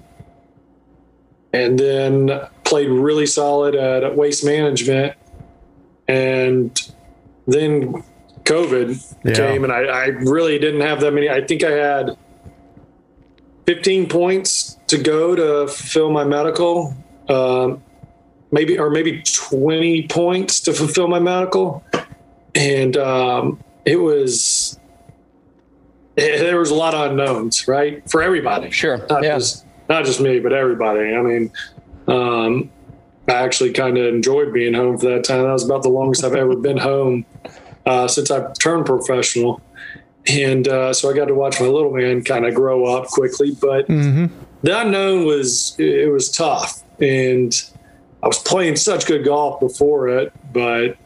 and 1.53 1.79
then 1.79 2.41
played 2.65 2.89
really 2.89 3.27
solid 3.27 3.75
at 3.75 4.17
Waste 4.17 4.45
Management, 4.47 5.15
and 6.09 6.91
then 7.47 8.03
COVID 8.45 9.15
Yeah. 9.25 9.35
came, 9.35 9.63
and 9.63 9.73
I, 9.73 9.83
I 9.83 10.05
really 10.07 10.59
didn't 10.59 10.81
have 10.81 11.01
that 11.03 11.13
many. 11.13 11.29
I 11.29 11.43
think 11.43 11.63
I 11.63 11.73
had 11.73 12.17
15 13.67 14.09
points 14.09 14.77
to 14.89 14.99
go 14.99 15.35
to 15.35 15.67
fulfill 15.73 16.11
my 16.11 16.25
medical. 16.25 16.95
Um, 17.29 17.83
maybe 18.51 18.79
or 18.79 18.91
maybe 18.91 19.23
20 19.23 20.09
points 20.09 20.61
to 20.61 20.75
fulfill 20.75 21.09
my 21.09 21.19
medical 21.19 21.83
and 22.55 22.99
um, 22.99 23.59
it 23.87 23.97
was 23.97 24.79
eh, 26.19 26.37
there 26.39 26.59
was 26.59 26.71
a 26.71 26.75
lot 26.75 26.93
of 26.93 27.11
unknowns 27.11 27.67
right 27.67 28.03
for 28.11 28.23
everybody 28.23 28.71
Sure. 28.71 28.99
not 29.09 29.23
Yeah. 29.23 29.39
just 29.39 29.65
not 29.89 30.05
just 30.05 30.21
me 30.21 30.39
but 30.39 30.53
everybody 30.53 31.15
i 31.15 31.23
mean 31.23 31.51
um, 32.09 32.71
i 33.27 33.33
actually 33.33 33.73
kind 33.73 33.97
of 33.97 34.05
enjoyed 34.13 34.53
being 34.53 34.75
home 34.75 34.99
for 34.99 35.07
that 35.07 35.25
time 35.25 35.45
that 35.45 35.53
was 35.53 35.65
about 35.65 35.83
the 35.83 35.89
longest 35.89 36.23
i've 36.23 36.35
ever 36.35 36.55
been 36.55 36.77
home 36.77 37.25
uh, 37.87 38.07
since 38.07 38.31
i 38.31 38.53
turned 38.61 38.85
professional 38.85 39.63
and 40.29 40.69
uh, 40.69 40.93
so 40.93 41.11
i 41.11 41.15
got 41.15 41.27
to 41.27 41.35
watch 41.35 41.61
my 41.61 41.67
little 41.67 41.93
man 41.93 42.23
kind 42.23 42.47
of 42.47 42.55
grow 42.55 42.85
up 42.87 43.09
quickly 43.09 43.53
but 43.61 43.87
the 44.63 44.81
unknown 44.81 45.25
was 45.27 45.75
it 45.79 46.11
was 46.13 46.31
tough. 46.31 46.83
And 47.01 47.53
i 48.23 48.27
was 48.29 48.39
playing 48.39 48.77
such 48.77 49.07
good 49.07 49.25
golf 49.25 49.59
before 49.59 50.09
it 50.09 50.33
but 50.53 50.97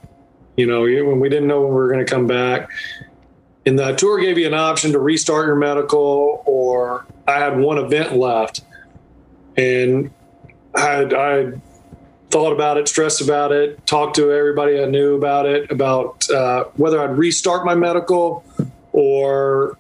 you 0.57 0.67
know 0.67 0.83
when 0.83 1.21
we 1.21 1.29
didn't 1.29 1.49
know 1.49 1.61
when 1.63 1.71
we 1.71 1.75
were 1.77 1.89
going 1.89 2.05
to 2.05 2.11
come 2.11 2.27
back. 2.27 2.71
And 3.65 3.77
the 3.77 3.93
tour 3.95 4.21
gave 4.21 4.39
you 4.39 4.47
an 4.47 4.55
option 4.55 4.93
to 4.93 5.01
restart 5.01 5.47
your 5.47 5.57
medical 5.57 6.43
or 6.47 7.07
i 7.27 7.39
had 7.39 7.59
one 7.59 7.79
event 7.79 8.17
left. 8.17 8.61
And 9.57 10.11
i 10.75 11.03
i 11.05 11.53
thought 12.31 12.53
about 12.53 12.77
it 12.77 12.89
stressed 12.89 13.21
about 13.21 13.53
it 13.53 13.87
talked 13.87 14.17
to 14.17 14.33
everybody 14.33 14.83
i 14.83 14.85
knew 14.85 15.15
about 15.15 15.47
it 15.47 15.71
about 15.71 16.29
uh, 16.31 16.65
whether 16.75 17.01
i'd 17.01 17.17
restart 17.17 17.65
my 17.65 17.75
medical 17.75 18.45
or 18.97 19.77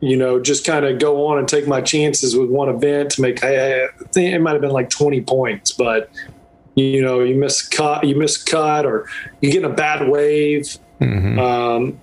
you 0.00 0.16
know, 0.16 0.40
just 0.40 0.64
kind 0.64 0.84
of 0.84 0.98
go 0.98 1.26
on 1.26 1.38
and 1.38 1.48
take 1.48 1.66
my 1.66 1.80
chances 1.80 2.36
with 2.36 2.50
one 2.50 2.68
event 2.68 3.10
to 3.12 3.22
make. 3.22 3.42
I, 3.42 3.84
I 3.84 3.88
think 4.12 4.34
it 4.34 4.38
might 4.40 4.52
have 4.52 4.60
been 4.60 4.70
like 4.70 4.90
20 4.90 5.22
points, 5.22 5.72
but 5.72 6.10
you 6.74 7.00
know, 7.00 7.20
you 7.20 7.34
miss 7.34 7.66
cut, 7.66 8.04
you 8.04 8.14
miss 8.14 8.42
cut, 8.42 8.84
or 8.84 9.08
you 9.40 9.50
get 9.50 9.64
in 9.64 9.70
a 9.70 9.74
bad 9.74 10.08
wave. 10.08 10.78
Um, 11.38 12.00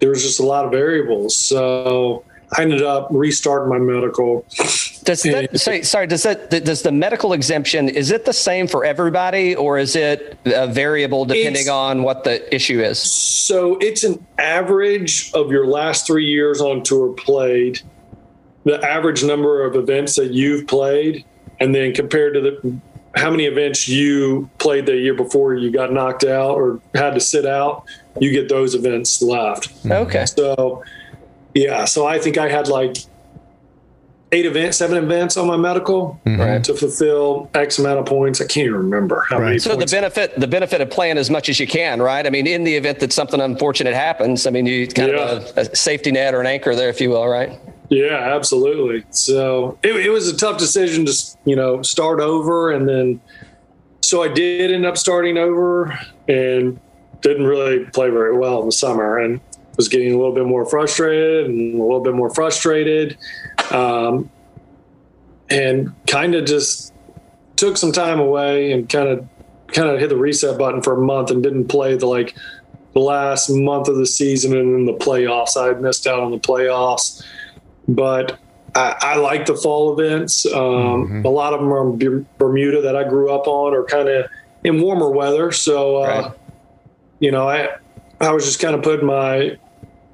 there 0.00 0.08
was 0.08 0.22
just 0.22 0.40
a 0.40 0.42
lot 0.42 0.64
of 0.64 0.70
variables. 0.70 1.36
So 1.36 2.24
I 2.56 2.62
ended 2.62 2.82
up 2.82 3.08
restarting 3.10 3.68
my 3.68 3.78
medical. 3.78 4.44
Does 5.04 5.22
that, 5.22 5.58
sorry, 5.58 5.82
sorry, 5.82 6.06
does 6.06 6.22
that 6.22 6.50
does 6.50 6.82
the 6.82 6.92
medical 6.92 7.32
exemption 7.32 7.88
is 7.88 8.10
it 8.10 8.24
the 8.24 8.32
same 8.32 8.66
for 8.66 8.84
everybody 8.84 9.54
or 9.54 9.78
is 9.78 9.96
it 9.96 10.38
a 10.44 10.66
variable 10.66 11.24
depending 11.24 11.68
on 11.68 12.02
what 12.02 12.24
the 12.24 12.54
issue 12.54 12.80
is? 12.80 12.98
So 12.98 13.76
it's 13.80 14.04
an 14.04 14.24
average 14.38 15.32
of 15.34 15.50
your 15.50 15.66
last 15.66 16.06
three 16.06 16.26
years 16.26 16.60
on 16.60 16.82
tour 16.82 17.12
played, 17.12 17.80
the 18.64 18.82
average 18.82 19.24
number 19.24 19.64
of 19.64 19.76
events 19.76 20.16
that 20.16 20.32
you've 20.32 20.66
played, 20.66 21.24
and 21.60 21.74
then 21.74 21.92
compared 21.92 22.34
to 22.34 22.40
the 22.40 22.80
how 23.14 23.30
many 23.30 23.46
events 23.46 23.88
you 23.88 24.48
played 24.58 24.86
the 24.86 24.96
year 24.96 25.14
before 25.14 25.54
you 25.54 25.70
got 25.70 25.92
knocked 25.92 26.24
out 26.24 26.54
or 26.54 26.80
had 26.94 27.14
to 27.14 27.20
sit 27.20 27.46
out, 27.46 27.84
you 28.20 28.30
get 28.30 28.48
those 28.48 28.74
events 28.74 29.20
left. 29.22 29.72
Okay. 29.90 30.26
So, 30.26 30.84
yeah, 31.54 31.84
so 31.84 32.06
I 32.06 32.18
think 32.18 32.38
I 32.38 32.48
had 32.48 32.68
like 32.68 32.96
eight 34.32 34.46
events, 34.46 34.76
seven 34.76 35.02
events 35.02 35.36
on 35.36 35.46
my 35.46 35.56
medical 35.56 36.20
mm-hmm. 36.26 36.40
Right. 36.40 36.64
to 36.64 36.74
fulfill 36.74 37.50
X 37.54 37.78
amount 37.78 37.98
of 37.98 38.06
points. 38.06 38.40
I 38.40 38.44
can't 38.44 38.66
even 38.66 38.76
remember 38.76 39.24
how 39.28 39.38
many. 39.38 39.52
Right. 39.52 39.62
So 39.62 39.76
the 39.76 39.86
benefit 39.86 40.38
the 40.38 40.46
benefit 40.46 40.80
of 40.80 40.90
playing 40.90 41.18
as 41.18 41.30
much 41.30 41.48
as 41.48 41.58
you 41.58 41.66
can, 41.66 42.02
right? 42.02 42.26
I 42.26 42.30
mean, 42.30 42.46
in 42.46 42.64
the 42.64 42.74
event 42.74 43.00
that 43.00 43.12
something 43.12 43.40
unfortunate 43.40 43.94
happens, 43.94 44.46
I 44.46 44.50
mean, 44.50 44.66
you 44.66 44.86
kind 44.86 45.12
of 45.12 45.56
a, 45.56 45.60
a 45.60 45.76
safety 45.76 46.12
net 46.12 46.34
or 46.34 46.40
an 46.40 46.46
anchor 46.46 46.74
there, 46.74 46.88
if 46.88 47.00
you 47.00 47.10
will, 47.10 47.26
right? 47.26 47.58
Yeah, 47.88 48.34
absolutely. 48.34 49.04
So 49.10 49.78
it, 49.82 49.96
it 49.96 50.10
was 50.10 50.28
a 50.28 50.36
tough 50.36 50.58
decision 50.58 51.06
to, 51.06 51.12
you 51.46 51.56
know, 51.56 51.80
start 51.82 52.20
over. 52.20 52.70
And 52.70 52.86
then, 52.86 53.20
so 54.02 54.22
I 54.22 54.28
did 54.28 54.70
end 54.70 54.84
up 54.84 54.98
starting 54.98 55.38
over 55.38 55.98
and 56.28 56.78
didn't 57.22 57.46
really 57.46 57.86
play 57.86 58.10
very 58.10 58.36
well 58.36 58.60
in 58.60 58.66
the 58.66 58.72
summer 58.72 59.18
and 59.18 59.40
was 59.78 59.88
getting 59.88 60.12
a 60.12 60.16
little 60.18 60.34
bit 60.34 60.44
more 60.44 60.66
frustrated 60.66 61.46
and 61.46 61.74
a 61.80 61.82
little 61.82 62.00
bit 62.00 62.14
more 62.14 62.28
frustrated. 62.28 63.16
Um, 63.70 64.30
and 65.48 65.94
kind 66.06 66.34
of 66.34 66.44
just 66.44 66.92
took 67.56 67.78
some 67.78 67.92
time 67.92 68.20
away 68.20 68.72
and 68.72 68.86
kind 68.88 69.08
of, 69.08 69.26
kind 69.68 69.88
of 69.88 69.98
hit 69.98 70.10
the 70.10 70.16
reset 70.16 70.58
button 70.58 70.82
for 70.82 70.92
a 71.00 71.00
month 71.00 71.30
and 71.30 71.42
didn't 71.42 71.68
play 71.68 71.96
the 71.96 72.06
like 72.06 72.36
the 72.92 73.00
last 73.00 73.48
month 73.48 73.88
of 73.88 73.96
the 73.96 74.04
season 74.06 74.54
and 74.54 74.74
then 74.74 74.84
the 74.84 75.04
playoffs. 75.04 75.56
I 75.56 75.68
had 75.68 75.80
missed 75.80 76.06
out 76.06 76.20
on 76.20 76.30
the 76.32 76.38
playoffs 76.38 77.24
but 77.88 78.38
I, 78.74 78.94
I 79.00 79.16
like 79.16 79.46
the 79.46 79.56
fall 79.56 79.98
events. 79.98 80.44
Um, 80.46 81.22
A 81.24 81.28
lot 81.30 81.54
of 81.54 81.60
them 81.60 81.72
are 81.72 81.88
in 81.88 82.26
Bermuda 82.36 82.82
that 82.82 82.94
I 82.96 83.08
grew 83.08 83.32
up 83.32 83.46
on, 83.46 83.72
or 83.74 83.84
kind 83.84 84.08
of 84.10 84.26
in 84.62 84.80
warmer 84.82 85.10
weather. 85.10 85.50
So, 85.52 85.96
uh, 85.96 86.06
Right. 86.06 86.32
you 87.18 87.30
know, 87.30 87.48
I 87.48 87.70
I 88.20 88.30
was 88.32 88.44
just 88.44 88.60
kind 88.60 88.74
of 88.74 88.82
putting 88.82 89.06
my 89.06 89.56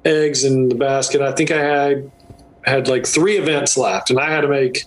eggs 0.05 0.43
in 0.43 0.69
the 0.69 0.75
basket. 0.75 1.21
I 1.21 1.31
think 1.31 1.51
I 1.51 1.59
had 1.59 2.11
had 2.63 2.87
like 2.87 3.05
three 3.05 3.37
events 3.37 3.77
left, 3.77 4.09
and 4.09 4.19
I 4.19 4.29
had 4.29 4.41
to 4.41 4.47
make 4.47 4.85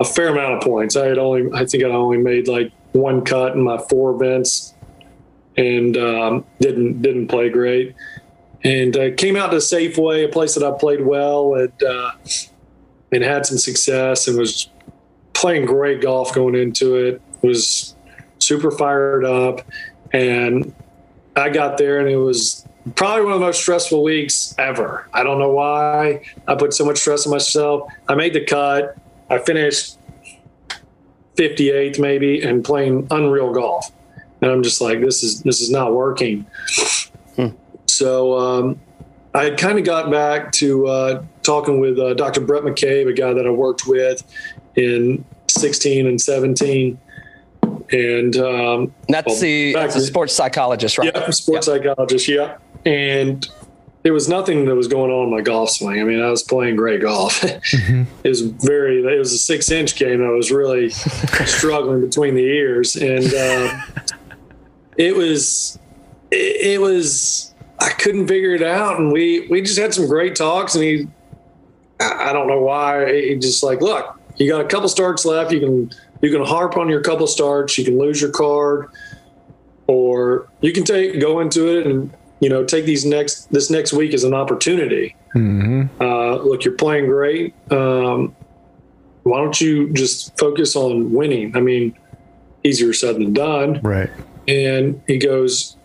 a 0.00 0.04
fair 0.04 0.28
amount 0.28 0.54
of 0.54 0.62
points. 0.62 0.96
I 0.96 1.06
had 1.06 1.18
only, 1.18 1.50
I 1.52 1.64
think 1.64 1.84
I 1.84 1.88
only 1.88 2.18
made 2.18 2.48
like 2.48 2.72
one 2.92 3.24
cut 3.24 3.54
in 3.54 3.62
my 3.62 3.78
four 3.78 4.14
events, 4.14 4.74
and 5.56 5.96
um, 5.96 6.44
didn't 6.60 7.02
didn't 7.02 7.28
play 7.28 7.48
great 7.50 7.94
and 8.62 8.96
uh, 8.96 9.10
came 9.16 9.36
out 9.36 9.50
to 9.50 9.56
Safeway, 9.56 10.24
a 10.24 10.28
place 10.28 10.54
that 10.54 10.64
I 10.64 10.76
played 10.76 11.04
well 11.04 11.54
and 11.54 11.82
uh, 11.82 12.12
and 13.12 13.24
had 13.24 13.46
some 13.46 13.58
success, 13.58 14.28
and 14.28 14.38
was 14.38 14.68
playing 15.32 15.66
great 15.66 16.00
golf 16.00 16.34
going 16.34 16.54
into 16.54 16.96
it. 16.96 17.22
Was 17.42 17.94
super 18.38 18.70
fired 18.70 19.24
up, 19.24 19.62
and 20.12 20.74
I 21.36 21.48
got 21.48 21.78
there, 21.78 22.00
and 22.00 22.08
it 22.08 22.16
was 22.16 22.66
probably 22.96 23.24
one 23.24 23.34
of 23.34 23.40
the 23.40 23.46
most 23.46 23.60
stressful 23.60 24.02
weeks 24.02 24.54
ever. 24.58 25.08
I 25.12 25.22
don't 25.22 25.38
know 25.38 25.50
why 25.50 26.22
I 26.48 26.54
put 26.54 26.72
so 26.74 26.84
much 26.84 26.98
stress 26.98 27.26
on 27.26 27.32
myself. 27.32 27.90
I 28.08 28.14
made 28.14 28.32
the 28.32 28.44
cut. 28.44 28.96
I 29.28 29.38
finished 29.38 29.96
58th 31.36 31.98
maybe, 31.98 32.42
and 32.42 32.64
playing 32.64 33.06
unreal 33.10 33.52
golf, 33.52 33.90
and 34.42 34.50
I'm 34.50 34.62
just 34.62 34.80
like, 34.80 35.00
this 35.00 35.22
is 35.22 35.42
this 35.42 35.60
is 35.60 35.70
not 35.70 35.94
working. 35.94 36.46
So 37.86 38.38
um, 38.38 38.80
I 39.34 39.50
kind 39.50 39.78
of 39.78 39.84
got 39.84 40.10
back 40.10 40.52
to 40.52 40.86
uh, 40.86 41.22
talking 41.42 41.80
with 41.80 41.98
uh, 41.98 42.14
Dr. 42.14 42.40
Brett 42.40 42.62
McCabe, 42.62 43.08
a 43.08 43.12
guy 43.12 43.32
that 43.34 43.46
I 43.46 43.50
worked 43.50 43.86
with 43.86 44.22
in 44.76 45.24
16 45.48 46.06
and 46.06 46.18
17. 46.20 46.98
And 47.92 48.36
um, 48.36 48.94
That's 49.08 49.26
Well, 49.26 49.40
the 49.40 49.72
that's 49.74 49.94
the 49.94 50.00
sports 50.00 50.32
psychologist, 50.32 50.96
right? 50.98 51.10
yeah, 51.14 51.28
sports 51.30 51.66
psychologist, 51.66 52.28
yeah. 52.28 52.56
And 52.84 53.48
there 54.02 54.12
was 54.12 54.28
nothing 54.28 54.64
that 54.64 54.74
was 54.74 54.88
going 54.88 55.10
on 55.10 55.24
in 55.24 55.30
my 55.30 55.42
golf 55.42 55.70
swing. 55.70 56.00
I 56.00 56.04
mean, 56.04 56.22
I 56.22 56.30
was 56.30 56.42
playing 56.42 56.76
great 56.76 57.02
golf. 57.02 57.44
it 57.44 58.06
was 58.24 58.40
very, 58.40 59.04
it 59.04 59.18
was 59.18 59.32
a 59.32 59.38
six 59.38 59.70
inch 59.70 59.96
game. 59.96 60.24
I 60.24 60.30
was 60.30 60.50
really 60.50 60.88
struggling 61.44 62.00
between 62.00 62.34
the 62.34 62.44
ears. 62.44 62.96
And 62.96 63.32
uh, 63.34 63.80
it 64.96 65.14
was, 65.14 65.78
it, 66.30 66.66
it 66.74 66.80
was, 66.80 67.52
I 67.78 67.90
couldn't 67.90 68.26
figure 68.26 68.54
it 68.54 68.62
out. 68.62 68.98
And 68.98 69.12
we, 69.12 69.46
we 69.48 69.60
just 69.60 69.78
had 69.78 69.92
some 69.92 70.06
great 70.06 70.34
talks. 70.34 70.74
And 70.74 70.84
he, 70.84 71.08
I 72.00 72.30
I 72.30 72.32
don't 72.32 72.46
know 72.46 72.60
why, 72.60 73.12
he 73.12 73.36
just 73.36 73.62
like, 73.62 73.82
look, 73.82 74.18
you 74.36 74.50
got 74.50 74.62
a 74.62 74.68
couple 74.68 74.88
starts 74.88 75.26
left. 75.26 75.52
You 75.52 75.60
can, 75.60 75.90
you 76.22 76.30
can 76.30 76.42
harp 76.42 76.78
on 76.78 76.88
your 76.88 77.02
couple 77.02 77.26
starts. 77.26 77.76
You 77.76 77.84
can 77.84 77.98
lose 77.98 78.22
your 78.22 78.30
card 78.30 78.90
or 79.86 80.48
you 80.60 80.72
can 80.72 80.84
take 80.84 81.20
go 81.20 81.40
into 81.40 81.66
it 81.66 81.84
and 81.86 82.14
you 82.40 82.48
know 82.48 82.64
take 82.64 82.84
these 82.84 83.04
next 83.04 83.50
this 83.52 83.70
next 83.70 83.92
week 83.92 84.14
as 84.14 84.24
an 84.24 84.34
opportunity. 84.34 85.14
Uh, 86.00 86.36
look, 86.36 86.64
you're 86.64 86.74
playing 86.74 87.06
great. 87.06 87.54
Um, 87.70 88.34
why 89.22 89.38
don't 89.38 89.60
you 89.60 89.92
just 89.92 90.36
focus 90.38 90.74
on 90.74 91.12
winning? 91.12 91.56
I 91.56 91.60
mean, 91.60 91.96
easier 92.64 92.92
said 92.92 93.16
than 93.16 93.32
done. 93.32 93.80
Right. 93.82 94.10
And 94.48 95.00
he 95.06 95.18
goes, 95.18 95.76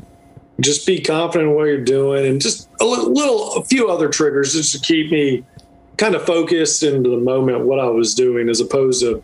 just 0.62 0.88
be 0.88 1.02
confident 1.02 1.50
in 1.50 1.56
what 1.56 1.66
you're 1.66 1.84
doing, 1.84 2.26
and 2.26 2.42
just 2.42 2.70
a 2.80 2.86
li- 2.86 3.08
little, 3.08 3.56
a 3.56 3.66
few 3.66 3.90
other 3.90 4.08
triggers 4.08 4.54
just 4.54 4.72
to 4.72 4.80
keep 4.80 5.12
me 5.12 5.44
kind 5.98 6.16
of 6.16 6.26
focused 6.26 6.84
into 6.84 7.10
the 7.10 7.18
moment 7.18 7.66
what 7.66 7.80
I 7.80 7.88
was 7.88 8.16
doing, 8.16 8.50
as 8.50 8.62
opposed 8.62 9.02
to 9.02 9.24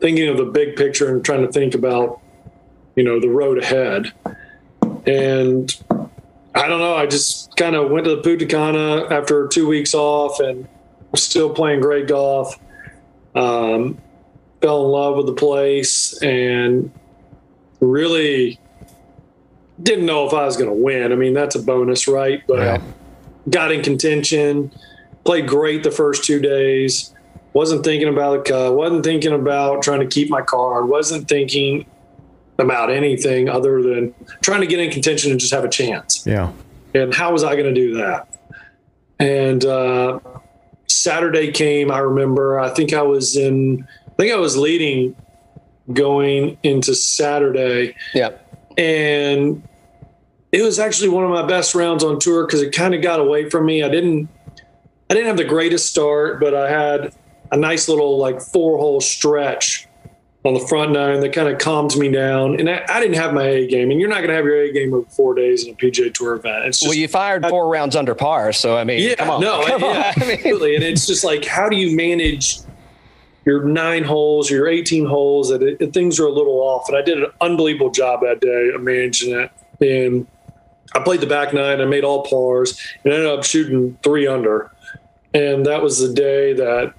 thinking 0.00 0.28
of 0.28 0.36
the 0.36 0.44
big 0.44 0.76
picture 0.76 1.08
and 1.08 1.24
trying 1.24 1.44
to 1.44 1.50
think 1.50 1.74
about 1.74 2.20
you 2.94 3.02
know 3.02 3.18
the 3.20 3.28
road 3.28 3.62
ahead 3.62 4.12
and 5.06 5.74
i 6.56 6.68
don't 6.68 6.80
know. 6.80 6.96
I 6.96 7.06
just 7.06 7.54
kind 7.56 7.76
of 7.76 7.90
went 7.90 8.06
to 8.06 8.16
the 8.16 8.22
Punta 8.22 9.06
after 9.14 9.46
two 9.48 9.68
weeks 9.68 9.94
off 9.94 10.40
and 10.40 10.68
was 11.12 11.22
still 11.22 11.50
playing 11.54 11.80
great 11.80 12.08
golf. 12.08 12.54
Um, 13.34 14.00
fell 14.62 14.84
in 14.86 14.90
love 14.90 15.16
with 15.16 15.26
the 15.26 15.34
place 15.34 16.20
and 16.22 16.92
really 17.80 18.58
didn't 19.82 20.06
know 20.06 20.26
if 20.26 20.32
i 20.32 20.44
was 20.46 20.56
going 20.56 20.70
to 20.70 20.74
win. 20.82 21.12
I 21.12 21.16
mean 21.16 21.34
that's 21.34 21.54
a 21.54 21.62
bonus 21.62 22.08
right? 22.08 22.42
But 22.48 22.58
Right. 22.58 22.80
got 23.50 23.72
in 23.72 23.82
contention 23.82 24.72
played 25.24 25.46
great 25.48 25.82
the 25.82 25.90
first 25.90 26.24
two 26.24 26.40
days. 26.40 27.12
Wasn't 27.52 27.84
thinking 27.84 28.08
about 28.08 28.44
the 28.44 28.50
cut 28.50 28.74
wasn't 28.74 29.04
thinking 29.04 29.32
about 29.32 29.82
trying 29.82 30.00
to 30.00 30.06
keep 30.06 30.30
my 30.30 30.42
card 30.42 30.88
wasn't 30.88 31.28
thinking 31.28 31.86
about 32.58 32.90
anything 32.90 33.48
other 33.48 33.82
than 33.82 34.14
trying 34.42 34.60
to 34.62 34.66
get 34.66 34.78
in 34.80 34.90
contention 34.90 35.30
and 35.30 35.38
just 35.40 35.52
have 35.52 35.64
a 35.64 35.68
chance. 35.68 36.26
Yeah. 36.26 36.52
And 36.94 37.12
how 37.14 37.32
was 37.32 37.44
I 37.44 37.54
going 37.54 37.72
to 37.72 37.74
do 37.74 37.94
that? 37.96 38.28
And 39.18 39.64
uh, 39.64 40.20
Saturday 40.88 41.52
came. 41.52 41.90
I 41.90 41.98
remember. 41.98 42.58
I 42.60 42.70
think 42.70 42.92
I 42.92 43.02
was 43.02 43.36
in. 43.36 43.86
I 44.06 44.12
think 44.16 44.32
I 44.32 44.36
was 44.36 44.56
leading 44.56 45.14
going 45.92 46.58
into 46.62 46.94
Saturday, 46.94 47.94
Yeah. 48.14 48.30
and 48.76 49.62
it 50.52 50.62
was 50.62 50.78
actually 50.78 51.10
one 51.10 51.24
of 51.24 51.30
my 51.30 51.46
best 51.46 51.74
rounds 51.74 52.02
on 52.02 52.18
tour 52.18 52.44
because 52.46 52.60
it 52.62 52.72
kind 52.74 52.94
of 52.94 53.02
got 53.02 53.20
away 53.20 53.48
from 53.50 53.66
me. 53.66 53.82
I 53.82 53.88
didn't. 53.88 54.28
I 55.08 55.14
didn't 55.14 55.26
have 55.28 55.36
the 55.36 55.44
greatest 55.44 55.86
start, 55.86 56.40
but 56.40 56.54
I 56.54 56.68
had 56.70 57.14
a 57.52 57.56
nice 57.56 57.88
little 57.88 58.18
like 58.18 58.40
four 58.40 58.78
hole 58.78 59.00
stretch 59.00 59.85
on 60.46 60.54
the 60.54 60.60
front 60.60 60.92
nine 60.92 61.20
that 61.20 61.32
kind 61.32 61.48
of 61.48 61.58
calmed 61.58 61.96
me 61.96 62.10
down. 62.10 62.58
And 62.60 62.70
I, 62.70 62.84
I 62.88 63.00
didn't 63.00 63.16
have 63.16 63.34
my 63.34 63.42
A 63.42 63.66
game, 63.66 63.90
and 63.90 64.00
you're 64.00 64.08
not 64.08 64.18
going 64.18 64.28
to 64.28 64.34
have 64.34 64.44
your 64.44 64.60
A 64.62 64.72
game 64.72 64.94
over 64.94 65.08
four 65.10 65.34
days 65.34 65.64
in 65.64 65.74
a 65.74 65.76
PJ 65.76 66.14
Tour 66.14 66.36
event. 66.36 66.66
It's 66.66 66.78
just 66.78 66.88
Well, 66.88 66.96
you 66.96 67.08
fired 67.08 67.44
four 67.46 67.68
rounds 67.68 67.96
under 67.96 68.14
par, 68.14 68.52
so 68.52 68.76
I 68.76 68.84
mean, 68.84 69.02
yeah, 69.02 69.16
come 69.16 69.30
on, 69.30 69.40
no, 69.40 69.64
come 69.66 69.80
yeah, 69.80 70.12
on. 70.16 70.22
I 70.22 70.26
mean, 70.26 70.36
absolutely. 70.36 70.76
And 70.76 70.84
it's 70.84 71.06
just 71.06 71.24
like, 71.24 71.44
how 71.44 71.68
do 71.68 71.76
you 71.76 71.96
manage 71.96 72.60
your 73.44 73.64
nine 73.64 74.04
holes, 74.04 74.48
your 74.48 74.68
18 74.68 75.06
holes 75.06 75.50
that 75.50 75.62
it, 75.62 75.92
things 75.92 76.20
are 76.20 76.26
a 76.26 76.32
little 76.32 76.60
off? 76.60 76.88
And 76.88 76.96
I 76.96 77.02
did 77.02 77.18
an 77.18 77.30
unbelievable 77.40 77.90
job 77.90 78.20
that 78.20 78.40
day 78.40 78.70
of 78.72 78.82
managing 78.82 79.34
it. 79.34 79.50
And 79.80 80.26
I 80.94 81.00
played 81.00 81.20
the 81.20 81.26
back 81.26 81.52
nine, 81.52 81.80
I 81.80 81.86
made 81.86 82.04
all 82.04 82.22
pars, 82.22 82.80
and 83.02 83.12
ended 83.12 83.28
up 83.28 83.44
shooting 83.44 83.98
three 84.04 84.28
under. 84.28 84.70
And 85.34 85.66
that 85.66 85.82
was 85.82 85.98
the 85.98 86.14
day 86.14 86.52
that, 86.54 86.94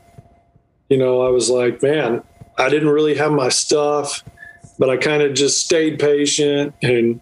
you 0.90 0.98
know, 0.98 1.22
I 1.22 1.30
was 1.30 1.50
like, 1.50 1.82
man, 1.82 2.22
I 2.58 2.70
didn't 2.70 2.90
really 2.90 3.16
have 3.16 3.32
my 3.32 3.50
stuff, 3.50 4.24
but 4.80 4.90
I 4.90 4.98
kind 4.98 5.22
of 5.22 5.34
just 5.34 5.64
stayed 5.64 6.00
patient 6.00 6.74
and 6.82 7.22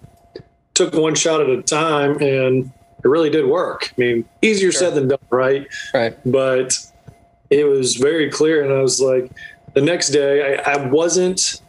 took 0.74 0.93
one 0.93 1.15
shot 1.15 1.41
at 1.41 1.50
a 1.50 1.62
time. 1.62 2.21
And 2.21 2.71
it 3.04 3.08
really 3.08 3.30
did 3.30 3.45
work. 3.45 3.91
I 3.91 4.02
mean, 4.02 4.26
easier 4.41 4.71
Sure. 4.71 4.80
said 4.80 4.95
than 4.95 5.08
done, 5.10 5.19
right? 5.30 5.67
Right. 5.93 6.17
But 6.26 6.78
it 7.50 7.65
was 7.65 7.95
very 7.95 8.30
clear, 8.30 8.63
and 8.63 8.74
I 8.74 8.82
was 8.82 9.00
like, 9.00 9.32
the 9.76 9.82
next 9.82 10.10
day, 10.10 10.58
I, 10.58 10.74
I 10.74 10.88
wasn't, 10.88 11.62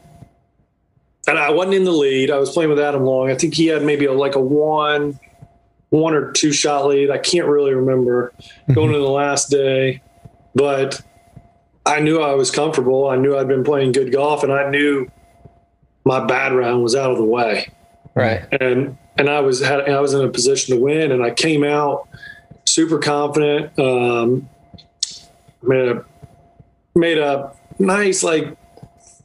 and 1.29 1.39
I 1.39 1.51
wasn't 1.51 1.75
in 1.75 1.85
the 1.85 1.93
lead. 1.93 2.31
I 2.31 2.39
was 2.39 2.51
playing 2.51 2.71
with 2.71 2.81
Adam 2.81 3.03
Long. 3.03 3.31
I 3.31 3.35
think 3.35 3.55
he 3.55 3.67
had 3.67 3.83
maybe 3.83 4.07
a, 4.07 4.13
like 4.13 4.35
a 4.35 4.41
one, 4.41 5.19
one 5.91 6.15
or 6.15 6.33
two 6.33 6.53
shot 6.53 6.87
lead. 6.87 7.11
I 7.11 7.19
can't 7.19 7.47
really 7.47 7.75
remember 7.75 8.33
going 8.73 8.89
mm-hmm. 8.89 8.95
to 8.95 8.99
the 8.99 9.11
last 9.11 9.51
day, 9.51 10.03
but 10.55 11.03
I 11.87 12.01
knew 12.01 12.21
I 12.21 12.35
was 12.35 12.51
comfortable. 12.51 13.09
I 13.09 13.17
knew 13.17 13.37
I'd 13.37 13.49
been 13.49 13.65
playing 13.65 13.93
good 13.93 14.13
golf, 14.13 14.43
and 14.43 14.53
I 14.53 14.69
knew 14.69 15.09
my 16.05 16.25
bad 16.25 16.53
round 16.53 16.83
was 16.83 16.95
out 16.95 17.11
of 17.11 17.17
the 17.17 17.25
way 17.25 17.69
Right. 18.15 18.43
and 18.61 18.97
and 19.19 19.29
I 19.31 19.41
was 19.41 19.61
had 19.61 19.89
I 19.89 20.01
was 20.01 20.13
in 20.15 20.23
a 20.25 20.29
position 20.29 20.77
to 20.77 20.83
win, 20.83 21.13
and 21.13 21.23
I 21.23 21.31
came 21.31 21.65
out 21.65 22.09
super 22.65 22.99
confident. 22.99 23.79
Um, 23.79 24.49
made 25.63 25.89
a 25.89 26.05
made 26.95 27.19
a 27.19 27.53
nice 27.79 28.23
like 28.23 28.57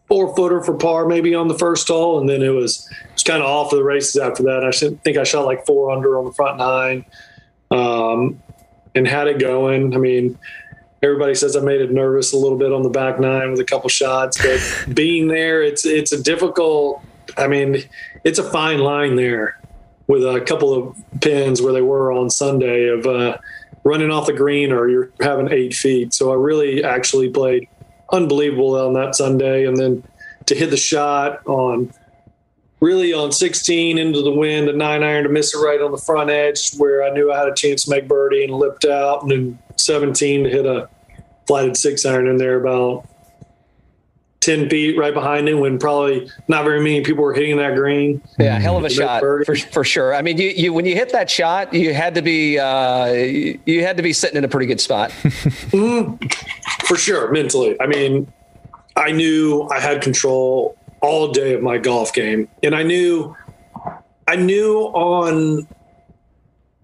four 0.07 0.35
footer 0.35 0.61
for 0.61 0.75
par 0.75 1.05
maybe 1.07 1.33
on 1.35 1.47
the 1.47 1.57
first 1.57 1.87
hole, 1.87 2.19
and 2.19 2.27
then 2.29 2.41
it 2.43 2.49
was 2.49 2.87
it 2.91 3.13
was 3.13 3.23
kind 3.23 3.41
of 3.41 3.49
off 3.49 3.71
of 3.71 3.77
the 3.79 3.83
races 3.83 4.17
after 4.17 4.43
that. 4.43 4.63
I 4.63 4.71
think 5.03 5.17
I 5.17 5.23
shot 5.23 5.45
like 5.45 5.65
four 5.65 5.91
under 5.91 6.17
on 6.17 6.25
the 6.25 6.33
front 6.33 6.57
nine, 6.57 7.05
um, 7.71 8.41
and 8.95 9.07
had 9.07 9.27
it 9.27 9.39
going. 9.39 9.93
I 9.93 9.97
mean. 9.97 10.37
Everybody 11.03 11.33
says 11.35 11.55
I 11.55 11.61
made 11.61 11.81
it 11.81 11.91
nervous 11.91 12.33
a 12.33 12.37
little 12.37 12.57
bit 12.57 12.71
on 12.71 12.83
the 12.83 12.89
back 12.89 13.19
nine 13.19 13.51
with 13.51 13.59
a 13.59 13.65
couple 13.65 13.89
shots, 13.89 14.37
but 14.37 14.93
being 14.93 15.27
there, 15.27 15.63
it's 15.63 15.85
it's 15.85 16.11
a 16.11 16.21
difficult. 16.21 17.01
I 17.37 17.47
mean, 17.47 17.83
it's 18.23 18.39
a 18.39 18.43
fine 18.43 18.79
line 18.79 19.15
there 19.15 19.59
with 20.07 20.23
a 20.23 20.41
couple 20.41 20.73
of 20.73 21.21
pins 21.21 21.61
where 21.61 21.71
they 21.71 21.81
were 21.81 22.11
on 22.11 22.29
Sunday 22.29 22.87
of 22.87 23.05
uh, 23.05 23.37
running 23.83 24.11
off 24.11 24.27
the 24.27 24.33
green 24.33 24.71
or 24.71 24.89
you're 24.89 25.09
having 25.21 25.51
eight 25.51 25.73
feet. 25.73 26.13
So 26.13 26.31
I 26.31 26.35
really 26.35 26.83
actually 26.83 27.29
played 27.29 27.67
unbelievable 28.11 28.75
on 28.75 28.93
that 28.93 29.15
Sunday. 29.15 29.65
And 29.65 29.77
then 29.77 30.03
to 30.47 30.55
hit 30.55 30.69
the 30.69 30.77
shot 30.77 31.45
on 31.47 31.93
really 32.81 33.13
on 33.13 33.31
16 33.31 33.97
into 33.97 34.21
the 34.21 34.31
wind, 34.31 34.67
a 34.67 34.73
nine 34.73 35.03
iron 35.03 35.23
to 35.23 35.29
miss 35.29 35.55
it 35.55 35.59
right 35.59 35.81
on 35.81 35.91
the 35.91 35.97
front 35.97 36.29
edge 36.29 36.73
where 36.75 37.03
I 37.03 37.11
knew 37.11 37.31
I 37.31 37.37
had 37.37 37.47
a 37.47 37.53
chance 37.53 37.85
to 37.85 37.91
make 37.91 38.07
birdie 38.07 38.43
and 38.43 38.53
lipped 38.53 38.85
out. 38.85 39.21
And 39.21 39.31
then 39.31 39.59
17 39.77 40.43
to 40.43 40.49
hit 40.49 40.65
a 40.65 40.89
flatted 41.47 41.77
six 41.77 42.05
iron 42.05 42.27
in 42.27 42.37
there 42.37 42.59
about 42.59 43.07
10 44.41 44.69
feet 44.69 44.97
right 44.97 45.13
behind 45.13 45.47
it 45.47 45.53
when 45.53 45.77
probably 45.77 46.27
not 46.47 46.65
very 46.65 46.79
many 46.79 47.01
people 47.01 47.23
were 47.23 47.33
hitting 47.33 47.57
that 47.57 47.75
green. 47.75 48.19
Yeah, 48.39 48.57
hell 48.57 48.77
of 48.77 48.83
a 48.83 48.89
shot 48.89 49.19
for, 49.19 49.45
for 49.45 49.83
sure. 49.83 50.15
I 50.15 50.23
mean, 50.23 50.39
you, 50.39 50.49
you 50.49 50.73
when 50.73 50.85
you 50.85 50.95
hit 50.95 51.11
that 51.11 51.29
shot, 51.29 51.75
you 51.75 51.93
had 51.93 52.15
to 52.15 52.23
be 52.23 52.57
uh, 52.57 53.05
you 53.11 53.59
you 53.67 53.83
had 53.83 53.97
to 53.97 54.03
be 54.03 54.13
sitting 54.13 54.37
in 54.37 54.43
a 54.43 54.47
pretty 54.47 54.65
good 54.65 54.81
spot. 54.81 55.11
For 56.85 56.97
sure, 56.97 57.31
mentally. 57.31 57.79
I 57.79 57.85
mean, 57.85 58.31
I 58.95 59.11
knew 59.11 59.67
I 59.71 59.79
had 59.79 60.01
control 60.01 60.75
all 61.01 61.31
day 61.31 61.53
of 61.53 61.61
my 61.61 61.77
golf 61.77 62.13
game, 62.13 62.47
and 62.63 62.75
I 62.75 62.83
knew, 62.83 63.35
I 64.27 64.35
knew 64.35 64.79
on, 64.93 65.67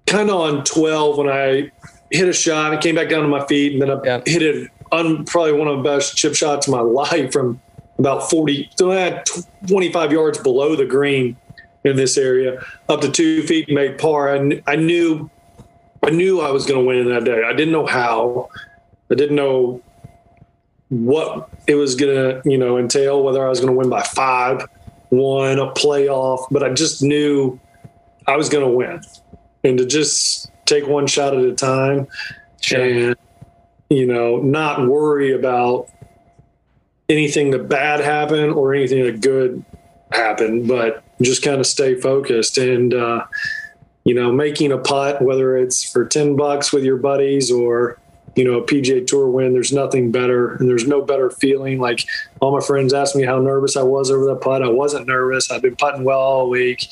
kind 0.07 0.29
of 0.29 0.35
on 0.35 0.63
twelve 0.63 1.17
when 1.17 1.29
I 1.29 1.71
hit 2.11 2.27
a 2.27 2.33
shot, 2.33 2.73
I 2.73 2.77
came 2.77 2.95
back 2.95 3.09
down 3.09 3.21
to 3.21 3.27
my 3.27 3.45
feet, 3.45 3.73
and 3.73 3.81
then 3.81 3.91
I 3.91 3.99
Yeah. 4.03 4.21
hit 4.25 4.41
it 4.41 4.69
on 4.91 5.25
probably 5.25 5.53
one 5.53 5.67
of 5.67 5.77
the 5.77 5.83
best 5.83 6.15
chip 6.17 6.33
shots 6.35 6.67
of 6.67 6.71
my 6.73 6.79
life 6.81 7.31
from 7.31 7.61
about 7.99 8.29
forty, 8.29 8.69
so 8.75 8.91
I 8.91 8.95
had 8.99 9.25
twenty 9.67 9.91
five 9.91 10.11
yards 10.11 10.37
below 10.37 10.75
the 10.75 10.85
green 10.85 11.37
in 11.83 11.95
this 11.95 12.17
area, 12.17 12.61
up 12.89 13.01
to 13.01 13.09
two 13.11 13.43
feet, 13.43 13.67
and 13.67 13.75
made 13.75 13.97
par. 13.97 14.35
I, 14.35 14.61
I 14.67 14.75
knew, 14.75 15.29
I 16.03 16.09
knew 16.09 16.41
I 16.41 16.51
was 16.51 16.65
going 16.65 16.79
to 16.81 16.85
win 16.85 17.07
that 17.09 17.23
day. 17.23 17.43
I 17.45 17.53
didn't 17.53 17.71
know 17.71 17.85
how. 17.85 18.49
I 19.09 19.15
didn't 19.15 19.37
know 19.37 19.81
what 20.89 21.49
it 21.67 21.75
was 21.75 21.95
going 21.95 22.15
to, 22.15 22.49
you 22.49 22.57
know, 22.57 22.77
entail, 22.77 23.23
whether 23.23 23.45
I 23.45 23.49
was 23.49 23.59
going 23.59 23.71
to 23.71 23.77
win 23.77 23.89
by 23.89 24.03
five, 24.03 24.67
one, 25.09 25.59
a 25.59 25.71
playoff, 25.71 26.47
but 26.51 26.63
I 26.63 26.73
just 26.73 27.03
knew 27.03 27.59
I 28.25 28.35
was 28.37 28.49
going 28.49 28.63
to 28.63 28.71
win. 28.71 29.01
And 29.63 29.77
to 29.77 29.85
just 29.85 30.49
take 30.65 30.87
one 30.87 31.07
shot 31.07 31.35
at 31.35 31.43
a 31.43 31.53
time 31.53 32.07
and, 32.73 33.15
you 33.89 34.05
know, 34.05 34.37
not 34.37 34.87
worry 34.87 35.33
about 35.33 35.89
anything 37.09 37.51
that 37.51 37.69
bad 37.69 37.99
happened 37.99 38.53
or 38.53 38.73
anything 38.73 39.03
that 39.03 39.21
good 39.21 39.63
happened, 40.11 40.67
but 40.67 41.03
just 41.21 41.43
kind 41.43 41.59
of 41.59 41.65
stay 41.65 41.95
focused 41.95 42.57
and, 42.57 42.93
uh, 42.93 43.25
you 44.03 44.13
know, 44.13 44.31
making 44.31 44.71
a 44.71 44.77
putt, 44.77 45.21
whether 45.21 45.57
it's 45.57 45.89
for 45.89 46.05
10 46.05 46.35
bucks 46.35 46.71
with 46.71 46.83
your 46.83 46.97
buddies 46.97 47.51
or, 47.51 47.99
you 48.37 48.43
know, 48.43 48.59
a 48.59 48.63
PGA 48.63 49.05
Tour 49.05 49.27
win, 49.27 49.53
there's 49.53 49.73
nothing 49.73 50.11
better 50.11 50.53
and 50.55 50.69
there's 50.69 50.87
no 50.87 51.01
better 51.01 51.31
feeling. 51.31 51.79
Like 51.79 52.05
all 52.39 52.55
my 52.55 52.63
friends 52.63 52.93
asked 52.93 53.15
me 53.15 53.23
how 53.23 53.39
nervous 53.39 53.75
I 53.75 53.81
was 53.81 54.11
over 54.11 54.25
that 54.25 54.41
putt. 54.41 54.61
I 54.61 54.69
wasn't 54.69 55.07
nervous. 55.07 55.49
I've 55.49 55.63
been 55.63 55.75
putting 55.75 56.03
well 56.03 56.19
all 56.19 56.49
week. 56.49 56.87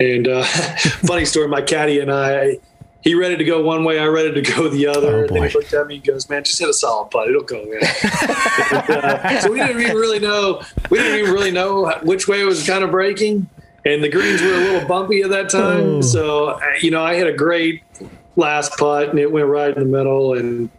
And 0.00 0.26
uh, 0.26 0.42
funny 1.06 1.26
story, 1.26 1.48
my 1.48 1.60
caddy 1.60 2.00
and 2.00 2.10
I, 2.10 2.58
he 3.02 3.14
ready 3.14 3.36
to 3.36 3.44
go 3.44 3.62
one 3.62 3.84
way, 3.84 3.98
I 3.98 4.06
ready 4.06 4.32
to 4.32 4.40
go 4.40 4.68
the 4.68 4.86
other. 4.86 5.16
Oh, 5.16 5.26
and 5.26 5.36
then 5.36 5.48
he 5.50 5.54
looked 5.54 5.74
at 5.74 5.86
me 5.86 5.96
and 5.96 6.04
goes, 6.04 6.30
"Man, 6.30 6.42
just 6.42 6.58
hit 6.58 6.70
a 6.70 6.72
solid 6.72 7.10
putt. 7.10 7.28
It'll 7.28 7.42
go 7.42 7.60
in." 7.60 7.74
And, 7.74 8.90
uh, 8.90 9.40
so 9.40 9.52
we 9.52 9.60
didn't 9.60 9.82
even 9.82 9.96
really 9.96 10.18
know. 10.18 10.62
We 10.88 10.96
didn't 10.96 11.18
even 11.18 11.34
really 11.34 11.50
know 11.50 11.90
which 12.02 12.26
way 12.26 12.40
it 12.40 12.44
was 12.44 12.66
kind 12.66 12.82
of 12.82 12.90
breaking, 12.90 13.46
and 13.84 14.02
the 14.02 14.08
greens 14.08 14.40
were 14.40 14.54
a 14.54 14.56
little 14.56 14.88
bumpy 14.88 15.20
at 15.20 15.28
that 15.28 15.50
time. 15.50 15.96
Oh. 15.96 16.00
So 16.00 16.46
uh, 16.46 16.60
you 16.80 16.90
know, 16.90 17.04
I 17.04 17.14
had 17.14 17.26
a 17.26 17.34
great 17.34 17.83
last 18.36 18.76
putt, 18.78 19.08
and 19.10 19.18
it 19.18 19.30
went 19.30 19.46
right 19.46 19.74
in 19.76 19.82
the 19.82 19.98
middle, 19.98 20.34
and 20.34 20.70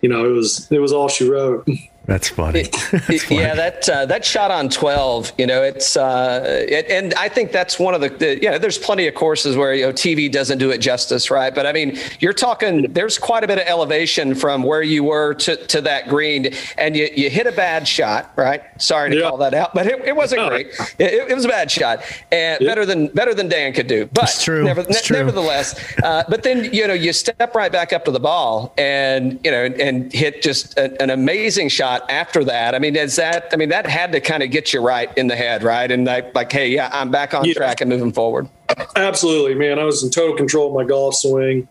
you 0.00 0.08
know, 0.08 0.24
it 0.24 0.32
was 0.32 0.70
it 0.70 0.78
was 0.78 0.92
all 0.92 1.08
she 1.08 1.28
wrote. 1.28 1.66
That's 2.06 2.28
funny. 2.28 2.62
That's 2.92 3.24
funny. 3.24 3.40
yeah, 3.40 3.54
that 3.54 3.88
uh, 3.88 4.04
that 4.06 4.24
shot 4.24 4.50
on 4.50 4.68
twelve, 4.68 5.32
you 5.38 5.46
know, 5.46 5.62
it's 5.62 5.96
uh, 5.96 6.42
it, 6.68 6.86
and 6.90 7.14
I 7.14 7.30
think 7.30 7.50
that's 7.50 7.78
one 7.78 7.94
of 7.94 8.02
the, 8.02 8.10
the 8.10 8.42
you 8.42 8.50
know, 8.50 8.58
there's 8.58 8.76
plenty 8.76 9.06
of 9.08 9.14
courses 9.14 9.56
where 9.56 9.72
you 9.74 9.86
know 9.86 9.92
TV 9.92 10.30
doesn't 10.30 10.58
do 10.58 10.70
it 10.70 10.78
justice, 10.78 11.30
right? 11.30 11.54
But 11.54 11.64
I 11.66 11.72
mean, 11.72 11.98
you're 12.20 12.34
talking 12.34 12.92
there's 12.92 13.16
quite 13.18 13.42
a 13.42 13.46
bit 13.46 13.56
of 13.58 13.66
elevation 13.66 14.34
from 14.34 14.62
where 14.62 14.82
you 14.82 15.02
were 15.02 15.32
to, 15.34 15.56
to 15.68 15.80
that 15.80 16.08
green, 16.08 16.52
and 16.76 16.94
you, 16.94 17.08
you 17.16 17.30
hit 17.30 17.46
a 17.46 17.52
bad 17.52 17.88
shot, 17.88 18.32
right? 18.36 18.62
Sorry 18.80 19.08
to 19.10 19.16
Yeah. 19.16 19.28
call 19.30 19.38
that 19.38 19.54
out, 19.54 19.72
but 19.74 19.86
it, 19.86 20.04
it 20.04 20.14
wasn't 20.16 20.46
great. 20.48 20.66
It, 20.98 21.30
it 21.30 21.34
was 21.34 21.44
a 21.46 21.48
bad 21.48 21.70
shot, 21.70 22.02
and 22.30 22.60
Yeah. 22.60 22.68
better 22.68 22.84
than 22.84 23.06
better 23.08 23.32
than 23.34 23.48
Dan 23.48 23.72
could 23.72 23.86
do. 23.86 24.06
But 24.12 24.24
It's 24.24 24.44
true. 24.44 24.64
never- 24.64 24.82
It's 24.82 24.90
ne- 24.90 25.00
true. 25.00 25.16
nevertheless, 25.16 25.74
uh, 26.02 26.24
but 26.28 26.42
then 26.42 26.72
you 26.72 26.86
know 26.86 26.92
you 26.94 27.12
step 27.14 27.54
right 27.54 27.72
back 27.72 27.92
up 27.94 28.04
to 28.04 28.10
the 28.10 28.20
ball 28.20 28.74
and 28.76 29.40
you 29.42 29.50
know 29.50 29.64
and 29.64 30.12
hit 30.12 30.42
just 30.42 30.76
a, 30.78 31.00
an 31.02 31.08
amazing 31.10 31.68
shot 31.70 31.93
after 32.08 32.44
that. 32.44 32.74
I 32.74 32.78
mean, 32.78 32.96
is 32.96 33.16
that? 33.16 33.48
I 33.52 33.56
mean, 33.56 33.68
that 33.70 33.86
had 33.86 34.12
to 34.12 34.20
kind 34.20 34.42
of 34.42 34.50
get 34.50 34.72
you 34.72 34.80
right 34.80 35.16
in 35.16 35.26
the 35.26 35.36
head, 35.36 35.62
right? 35.62 35.90
And 35.90 36.04
like, 36.06 36.34
like, 36.34 36.50
hey, 36.52 36.68
yeah, 36.68 36.90
I'm 36.92 37.10
back 37.10 37.34
on 37.34 37.44
Yeah. 37.44 37.54
track 37.54 37.80
and 37.80 37.90
moving 37.90 38.12
forward. 38.12 38.48
Absolutely, 38.96 39.54
man. 39.54 39.78
I 39.78 39.84
was 39.84 40.02
in 40.02 40.10
total 40.10 40.36
control 40.36 40.68
of 40.68 40.74
my 40.74 40.84
golf 40.88 41.14
swing. 41.14 41.68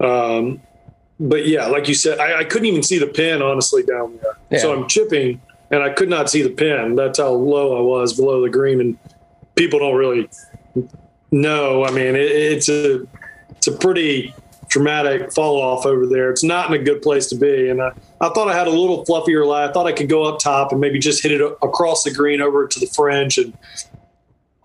Um, 0.00 0.60
but 1.20 1.46
yeah, 1.46 1.66
like 1.66 1.88
you 1.88 1.94
said, 1.94 2.18
I, 2.18 2.40
I 2.40 2.44
couldn't 2.44 2.66
even 2.66 2.82
see 2.82 2.98
the 2.98 3.06
pin 3.06 3.40
honestly 3.42 3.82
down 3.82 4.18
there. 4.22 4.32
Yeah. 4.50 4.58
So 4.58 4.72
I'm 4.74 4.88
chipping, 4.88 5.40
and 5.70 5.82
I 5.82 5.90
could 5.90 6.08
not 6.08 6.28
see 6.28 6.42
the 6.42 6.50
pin. 6.50 6.96
That's 6.96 7.18
how 7.18 7.30
low 7.30 7.76
I 7.78 7.80
was 7.80 8.12
below 8.14 8.42
the 8.42 8.50
green, 8.50 8.80
and 8.80 8.98
people 9.54 9.78
don't 9.78 9.94
really 9.96 10.28
know. 11.30 11.84
I 11.84 11.90
mean, 11.90 12.16
it, 12.16 12.30
it's 12.30 12.68
a 12.68 13.06
it's 13.50 13.66
a 13.66 13.72
pretty 13.72 14.34
dramatic 14.68 15.32
fall 15.32 15.60
off 15.60 15.86
over 15.86 16.06
there. 16.06 16.30
It's 16.30 16.42
not 16.42 16.68
in 16.72 16.80
a 16.80 16.82
good 16.84 17.02
place 17.02 17.26
to 17.28 17.34
be, 17.36 17.68
and 17.68 17.80
I, 17.82 17.92
I 18.20 18.28
thought 18.30 18.48
I 18.48 18.56
had 18.56 18.66
a 18.66 18.70
little 18.70 19.04
fluffier 19.04 19.46
lie. 19.46 19.66
I 19.68 19.72
thought 19.72 19.86
I 19.86 19.92
could 19.92 20.08
go 20.08 20.24
up 20.24 20.38
top 20.38 20.72
and 20.72 20.80
maybe 20.80 20.98
just 20.98 21.22
hit 21.22 21.32
it 21.32 21.40
across 21.62 22.02
the 22.04 22.12
green 22.12 22.40
over 22.40 22.66
to 22.66 22.80
the 22.80 22.86
fringe 22.86 23.38
and 23.38 23.56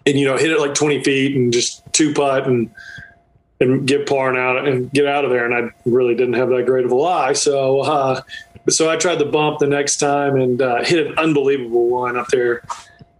and 0.05 0.17
you 0.17 0.25
know 0.25 0.37
hit 0.37 0.49
it 0.51 0.59
like 0.59 0.73
20 0.73 1.03
feet 1.03 1.35
and 1.35 1.51
just 1.53 1.83
two 1.93 2.13
putt 2.13 2.47
and 2.47 2.69
and 3.61 3.85
get 3.87 4.07
par 4.07 4.29
and 4.29 4.37
out 4.37 4.65
and 4.67 4.89
get 4.93 5.05
out 5.05 5.25
of 5.25 5.31
there. 5.31 5.45
And 5.45 5.53
I 5.53 5.73
really 5.85 6.15
didn't 6.15 6.35
have 6.35 6.47
that 6.49 6.65
great 6.65 6.85
of 6.85 6.91
a 6.91 6.95
lie. 6.95 7.33
So, 7.33 7.81
uh, 7.81 8.21
so 8.69 8.89
I 8.89 8.95
tried 8.95 9.19
the 9.19 9.25
bump 9.25 9.59
the 9.59 9.67
next 9.67 9.97
time 9.97 10.37
and 10.37 10.61
uh, 10.61 10.81
hit 10.83 11.05
an 11.07 11.17
unbelievable 11.17 11.89
one 11.89 12.15
up 12.15 12.27
there. 12.29 12.63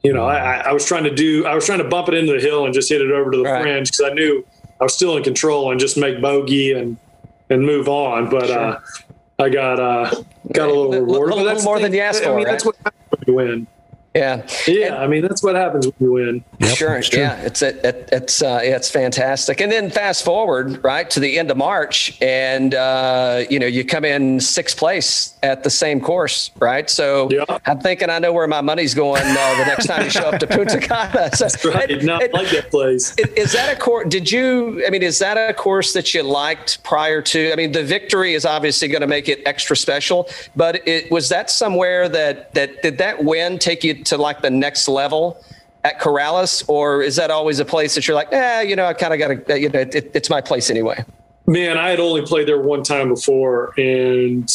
You 0.02 0.13
know, 0.13 0.24
I, 0.24 0.38
I- 0.38 0.70
I 0.70 0.72
was 0.72 0.86
trying 0.86 1.04
to 1.04 1.13
do, 1.13 1.46
I 1.46 1.54
was 1.56 1.65
trying 1.65 1.80
to 1.80 1.89
bump 1.89 2.08
it 2.08 2.13
into 2.13 2.32
the 2.32 2.39
hill 2.39 2.63
and 2.63 2.74
just 2.74 2.88
hit 2.88 3.02
it 3.02 3.12
over 3.12 3.32
to 3.32 3.38
the 3.38 3.44
Right. 3.44 3.62
fringe 3.63 3.92
because 3.92 4.10
I 4.10 4.13
knew 4.13 4.46
I 4.80 4.84
was 4.86 4.94
still 4.94 5.18
in 5.18 5.24
control 5.24 5.72
and 5.72 5.80
just 5.80 5.98
make 5.98 6.22
bogey 6.22 6.74
and 6.74 6.98
and 7.50 7.65
move 7.65 7.88
on. 7.89 8.30
But 8.30 8.50
uh, 8.52 8.80
I 9.39 9.50
got 9.50 9.80
uh, 9.80 10.10
got 10.54 10.70
a 10.70 10.74
little 10.74 10.89
Little- 10.89 11.06
reward. 11.06 11.30
little 11.30 11.44
But 11.46 11.54
that's 11.54 11.63
more 11.65 11.78
the- 11.78 11.84
than 11.84 11.94
you 11.94 12.02
asked 12.02 12.22
I 12.22 12.26
for, 12.26 12.36
mean, 12.36 12.46
right? 12.46 12.52
that's 12.52 12.65
what 12.65 12.76
happens 12.78 13.04
when 13.10 13.24
you 13.28 13.34
win. 13.34 13.68
Yeah. 14.15 14.48
Yeah. 14.67 14.98
I 14.98 15.08
mean, 15.08 15.22
that's 15.22 15.43
what 15.43 15.56
happens 15.56 15.86
when 15.86 15.93
you 16.00 16.12
win. 16.12 16.43
Yep, 16.60 16.78
sure. 16.78 17.02
Yeah. 17.13 17.36
It's 17.41 17.62
it, 17.62 17.84
it, 17.86 18.10
it's 18.12 18.41
uh, 18.41 18.60
it's 18.62 18.89
fantastic. 18.89 19.62
And 19.62 19.72
then 19.72 19.91
fast 19.91 20.26
forward 20.26 20.84
right 20.84 21.10
to 21.12 21.19
the 21.19 21.38
end 21.38 21.52
of 21.52 21.58
March, 21.58 22.17
and 22.22 22.74
uh, 22.74 23.43
you 23.50 23.60
know 23.60 23.67
you 23.67 23.86
come 23.86 24.06
in 24.06 24.39
sixth 24.39 24.78
place 24.78 25.38
at 25.43 25.63
the 25.63 25.69
same 25.69 26.02
course, 26.02 26.52
right? 26.58 26.89
So 26.89 27.30
yeah. 27.30 27.45
I'm 27.65 27.80
thinking 27.80 28.10
I 28.10 28.19
know 28.19 28.34
where 28.34 28.48
my 28.48 28.62
money's 28.62 28.95
going 28.95 29.22
uh, 29.22 29.58
the 29.58 29.65
next 29.65 29.86
time 29.86 30.04
you 30.04 30.10
show 30.10 30.26
up 30.26 30.39
to 30.39 30.48
Punta 30.48 30.80
Cana. 30.82 31.30
So, 31.36 31.45
That's 31.45 31.63
right. 31.63 31.89
It, 31.89 32.04
Not 32.04 32.24
it, 32.24 32.34
like 32.34 32.50
that 32.50 32.72
place. 32.72 33.15
Is 33.17 33.54
that 33.54 33.72
a 33.72 33.80
course? 33.80 34.10
Did 34.10 34.32
you? 34.32 34.84
I 34.88 34.89
mean, 34.89 35.04
is 35.04 35.19
that 35.19 35.38
a 35.38 35.54
course 35.54 35.93
that 35.93 36.13
you 36.15 36.24
liked 36.24 36.84
prior 36.84 37.22
to? 37.22 37.52
I 37.52 37.56
mean, 37.56 37.72
the 37.72 37.84
victory 37.84 38.34
is 38.34 38.43
obviously 38.43 38.88
going 38.88 39.02
to 39.02 39.08
make 39.08 39.30
it 39.30 39.41
extra 39.45 39.78
special, 39.78 40.28
but 40.56 40.88
it 40.88 41.12
was 41.12 41.30
that 41.30 41.52
somewhere 41.52 42.10
that 42.10 42.54
that 42.56 42.82
did 42.82 42.98
that 42.98 43.24
win 43.24 43.60
take 43.60 43.84
you 43.84 43.99
to 44.06 44.18
like 44.18 44.42
the 44.42 44.50
next 44.50 44.88
level 44.88 45.44
at 45.84 46.00
Corales, 46.00 46.68
or 46.68 47.02
is 47.02 47.16
that 47.16 47.32
always 47.32 47.60
a 47.60 47.66
place 47.66 47.96
that 47.96 48.08
you're 48.08 48.16
like, 48.16 48.32
eh, 48.34 48.62
you 48.62 48.76
know, 48.76 48.86
I 48.86 48.94
kind 48.94 49.14
of 49.14 49.20
got 49.20 49.48
to, 49.48 49.60
you 49.60 49.70
know, 49.70 49.80
it, 49.80 50.12
it's 50.14 50.30
my 50.30 50.42
place 50.42 50.70
anyway? 50.70 51.04
Man, 51.48 51.78
I 51.78 51.90
had 51.90 52.00
only 52.00 52.22
played 52.22 52.48
there 52.48 52.60
one 52.60 52.84
time 52.84 53.10
before, 53.10 53.74
and 53.80 54.52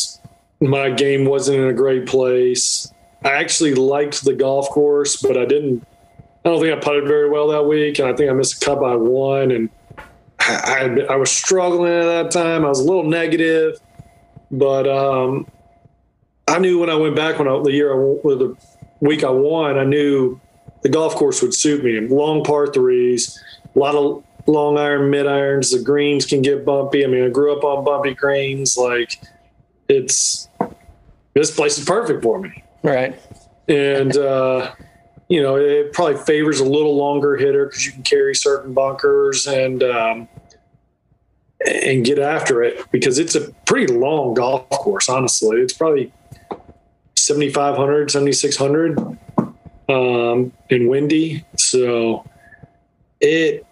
my 0.61 0.91
game 0.91 1.25
wasn't 1.25 1.59
in 1.59 1.67
a 1.67 1.73
great 1.73 2.07
place. 2.07 2.93
I 3.25 3.33
actually 3.33 3.75
liked 3.75 4.25
the 4.25 4.35
golf 4.35 4.69
course, 4.69 5.21
but 5.21 5.37
I 5.37 5.45
didn't. 5.45 5.87
I 6.45 6.51
don't 6.51 6.61
think 6.61 6.77
I 6.77 6.79
putted 6.79 7.07
very 7.07 7.31
well 7.31 7.49
that 7.49 7.65
week, 7.65 7.99
and 7.99 8.07
I 8.07 8.13
think 8.13 8.31
I 8.31 8.35
missed 8.35 8.63
a 8.63 8.65
cut 8.65 8.81
by 8.81 8.95
one. 8.95 9.51
And 9.51 9.71
I, 10.39 11.01
I, 11.09 11.15
I 11.15 11.17
was 11.17 11.31
struggling 11.31 11.93
at 11.93 12.05
that 12.05 12.31
time. 12.31 12.67
I 12.67 12.69
was 12.69 12.81
a 12.81 12.85
little 12.85 13.05
negative, 13.05 13.81
but 14.51 14.87
um, 14.87 15.47
I 16.47 16.59
knew 16.59 16.79
when 16.79 16.91
I 16.91 16.95
went 16.97 17.17
back 17.17 17.39
when 17.39 17.49
I, 17.49 17.63
the 17.63 17.73
year 17.73 17.93
I, 17.93 17.97
the 18.35 18.57
week 19.05 19.23
I 19.23 19.31
won, 19.31 19.79
I 19.79 19.85
knew 19.85 20.41
the 20.83 20.89
golf 20.89 21.15
course 21.15 21.43
would 21.43 21.55
suit 21.55 21.85
me. 21.85 22.01
Long 22.01 22.43
par 22.43 22.67
threes, 22.67 23.39
a 23.75 23.79
lot 23.79 23.95
of 23.95 24.25
long 24.47 24.79
iron, 24.79 25.11
mid 25.11 25.27
irons. 25.27 25.71
The 25.71 25.83
greens 25.83 26.27
can 26.27 26.43
get 26.43 26.65
bumpy. 26.65 27.05
I 27.05 27.07
mean, 27.07 27.25
I 27.25 27.29
grew 27.29 27.57
up 27.57 27.65
on 27.65 27.85
bumpy 27.85 28.15
greens. 28.15 28.77
Like, 28.77 29.21
it's 29.89 30.49
this 31.35 31.55
place 31.55 31.79
is 31.79 31.85
perfect 31.85 32.23
for 32.23 32.41
me. 32.41 32.65
Right. 32.83 33.19
And, 33.69 34.17
uh, 34.17 34.73
you 35.29 35.43
know, 35.43 35.57
it 35.57 35.93
probably 35.93 36.17
favors 36.17 36.61
a 36.61 36.65
little 36.65 36.97
longer 36.97 37.37
hitter 37.37 37.67
because 37.67 37.87
you 37.87 37.93
can 37.93 38.03
carry 38.03 38.35
certain 38.35 38.75
bunkers 38.75 39.47
and, 39.47 39.83
um, 39.83 40.29
and 41.67 42.05
get 42.05 42.19
after 42.19 42.63
it 42.63 42.91
because 42.91 43.19
it's 43.19 43.35
a 43.35 43.51
pretty 43.67 43.93
long 43.93 44.35
golf 44.35 44.69
course, 44.71 45.09
honestly. 45.09 45.59
It's 45.59 45.73
probably 45.73 46.13
7,500, 47.25 48.11
7,600 48.11 48.99
um, 49.89 50.53
in 50.69 50.89
windy. 50.89 51.45
So 51.57 52.29
it, 53.21 53.67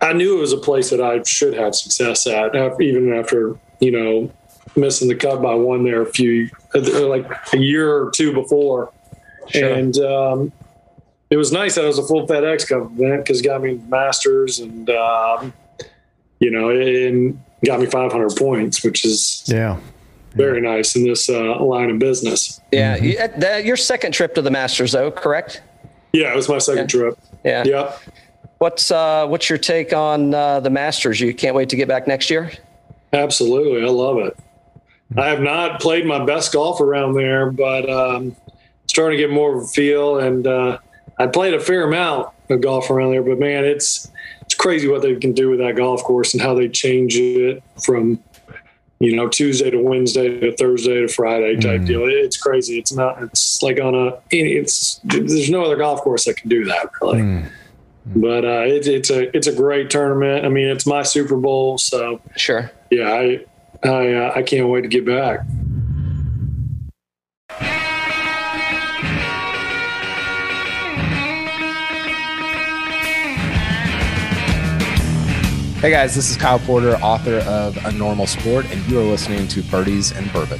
I 0.00 0.14
knew 0.14 0.38
it 0.38 0.40
was 0.40 0.54
a 0.54 0.58
place 0.58 0.90
that 0.90 1.00
I 1.00 1.22
should 1.22 1.54
have 1.54 1.74
success 1.74 2.26
at, 2.26 2.54
even 2.80 3.12
after, 3.12 3.58
you 3.80 3.90
know, 3.90 4.32
missing 4.76 5.08
the 5.08 5.14
cut 5.14 5.42
by 5.42 5.54
one 5.54 5.84
there 5.84 6.00
a 6.00 6.06
few, 6.06 6.48
uh, 6.74 7.06
like 7.06 7.26
a 7.52 7.58
year 7.58 7.94
or 7.94 8.10
two 8.10 8.32
before. 8.32 8.92
Sure. 9.50 9.74
And 9.74 9.98
um, 9.98 10.52
it 11.28 11.36
was 11.36 11.52
nice 11.52 11.74
that 11.74 11.84
it 11.84 11.88
was 11.88 11.98
a 11.98 12.06
full 12.06 12.26
FedEx 12.26 12.68
Cup 12.68 12.90
event 12.92 13.24
because 13.24 13.42
got 13.42 13.60
me 13.60 13.78
Masters 13.88 14.58
and, 14.58 14.88
um, 14.88 15.52
you 16.40 16.50
know, 16.50 16.70
and 16.70 17.42
got 17.64 17.78
me 17.78 17.86
500 17.86 18.36
points, 18.36 18.82
which 18.82 19.04
is 19.04 19.44
yeah 19.46 19.78
very 20.36 20.60
nice 20.60 20.94
in 20.94 21.04
this 21.04 21.28
uh, 21.28 21.60
line 21.60 21.90
of 21.90 21.98
business. 21.98 22.60
Yeah, 22.70 22.98
mm-hmm. 22.98 23.60
you, 23.62 23.66
your 23.66 23.76
second 23.76 24.12
trip 24.12 24.34
to 24.34 24.42
the 24.42 24.50
Masters, 24.50 24.92
though, 24.92 25.10
correct? 25.10 25.62
Yeah, 26.12 26.32
it 26.32 26.36
was 26.36 26.48
my 26.48 26.58
second 26.58 26.92
yeah. 26.92 27.00
trip. 27.00 27.18
Yeah. 27.44 27.64
Yeah. 27.64 27.96
What's 28.58 28.90
uh, 28.90 29.26
what's 29.26 29.50
your 29.50 29.58
take 29.58 29.92
on 29.92 30.32
uh, 30.32 30.60
the 30.60 30.70
Masters? 30.70 31.20
You 31.20 31.34
can't 31.34 31.54
wait 31.54 31.68
to 31.70 31.76
get 31.76 31.88
back 31.88 32.06
next 32.06 32.30
year. 32.30 32.50
Absolutely, 33.12 33.82
I 33.82 33.90
love 33.90 34.18
it. 34.18 34.36
I 35.16 35.26
have 35.28 35.40
not 35.40 35.80
played 35.80 36.06
my 36.06 36.24
best 36.24 36.52
golf 36.52 36.80
around 36.80 37.14
there, 37.14 37.50
but 37.50 37.88
um, 37.88 38.34
starting 38.86 39.18
to 39.18 39.22
get 39.22 39.32
more 39.32 39.56
of 39.56 39.64
a 39.64 39.66
feel. 39.66 40.18
And 40.18 40.46
uh, 40.46 40.78
I 41.18 41.26
played 41.26 41.54
a 41.54 41.60
fair 41.60 41.84
amount 41.84 42.28
of 42.48 42.60
golf 42.60 42.90
around 42.90 43.10
there, 43.10 43.22
but 43.22 43.38
man, 43.38 43.64
it's 43.64 44.10
it's 44.40 44.54
crazy 44.54 44.88
what 44.88 45.02
they 45.02 45.14
can 45.16 45.32
do 45.32 45.50
with 45.50 45.58
that 45.58 45.76
golf 45.76 46.02
course 46.02 46.32
and 46.32 46.42
how 46.42 46.54
they 46.54 46.68
change 46.68 47.16
it 47.16 47.62
from 47.84 48.22
you 48.98 49.14
know, 49.14 49.28
Tuesday 49.28 49.70
to 49.70 49.78
Wednesday 49.78 50.40
to 50.40 50.56
Thursday 50.56 51.02
to 51.02 51.08
Friday 51.08 51.56
type 51.56 51.82
mm. 51.82 51.86
deal. 51.86 52.02
It's 52.06 52.36
crazy. 52.36 52.78
It's 52.78 52.92
not, 52.92 53.22
it's 53.22 53.62
like 53.62 53.78
on 53.78 53.94
a, 53.94 54.20
it's, 54.30 55.00
there's 55.04 55.50
no 55.50 55.64
other 55.64 55.76
golf 55.76 56.00
course 56.00 56.24
that 56.24 56.36
can 56.36 56.48
do 56.48 56.64
that 56.64 56.90
really. 57.00 57.20
Mm. 57.20 57.50
But 58.06 58.44
uh, 58.44 58.64
it, 58.66 58.86
it's 58.86 59.10
a, 59.10 59.36
it's 59.36 59.48
a 59.48 59.52
great 59.52 59.90
tournament. 59.90 60.46
I 60.46 60.48
mean, 60.48 60.68
it's 60.68 60.86
my 60.86 61.02
Super 61.02 61.36
Bowl. 61.36 61.76
So 61.76 62.20
sure. 62.36 62.70
Yeah. 62.90 63.12
I, 63.12 63.44
I, 63.82 64.12
uh, 64.14 64.32
I 64.36 64.42
can't 64.42 64.68
wait 64.68 64.82
to 64.82 64.88
get 64.88 65.04
back. 65.04 65.40
Hey 75.86 75.92
guys, 75.92 76.16
this 76.16 76.30
is 76.30 76.36
Kyle 76.36 76.58
Porter, 76.58 76.96
author 76.96 77.36
of 77.46 77.76
A 77.84 77.92
Normal 77.92 78.26
Sport, 78.26 78.66
and 78.72 78.84
you 78.90 78.98
are 78.98 79.04
listening 79.04 79.46
to 79.46 79.62
Birdies 79.62 80.10
and 80.10 80.32
Bourbon. 80.32 80.58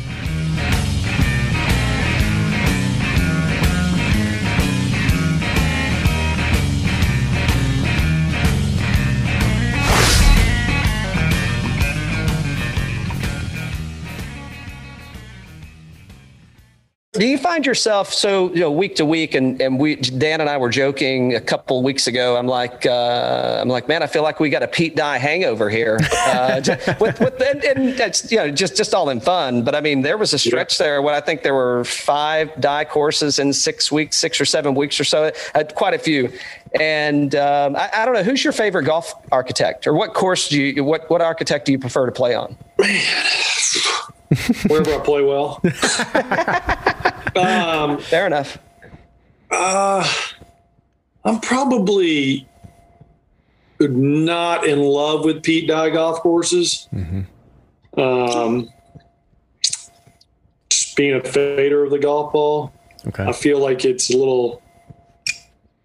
Do 17.18 17.26
you 17.26 17.38
find 17.38 17.64
yourself 17.64 18.12
so 18.12 18.52
you 18.52 18.60
know 18.60 18.70
week 18.70 18.96
to 18.96 19.06
week, 19.06 19.34
and 19.34 19.60
and 19.60 19.78
we 19.78 19.96
Dan 19.96 20.40
and 20.40 20.50
I 20.50 20.56
were 20.58 20.68
joking 20.68 21.34
a 21.34 21.40
couple 21.40 21.82
weeks 21.82 22.06
ago. 22.06 22.36
I'm 22.36 22.46
like 22.46 22.84
uh, 22.84 23.58
I'm 23.60 23.68
like 23.68 23.88
man, 23.88 24.02
I 24.02 24.06
feel 24.06 24.22
like 24.22 24.38
we 24.38 24.50
got 24.50 24.62
a 24.62 24.68
Pete 24.68 24.96
Dye 24.96 25.18
hangover 25.18 25.70
here. 25.70 25.98
Uh, 26.26 26.60
with, 27.00 27.18
with 27.20 27.40
and, 27.40 27.64
and 27.64 27.96
that's 27.96 28.30
you 28.30 28.38
know 28.38 28.50
just 28.50 28.76
just 28.76 28.94
all 28.94 29.08
in 29.10 29.20
fun. 29.20 29.64
But 29.64 29.74
I 29.74 29.80
mean, 29.80 30.02
there 30.02 30.18
was 30.18 30.34
a 30.34 30.38
stretch 30.38 30.78
there 30.78 31.00
when 31.00 31.14
I 31.14 31.20
think 31.20 31.42
there 31.42 31.54
were 31.54 31.84
five 31.84 32.60
Dye 32.60 32.84
courses 32.84 33.38
in 33.38 33.52
six 33.52 33.90
weeks, 33.90 34.16
six 34.18 34.40
or 34.40 34.44
seven 34.44 34.74
weeks 34.74 35.00
or 35.00 35.04
so, 35.04 35.32
uh, 35.54 35.64
quite 35.74 35.94
a 35.94 35.98
few. 35.98 36.32
And 36.78 37.34
um, 37.34 37.76
I, 37.76 37.88
I, 37.94 38.04
don't 38.04 38.14
know 38.14 38.22
who's 38.22 38.44
your 38.44 38.52
favorite 38.52 38.84
golf 38.84 39.14
architect, 39.32 39.86
or 39.86 39.94
what 39.94 40.12
course 40.12 40.48
do 40.48 40.60
you 40.60 40.84
what 40.84 41.08
what 41.08 41.22
architect 41.22 41.64
do 41.66 41.72
you 41.72 41.78
prefer 41.78 42.06
to 42.06 42.12
play 42.12 42.34
on? 42.34 42.56
Man. 42.78 43.02
Wherever 44.66 44.94
I 44.94 44.98
play 44.98 45.22
well. 45.22 45.60
um, 47.36 47.98
Fair 47.98 48.26
enough. 48.26 48.58
Uh, 49.50 50.08
I'm 51.24 51.40
probably 51.40 52.48
not 53.78 54.66
in 54.66 54.80
love 54.80 55.24
with 55.24 55.42
Pete 55.42 55.68
Dye 55.68 55.90
golf 55.90 56.20
courses. 56.20 56.88
Mm-hmm. 56.92 58.00
Um, 58.00 58.68
just 60.68 60.96
being 60.96 61.14
a 61.14 61.22
fader 61.22 61.84
of 61.84 61.90
the 61.90 61.98
golf 61.98 62.32
ball. 62.32 62.72
Okay. 63.06 63.24
I 63.24 63.32
feel 63.32 63.60
like 63.60 63.84
it's 63.84 64.10
a 64.10 64.16
little, 64.16 64.60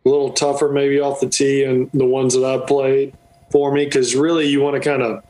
a 0.05 0.09
little 0.09 0.31
tougher 0.33 0.71
maybe 0.71 0.99
off 0.99 1.19
the 1.19 1.29
tee 1.29 1.63
and 1.63 1.89
the 1.93 2.05
ones 2.05 2.33
that 2.33 2.43
I've 2.43 2.65
played 2.65 3.15
for 3.51 3.71
me 3.71 3.85
because 3.85 4.15
really 4.15 4.47
you 4.47 4.61
want 4.61 4.81
to 4.81 4.89
kind 4.89 5.03
of, 5.03 5.23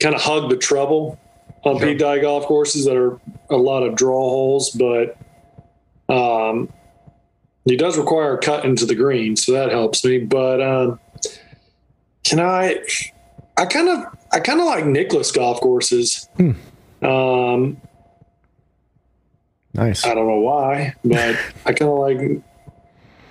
kind 0.00 0.14
of 0.14 0.20
hug 0.20 0.50
the 0.50 0.56
trouble 0.56 1.20
on 1.64 1.78
sure. 1.78 1.88
Pete 1.88 1.98
Dye 1.98 2.18
golf 2.18 2.44
courses 2.44 2.84
that 2.84 2.96
are 2.96 3.18
a 3.50 3.56
lot 3.56 3.82
of 3.82 3.96
draw 3.96 4.20
holes, 4.20 4.70
but 4.70 5.16
um, 6.08 6.72
he 7.64 7.76
does 7.76 7.96
require 7.96 8.36
a 8.36 8.38
cut 8.38 8.64
into 8.64 8.86
the 8.86 8.94
green, 8.94 9.36
so 9.36 9.52
that 9.52 9.70
helps 9.70 10.04
me. 10.04 10.18
But 10.18 10.60
um, 10.60 11.00
can 12.24 12.40
I? 12.40 12.82
I 13.56 13.66
kind 13.66 13.88
of 13.88 14.04
I 14.32 14.40
kind 14.40 14.60
of 14.60 14.66
like 14.66 14.84
Nicklaus 14.84 15.30
golf 15.32 15.60
courses. 15.60 16.28
Hmm. 16.36 16.52
Um, 17.04 17.80
nice. 19.74 20.04
I 20.04 20.14
don't 20.14 20.26
know 20.26 20.40
why, 20.40 20.94
but 21.04 21.38
I 21.66 21.72
kind 21.72 21.90
of 21.90 21.98
like 21.98 22.42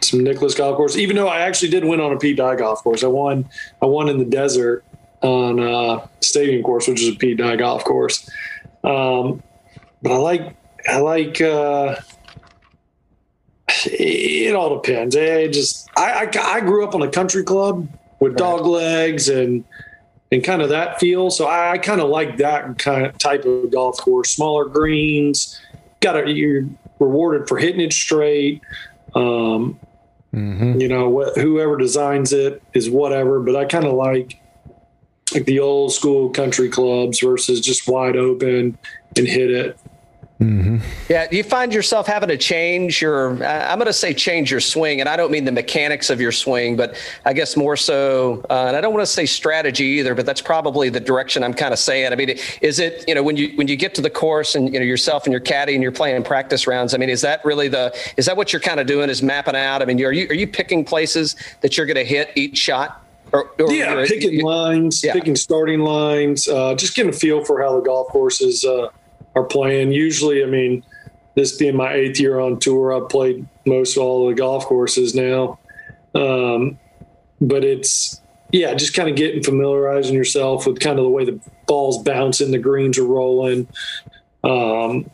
some 0.02 0.24
Nicklaus 0.24 0.56
golf 0.56 0.78
course. 0.78 0.96
Even 0.96 1.16
though 1.16 1.28
I 1.28 1.42
actually 1.42 1.70
did 1.70 1.86
win 1.86 2.00
on 2.00 2.14
a 2.14 2.18
Pete 2.18 2.38
Dye 2.38 2.56
golf 2.56 2.84
course, 2.84 3.04
I 3.04 3.08
won. 3.08 3.50
I 3.82 3.86
won 3.86 4.10
in 4.10 4.18
the 4.18 4.26
desert 4.26 4.84
on 5.24 5.60
uh, 5.60 6.06
Stadium 6.22 6.62
Course, 6.62 6.88
which 6.88 7.02
is 7.02 7.16
a 7.16 7.18
Pete 7.18 7.38
Dye 7.38 7.56
golf 7.56 7.84
course. 7.84 8.30
Um, 8.84 9.42
but 10.02 10.12
I 10.12 10.18
like 10.18 10.56
I 10.88 11.00
like 11.00 11.42
uh, 11.42 11.96
it 13.86 14.54
all 14.54 14.82
depends. 14.82 15.16
It 15.16 15.54
just 15.54 15.90
I, 15.98 16.26
I, 16.26 16.56
I 16.56 16.60
grew 16.60 16.86
up 16.86 16.94
on 16.94 17.02
a 17.02 17.10
country 17.10 17.44
club 17.44 17.88
with 18.20 18.36
dog 18.36 18.66
legs 18.66 19.30
and 19.30 19.64
and 20.32 20.44
kind 20.44 20.62
of 20.62 20.70
that 20.70 21.00
feel. 21.00 21.30
So 21.32 21.46
I, 21.46 21.72
I 21.72 21.78
kind 21.78 22.02
of 22.02 22.10
like 22.10 22.38
that 22.38 22.78
kind 22.78 23.06
of 23.06 23.18
type 23.18 23.46
of 23.46 23.72
golf 23.72 23.98
course. 23.98 24.32
Smaller 24.32 24.66
greens, 24.66 25.60
got 26.02 26.18
a 26.18 26.30
you're 26.30 26.68
rewarded 27.00 27.48
for 27.48 27.58
hitting 27.58 27.82
it 27.82 27.94
straight. 27.94 28.62
Um, 29.16 29.80
mm-hmm. 30.34 30.82
You 30.82 30.88
know, 30.90 31.22
wh- 31.22 31.40
whoever 31.40 31.78
designs 31.78 32.34
it 32.34 32.62
is 32.74 32.90
whatever, 32.90 33.40
but 33.40 33.56
I 33.56 33.66
kind 33.66 33.86
of 33.86 33.94
like 33.94 34.40
like 35.34 35.46
the 35.46 35.60
old 35.60 35.94
school 35.94 36.30
country 36.30 36.70
clubs 36.70 37.20
versus 37.20 37.60
just 37.62 37.88
wide 37.88 38.16
open 38.16 38.78
and 39.18 39.28
hit 39.28 39.52
it. 39.52 39.78
Mm-hmm. 40.40 40.80
Yeah, 41.10 41.28
you 41.32 41.44
find 41.44 41.74
yourself 41.74 42.06
having 42.06 42.28
to 42.28 42.38
change 42.38 43.02
your, 43.02 43.32
I'm 43.46 43.78
going 43.78 43.86
to 43.86 43.94
say 43.94 44.14
change 44.14 44.52
your 44.52 44.60
swing, 44.60 45.00
and 45.00 45.08
I 45.08 45.16
don't 45.16 45.32
mean 45.32 45.46
the 45.46 45.52
mechanics 45.52 46.10
of 46.10 46.20
your 46.20 46.34
swing, 46.34 46.76
but 46.76 46.98
I 47.24 47.32
guess 47.32 47.56
more 47.56 47.78
so, 47.78 48.44
uh, 48.50 48.66
and 48.68 48.76
I 48.76 48.82
don't 48.82 48.94
want 48.94 49.04
to 49.04 49.12
say 49.12 49.26
strategy 49.26 49.86
either, 49.86 50.16
but 50.16 50.26
that's 50.26 50.42
probably 50.42 50.90
the 50.90 51.00
direction 51.00 51.44
I'm 51.44 51.54
kind 51.54 51.72
of 51.72 51.80
saying. 51.80 52.12
I 52.12 52.16
mean, 52.16 52.38
is 52.62 52.80
it, 52.80 53.06
you 53.08 53.16
know, 53.16 53.24
when 53.24 53.38
you 53.38 53.56
when 53.56 53.68
you 53.68 53.76
get 53.78 53.96
to 53.96 54.02
the 54.02 54.10
course 54.10 54.56
and 54.56 54.74
you 54.74 54.80
know 54.80 54.86
yourself 54.86 55.26
and 55.26 55.32
your 55.32 55.40
caddy 55.40 55.76
and 55.76 55.84
you're 55.84 55.94
playing 55.94 56.24
practice 56.24 56.68
rounds, 56.68 56.94
I 56.94 56.98
mean, 56.98 57.10
is 57.10 57.22
that 57.22 57.46
really 57.46 57.70
the, 57.70 57.96
is 58.18 58.26
that 58.26 58.36
what 58.36 58.52
you're 58.52 58.60
kind 58.60 58.80
of 58.80 58.88
doing? 58.88 59.10
Is 59.10 59.24
mapping 59.24 59.56
out? 59.56 59.82
I 59.82 59.86
mean, 59.86 60.04
are 60.04 60.12
you 60.12 60.28
are 60.30 60.36
you 60.36 60.48
picking 60.48 60.84
places 60.84 61.36
that 61.62 61.78
you're 61.78 61.86
going 61.86 61.96
to 61.96 62.04
hit 62.04 62.32
each 62.36 62.58
shot? 62.58 63.03
Or, 63.34 63.50
or 63.60 63.72
yeah, 63.72 64.06
picking 64.08 64.44
lines, 64.44 65.04
yeah. 65.04 65.14
picking 65.14 65.36
starting 65.36 65.80
lines, 65.80 66.48
uh, 66.48 66.76
just 66.76 66.96
getting 66.96 67.12
a 67.12 67.16
feel 67.16 67.44
for 67.44 67.62
how 67.62 67.76
the 67.76 67.82
golf 67.82 68.08
courses. 68.10 68.64
Uh, 68.64 68.90
are 69.36 69.44
playing. 69.44 69.92
Usually, 69.92 70.44
I 70.44 70.48
mean, 70.48 70.84
this 71.36 71.58
being 71.58 71.76
my 71.76 71.94
eighth 71.94 72.20
year 72.20 72.40
on 72.40 72.60
tour, 72.60 72.94
I've 72.94 73.10
played 73.10 73.48
most 73.66 73.98
all 73.98 74.28
the 74.28 74.36
golf 74.36 74.66
courses 74.66 75.16
now. 75.16 75.60
Um, 76.14 76.80
but 77.42 77.64
it's 77.64 78.22
yeah, 78.52 78.74
just 78.76 78.94
kind 78.94 79.10
of 79.10 79.16
getting 79.16 79.44
familiarizing 79.44 80.16
yourself 80.16 80.68
with 80.68 80.80
kind 80.80 81.00
of 81.00 81.06
the 81.06 81.10
way 81.10 81.26
the 81.26 81.40
balls 81.66 82.04
bouncing, 82.04 82.52
the 82.52 82.60
greens 82.60 83.00
are 83.00 83.06
rolling. 83.06 83.68
Um, 84.44 85.10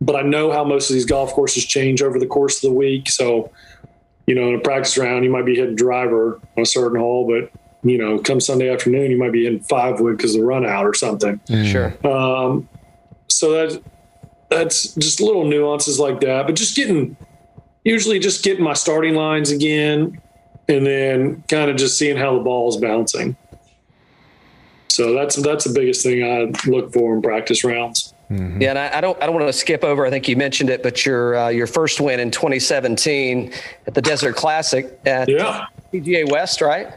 but 0.00 0.16
I 0.16 0.22
know 0.22 0.50
how 0.50 0.64
most 0.64 0.88
of 0.88 0.94
these 0.94 1.04
golf 1.04 1.32
courses 1.32 1.64
change 1.64 2.02
over 2.02 2.18
the 2.18 2.26
course 2.26 2.56
of 2.56 2.70
the 2.70 2.76
week. 2.76 3.10
So, 3.10 3.52
you 4.32 4.40
know, 4.40 4.48
in 4.48 4.54
a 4.54 4.60
practice 4.60 4.96
round, 4.96 5.24
you 5.24 5.30
might 5.30 5.44
be 5.44 5.54
hitting 5.54 5.76
driver 5.76 6.40
on 6.56 6.62
a 6.62 6.64
certain 6.64 6.98
hole, 6.98 7.28
but 7.28 7.52
you 7.86 7.98
know, 7.98 8.18
come 8.18 8.40
Sunday 8.40 8.72
afternoon, 8.72 9.10
you 9.10 9.18
might 9.18 9.30
be 9.30 9.44
hitting 9.44 9.60
five 9.60 10.00
wood 10.00 10.16
because 10.16 10.34
of 10.34 10.40
the 10.40 10.46
run 10.46 10.64
out 10.64 10.86
or 10.86 10.94
something. 10.94 11.38
Sure. 11.66 11.94
Um, 12.06 12.66
so 13.28 13.52
that 13.52 13.82
that's 14.48 14.94
just 14.94 15.20
little 15.20 15.44
nuances 15.44 16.00
like 16.00 16.20
that. 16.20 16.46
But 16.46 16.54
just 16.54 16.74
getting 16.74 17.14
usually 17.84 18.18
just 18.18 18.42
getting 18.42 18.64
my 18.64 18.72
starting 18.72 19.14
lines 19.16 19.50
again, 19.50 20.18
and 20.66 20.86
then 20.86 21.44
kind 21.48 21.70
of 21.70 21.76
just 21.76 21.98
seeing 21.98 22.16
how 22.16 22.38
the 22.38 22.42
ball 22.42 22.70
is 22.70 22.78
bouncing. 22.78 23.36
So 24.88 25.12
that's 25.12 25.36
that's 25.36 25.64
the 25.64 25.74
biggest 25.74 26.02
thing 26.02 26.24
I 26.24 26.50
look 26.66 26.94
for 26.94 27.14
in 27.14 27.20
practice 27.20 27.64
rounds. 27.64 28.11
Mm-hmm. 28.32 28.62
Yeah, 28.62 28.70
and 28.70 28.78
I, 28.78 28.98
I, 28.98 29.00
don't 29.00 29.20
I 29.22 29.26
don't 29.26 29.34
want 29.34 29.46
to 29.46 29.52
skip 29.52 29.84
over. 29.84 30.06
I 30.06 30.10
think 30.10 30.26
you 30.26 30.36
mentioned 30.36 30.70
it, 30.70 30.82
but 30.82 31.04
your 31.04 31.36
uh, 31.36 31.48
your 31.48 31.66
first 31.66 32.00
win 32.00 32.18
in 32.18 32.30
2017 32.30 33.52
at 33.86 33.94
the 33.94 34.02
Desert 34.02 34.36
Classic 34.36 34.98
at 35.04 35.28
yeah. 35.28 35.66
PGA 35.92 36.30
West, 36.30 36.60
right? 36.60 36.94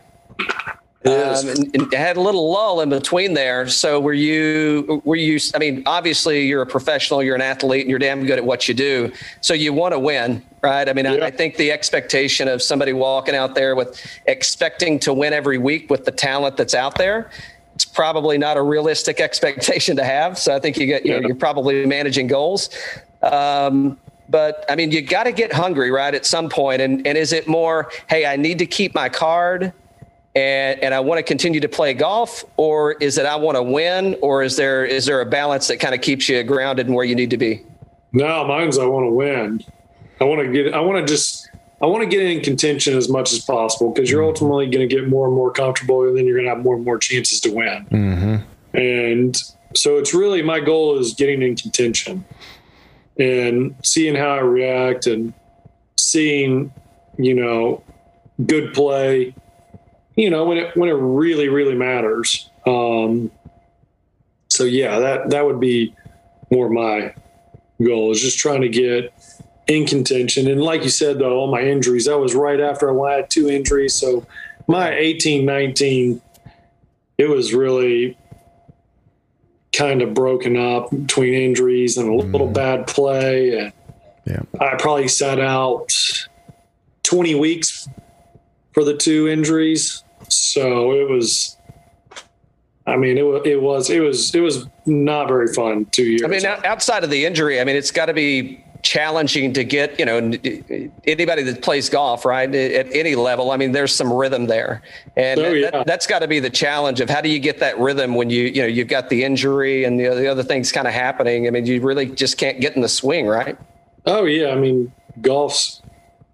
Um, 1.06 1.48
and, 1.48 1.76
and, 1.76 1.94
had 1.94 2.18
a 2.18 2.22
little 2.22 2.52
lull 2.52 2.82
in 2.82 2.90
between 2.90 3.36
there. 3.36 3.68
So 3.68 4.00
were 4.00 4.14
you, 4.14 5.04
were 5.06 5.16
you, 5.16 5.40
I 5.54 5.60
mean, 5.60 5.84
obviously 5.86 6.48
you're 6.48 6.64
a 6.64 6.66
professional, 6.66 7.22
you're 7.22 7.36
an 7.36 7.42
athlete 7.42 7.82
and 7.82 7.92
you're 7.92 8.00
damn 8.00 8.26
good 8.26 8.40
at 8.40 8.46
what 8.46 8.68
you 8.68 8.74
do. 8.74 9.14
So 9.40 9.54
you 9.54 9.72
want 9.72 9.94
to 9.94 10.00
win, 10.00 10.42
right? 10.64 10.90
I 10.90 10.94
mean, 10.94 11.06
yeah. 11.06 11.12
I, 11.12 11.28
I, 11.28 11.32
think 11.32 11.58
the 11.58 11.72
expectation 11.72 12.48
of 12.48 12.64
somebody 12.64 12.92
walking 12.92 13.36
out 13.36 13.54
there 13.54 13.76
with 13.76 14.04
expecting 14.26 14.98
to 15.02 15.14
win 15.14 15.32
every 15.32 15.60
week 15.60 15.92
with 15.92 16.06
the 16.06 16.12
talent 16.12 16.58
that's 16.58 16.74
out 16.74 16.98
there, 16.98 17.30
it's 17.76 17.86
probably 17.86 18.38
not 18.38 18.58
a 18.58 18.62
realistic 18.62 19.20
expectation 19.20 19.96
to 19.98 20.04
have. 20.04 20.40
So 20.40 20.56
I 20.56 20.60
think 20.60 20.78
you 20.78 20.88
get, 20.88 21.06
you 21.06 21.20
know, 21.20 21.28
you're 21.28 21.36
probably 21.36 21.86
managing 21.86 22.28
goals. 22.28 22.70
Um, 23.22 23.98
but 24.30 24.66
I 24.70 24.76
mean, 24.76 24.92
you 24.92 25.02
got 25.02 25.26
to 25.26 25.32
get 25.32 25.54
hungry, 25.54 25.92
right? 25.92 26.16
At 26.16 26.26
some 26.26 26.50
point. 26.50 26.82
And, 26.82 27.06
and 27.06 27.18
is 27.18 27.34
it 27.34 27.48
more, 27.48 27.92
Hey, 28.10 28.26
I 28.26 28.38
need 28.38 28.60
to 28.60 28.66
keep 28.66 28.96
my 28.96 29.10
card 29.10 29.74
and 30.36 30.80
and 30.82 30.94
I 30.94 31.00
want 31.00 31.18
to 31.20 31.24
continue 31.24 31.60
to 31.62 31.70
play 31.70 31.94
golf, 31.94 32.44
or 32.58 32.94
is 32.94 33.18
it 33.18 33.26
I 33.26 33.36
want 33.38 33.56
to 33.56 33.64
win, 33.64 34.18
or 34.22 34.44
is 34.44 34.58
there 34.58 34.86
is 34.86 35.06
there 35.06 35.22
a 35.22 35.26
balance 35.26 35.68
that 35.68 35.78
kind 35.78 35.96
of 35.96 36.02
keeps 36.02 36.28
you 36.28 36.44
grounded 36.44 36.88
and 36.88 36.96
where 36.96 37.06
you 37.06 37.16
need 37.16 37.30
to 37.30 37.38
be? 37.38 37.64
No, 38.12 38.46
mine's 38.46 38.78
I 38.78 38.86
want 38.86 39.06
to 39.06 39.12
win. 39.12 39.64
I 40.20 40.26
want 40.26 40.42
to 40.42 40.52
get. 40.52 40.74
I 40.74 40.82
want 40.82 41.06
to 41.06 41.12
just. 41.12 41.50
I 41.86 41.88
want 41.88 42.04
to 42.04 42.10
get 42.10 42.22
in 42.22 42.42
contention 42.42 42.98
as 42.98 43.10
much 43.10 43.32
as 43.32 43.40
possible 43.40 43.92
because 43.92 44.10
you're 44.10 44.24
ultimately 44.24 44.66
going 44.66 44.88
to 44.88 44.94
get 44.94 45.08
more 45.08 45.28
and 45.28 45.36
more 45.36 45.52
comfortable, 45.52 46.08
and 46.08 46.18
then 46.18 46.26
you're 46.26 46.36
going 46.36 46.46
to 46.46 46.56
have 46.56 46.64
more 46.64 46.76
and 46.76 46.84
more 46.84 46.98
chances 46.98 47.40
to 47.42 47.52
win. 47.52 47.86
Mm-hmm. 47.92 48.78
And 48.78 49.44
so 49.74 49.98
it's 49.98 50.14
really 50.14 50.42
my 50.42 50.60
goal 50.60 50.98
is 50.98 51.14
getting 51.14 51.42
in 51.42 51.56
contention 51.56 52.26
and 53.18 53.76
seeing 53.84 54.16
how 54.16 54.30
I 54.30 54.40
react 54.40 55.08
and 55.08 55.34
seeing, 55.98 56.74
you 57.18 57.34
know, 57.34 57.84
good 58.46 58.74
play 58.74 59.34
you 60.16 60.30
know, 60.30 60.46
when 60.46 60.58
it 60.58 60.76
when 60.76 60.90
it 60.90 60.94
really 60.94 61.50
really 61.50 61.76
matters. 61.76 62.50
Um, 62.66 63.32
so 64.50 64.64
yeah, 64.64 65.00
that 65.00 65.30
that 65.32 65.46
would 65.46 65.60
be 65.60 65.94
more 66.52 66.70
my 66.70 67.14
goal 67.84 68.12
is 68.12 68.22
just 68.22 68.40
trying 68.40 68.62
to 68.62 68.70
get 68.70 69.14
in 69.68 69.86
contention. 69.86 70.48
And 70.48 70.62
like 70.62 70.84
you 70.84 70.90
said, 70.90 71.20
though, 71.20 71.38
all 71.38 71.52
my 71.52 71.62
injuries, 71.62 72.06
that 72.06 72.18
was 72.20 72.36
right 72.36 72.60
after 72.60 72.90
I 73.06 73.16
had 73.16 73.30
two 73.30 73.50
injuries. 73.50 73.94
So 73.94 74.26
my 74.68 74.94
18, 74.94 75.46
19, 75.46 76.22
it 77.18 77.30
was 77.30 77.54
really 77.54 78.18
kind 79.74 80.02
of 80.02 80.14
broken 80.14 80.56
up 80.56 80.90
between 80.92 81.34
injuries 81.34 81.98
and 81.98 82.10
a 82.10 82.14
little 82.14 82.48
mm. 82.48 82.54
bad 82.54 82.88
play. 82.88 83.58
And 83.58 83.74
yeah. 84.26 84.42
I 84.60 84.76
probably 84.78 85.08
sat 85.08 85.40
out 85.40 85.92
20 87.04 87.36
weeks 87.36 87.88
for 88.74 88.84
the 88.84 88.96
two 88.96 89.28
injuries. 89.28 90.04
So 90.30 90.92
it 90.94 91.10
was. 91.10 91.58
I 92.88 92.98
mean, 92.98 93.18
it, 93.18 93.24
it 93.48 93.62
was 93.64 93.90
it 93.90 94.00
was 94.00 94.34
it 94.36 94.42
was 94.42 94.68
not 94.86 95.28
very 95.28 95.52
fun 95.52 95.86
two 95.86 96.04
years. 96.04 96.22
I 96.24 96.28
mean, 96.28 96.46
outside 96.46 97.04
of 97.04 97.10
the 97.10 97.26
injury, 97.26 97.60
I 97.60 97.64
mean, 97.64 97.76
it's 97.76 97.90
got 97.90 98.06
to 98.06 98.14
be 98.14 98.64
challenging 98.86 99.52
to 99.52 99.64
get 99.64 99.98
you 100.00 100.06
know 100.06 100.18
anybody 101.06 101.42
that 101.42 101.60
plays 101.64 101.90
golf 101.90 102.24
right 102.24 102.54
at 102.54 102.86
any 102.94 103.16
level 103.16 103.50
i 103.50 103.58
mean 103.58 103.72
there's 103.72 103.94
some 103.94 104.14
rhythm 104.14 104.46
there 104.46 104.84
and 105.18 105.40
oh, 105.40 105.52
yeah. 105.52 105.72
that, 105.72 105.90
has 105.90 106.06
got 106.06 106.20
to 106.20 106.28
be 106.28 106.40
the 106.40 106.52
challenge 106.52 107.02
of 107.02 107.10
how 107.10 107.20
do 107.20 107.28
you 107.28 107.40
get 107.40 107.58
that 107.60 107.76
rhythm 107.80 108.14
when 108.14 108.30
you 108.30 108.44
you 108.44 108.62
know 108.62 108.68
you've 108.68 108.88
got 108.88 109.10
the 109.10 109.24
injury 109.24 109.86
and 109.86 110.00
the, 110.00 110.08
the 110.10 110.28
other 110.28 110.44
things 110.44 110.72
kind 110.72 110.88
of 110.88 110.94
happening 110.94 111.48
i 111.48 111.50
mean 111.50 111.66
you 111.66 111.82
really 111.82 112.06
just 112.06 112.38
can't 112.38 112.62
get 112.62 112.76
in 112.76 112.84
the 112.84 112.88
swing 112.88 113.26
right 113.26 113.58
oh 114.06 114.26
yeah 114.26 114.50
i 114.50 114.56
mean 114.56 114.92
golf's 115.20 115.82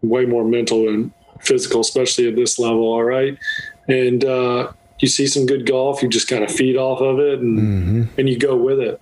way 0.02 0.26
more 0.26 0.44
mental 0.44 0.90
and 0.90 1.10
physical 1.40 1.80
especially 1.80 2.28
at 2.28 2.36
this 2.36 2.60
level 2.60 2.84
all 2.84 3.04
right 3.04 3.38
and 3.88 4.26
uh, 4.26 4.70
you 5.00 5.08
see 5.08 5.26
some 5.28 5.46
good 5.46 5.66
golf, 5.66 6.04
you 6.04 6.10
just 6.10 6.28
kind 6.28 6.44
of 6.44 6.52
feed 6.52 6.78
off 6.78 7.02
of 7.02 7.20
it 7.20 7.40
and 7.40 7.60
mm-hmm. 7.60 8.20
and 8.20 8.30
you 8.30 8.38
go 8.38 8.56
with 8.56 8.80
it. 8.80 9.02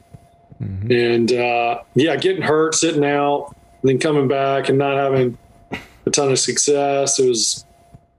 Mm-hmm. 0.62 0.91
And 0.91 1.34
uh, 1.34 1.82
yeah, 1.95 2.16
getting 2.18 2.41
hurt, 2.41 2.76
sitting 2.76 3.05
out, 3.05 3.55
and 3.82 3.89
then 3.89 3.99
coming 3.99 4.28
back 4.28 4.70
and 4.70 4.78
not 4.78 4.97
having 4.97 5.38
a 6.05 6.10
ton 6.10 6.32
of 6.32 6.39
success, 6.39 7.20
it 7.20 7.28
was 7.28 7.66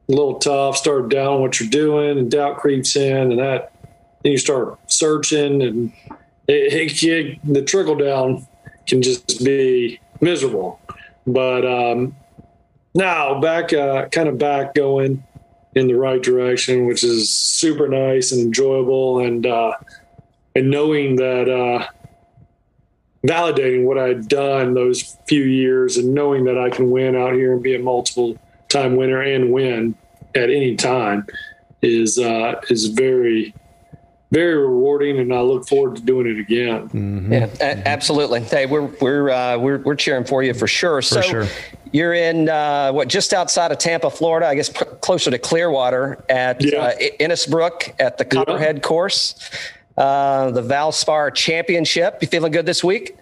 a 0.08 0.12
little 0.12 0.38
tough. 0.38 0.76
Started 0.76 1.10
down 1.10 1.40
what 1.40 1.60
you're 1.60 1.68
doing, 1.68 2.18
and 2.18 2.30
doubt 2.30 2.58
creeps 2.58 2.96
in, 2.96 3.30
and 3.32 3.38
that 3.38 3.72
then 4.22 4.32
you 4.32 4.38
start 4.38 4.78
searching, 4.86 5.62
and 5.62 5.92
it, 6.48 6.72
it, 6.72 7.02
it, 7.02 7.38
the 7.44 7.62
trickle 7.62 7.96
down 7.96 8.46
can 8.86 9.02
just 9.02 9.44
be 9.44 10.00
miserable. 10.20 10.80
But 11.26 11.64
um, 11.64 12.16
now 12.94 13.40
back, 13.40 13.72
uh, 13.72 14.08
kind 14.08 14.28
of 14.28 14.38
back 14.38 14.74
going 14.74 15.22
in 15.74 15.86
the 15.86 15.94
right 15.94 16.22
direction, 16.22 16.86
which 16.86 17.04
is 17.04 17.30
super 17.30 17.88
nice 17.88 18.32
and 18.32 18.40
enjoyable. 18.40 19.20
And 19.20 19.46
uh, 19.46 19.74
and 20.56 20.70
knowing 20.70 21.16
that, 21.16 21.48
uh, 21.48 21.86
validating 23.26 23.84
what 23.84 23.98
I'd 23.98 24.28
done 24.28 24.74
those 24.74 25.16
few 25.26 25.42
years, 25.42 25.96
and 25.96 26.14
knowing 26.14 26.44
that 26.44 26.58
I 26.58 26.70
can 26.70 26.90
win 26.90 27.16
out 27.16 27.34
here 27.34 27.52
and 27.52 27.62
be 27.62 27.74
a 27.74 27.78
multiple 27.78 28.38
time 28.68 28.96
winner 28.96 29.20
and 29.20 29.52
win 29.52 29.94
at 30.34 30.50
any 30.50 30.76
time 30.76 31.26
is 31.82 32.18
uh, 32.18 32.60
is 32.68 32.86
very 32.86 33.54
very 34.30 34.56
rewarding, 34.56 35.18
and 35.18 35.34
I 35.34 35.40
look 35.40 35.66
forward 35.66 35.96
to 35.96 36.02
doing 36.02 36.28
it 36.28 36.38
again. 36.38 36.88
Mm-hmm. 36.88 37.32
Yeah, 37.32 37.48
a- 37.60 37.88
absolutely. 37.88 38.40
Hey, 38.40 38.66
we're 38.66 38.86
we're 39.00 39.30
uh, 39.30 39.58
we're 39.58 39.78
we're 39.78 39.96
cheering 39.96 40.24
for 40.24 40.42
you 40.42 40.54
for 40.54 40.68
sure. 40.68 41.02
So, 41.02 41.20
for 41.20 41.28
sure. 41.28 41.46
You're 41.92 42.14
in 42.14 42.48
uh, 42.48 42.92
what 42.92 43.08
just 43.08 43.32
outside 43.32 43.72
of 43.72 43.78
Tampa, 43.78 44.10
Florida, 44.10 44.46
I 44.46 44.54
guess 44.54 44.68
p- 44.68 44.84
closer 45.00 45.32
to 45.32 45.38
Clearwater 45.38 46.24
at 46.28 46.62
yeah. 46.64 46.78
uh, 46.78 46.92
Innisbrook 47.18 47.94
at 47.98 48.16
the 48.16 48.24
Copperhead 48.24 48.76
yeah. 48.76 48.82
course, 48.82 49.50
uh, 49.96 50.50
the 50.50 50.62
Valspar 50.62 51.34
Championship. 51.34 52.18
You 52.20 52.28
feeling 52.28 52.52
good 52.52 52.66
this 52.66 52.82
week? 52.84 53.16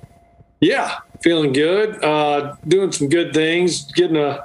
Yeah, 0.60 0.98
feeling 1.22 1.52
good. 1.52 2.02
Uh, 2.02 2.56
doing 2.66 2.92
some 2.92 3.08
good 3.08 3.32
things, 3.32 3.90
getting 3.92 4.16
a 4.16 4.44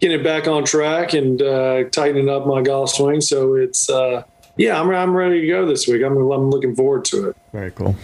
getting 0.00 0.20
it 0.20 0.24
back 0.24 0.46
on 0.46 0.64
track 0.64 1.14
and 1.14 1.40
uh, 1.40 1.84
tightening 1.90 2.28
up 2.28 2.46
my 2.46 2.62
golf 2.62 2.90
swing. 2.90 3.20
So 3.20 3.54
it's 3.54 3.88
uh, 3.88 4.24
yeah, 4.56 4.80
I'm 4.80 4.90
I'm 4.90 5.14
ready 5.14 5.40
to 5.42 5.46
go 5.46 5.66
this 5.66 5.86
week. 5.86 6.02
I'm 6.02 6.16
I'm 6.16 6.50
looking 6.50 6.74
forward 6.74 7.04
to 7.06 7.30
it. 7.30 7.36
Very 7.52 7.70
cool. 7.70 7.94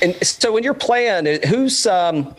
And 0.00 0.14
so 0.24 0.52
when 0.52 0.62
you're 0.62 0.74
playing, 0.74 1.42
who's 1.48 1.84
um, 1.86 2.34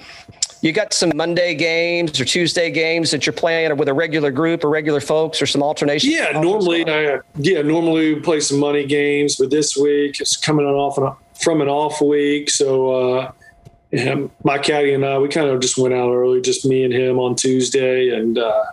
you 0.61 0.71
got 0.71 0.93
some 0.93 1.11
Monday 1.15 1.55
games 1.55 2.19
or 2.19 2.25
Tuesday 2.25 2.69
games 2.71 3.11
that 3.11 3.25
you're 3.25 3.33
playing 3.33 3.75
with 3.77 3.87
a 3.87 3.93
regular 3.93 4.31
group 4.31 4.63
or 4.63 4.69
regular 4.69 4.99
folks 4.99 5.41
or 5.41 5.45
some 5.45 5.63
alternation? 5.63 6.11
Yeah, 6.11 6.39
normally, 6.39 6.89
I, 6.89 7.19
yeah, 7.35 7.61
normally 7.61 8.13
we 8.13 8.19
play 8.19 8.39
some 8.41 8.59
money 8.59 8.85
games, 8.85 9.37
but 9.37 9.51
this 9.51 9.77
week 9.77 10.19
it's 10.19 10.35
coming 10.35 10.65
on 10.65 10.73
off 10.73 10.97
and 10.97 11.09
from 11.41 11.61
an 11.61 11.69
off 11.69 12.01
week, 12.01 12.49
so 12.49 12.91
uh, 12.91 13.31
my 14.43 14.57
caddy 14.57 14.93
and 14.93 15.05
I 15.05 15.17
we 15.17 15.29
kind 15.29 15.47
of 15.47 15.61
just 15.61 15.77
went 15.77 15.93
out 15.93 16.11
early, 16.11 16.41
just 16.41 16.65
me 16.65 16.83
and 16.83 16.93
him 16.93 17.17
on 17.17 17.35
Tuesday, 17.35 18.09
and 18.09 18.37
uh, 18.37 18.65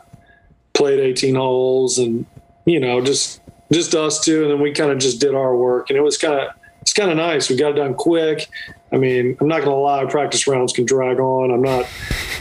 played 0.74 0.98
18 0.98 1.36
holes, 1.36 1.98
and 1.98 2.26
you 2.64 2.80
know 2.80 3.00
just 3.00 3.40
just 3.72 3.94
us 3.94 4.24
two, 4.24 4.42
and 4.42 4.50
then 4.50 4.60
we 4.60 4.72
kind 4.72 4.90
of 4.90 4.98
just 4.98 5.20
did 5.20 5.34
our 5.34 5.56
work, 5.56 5.90
and 5.90 5.96
it 5.96 6.02
was 6.02 6.18
kind 6.18 6.34
of 6.34 6.48
it's 6.82 6.92
kind 6.92 7.10
of 7.10 7.16
nice. 7.16 7.48
We 7.48 7.56
got 7.56 7.72
it 7.72 7.76
done 7.76 7.94
quick. 7.94 8.48
I 8.96 8.98
mean, 8.98 9.36
I'm 9.42 9.46
not 9.46 9.62
gonna 9.62 9.76
lie, 9.76 10.06
practice 10.06 10.46
rounds 10.46 10.72
can 10.72 10.86
drag 10.86 11.20
on. 11.20 11.50
I'm 11.50 11.60
not, 11.60 11.86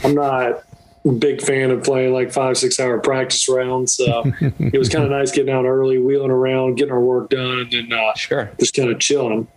I'm 0.06 0.16
not 0.16 0.64
a 1.04 1.12
big 1.12 1.42
fan 1.42 1.70
of 1.70 1.84
playing 1.84 2.14
like 2.14 2.32
five, 2.32 2.58
six 2.58 2.80
hour 2.80 2.98
practice 2.98 3.50
rounds. 3.50 3.92
So 3.92 4.24
it 4.40 4.80
was 4.80 4.88
kind 4.88 5.04
of 5.04 5.12
nice 5.12 5.34
getting 5.34 5.54
out 5.54 5.66
early, 5.66 5.98
wheeling 5.98 6.32
around, 6.32 6.76
getting 6.76 6.94
our 6.94 7.02
work 7.02 7.30
done, 7.30 7.60
and 7.60 7.72
then 7.72 7.92
uh, 7.92 8.14
sure, 8.14 8.52
just 8.58 8.74
kind 8.74 8.90
of 8.90 9.00
chilling. 9.00 9.50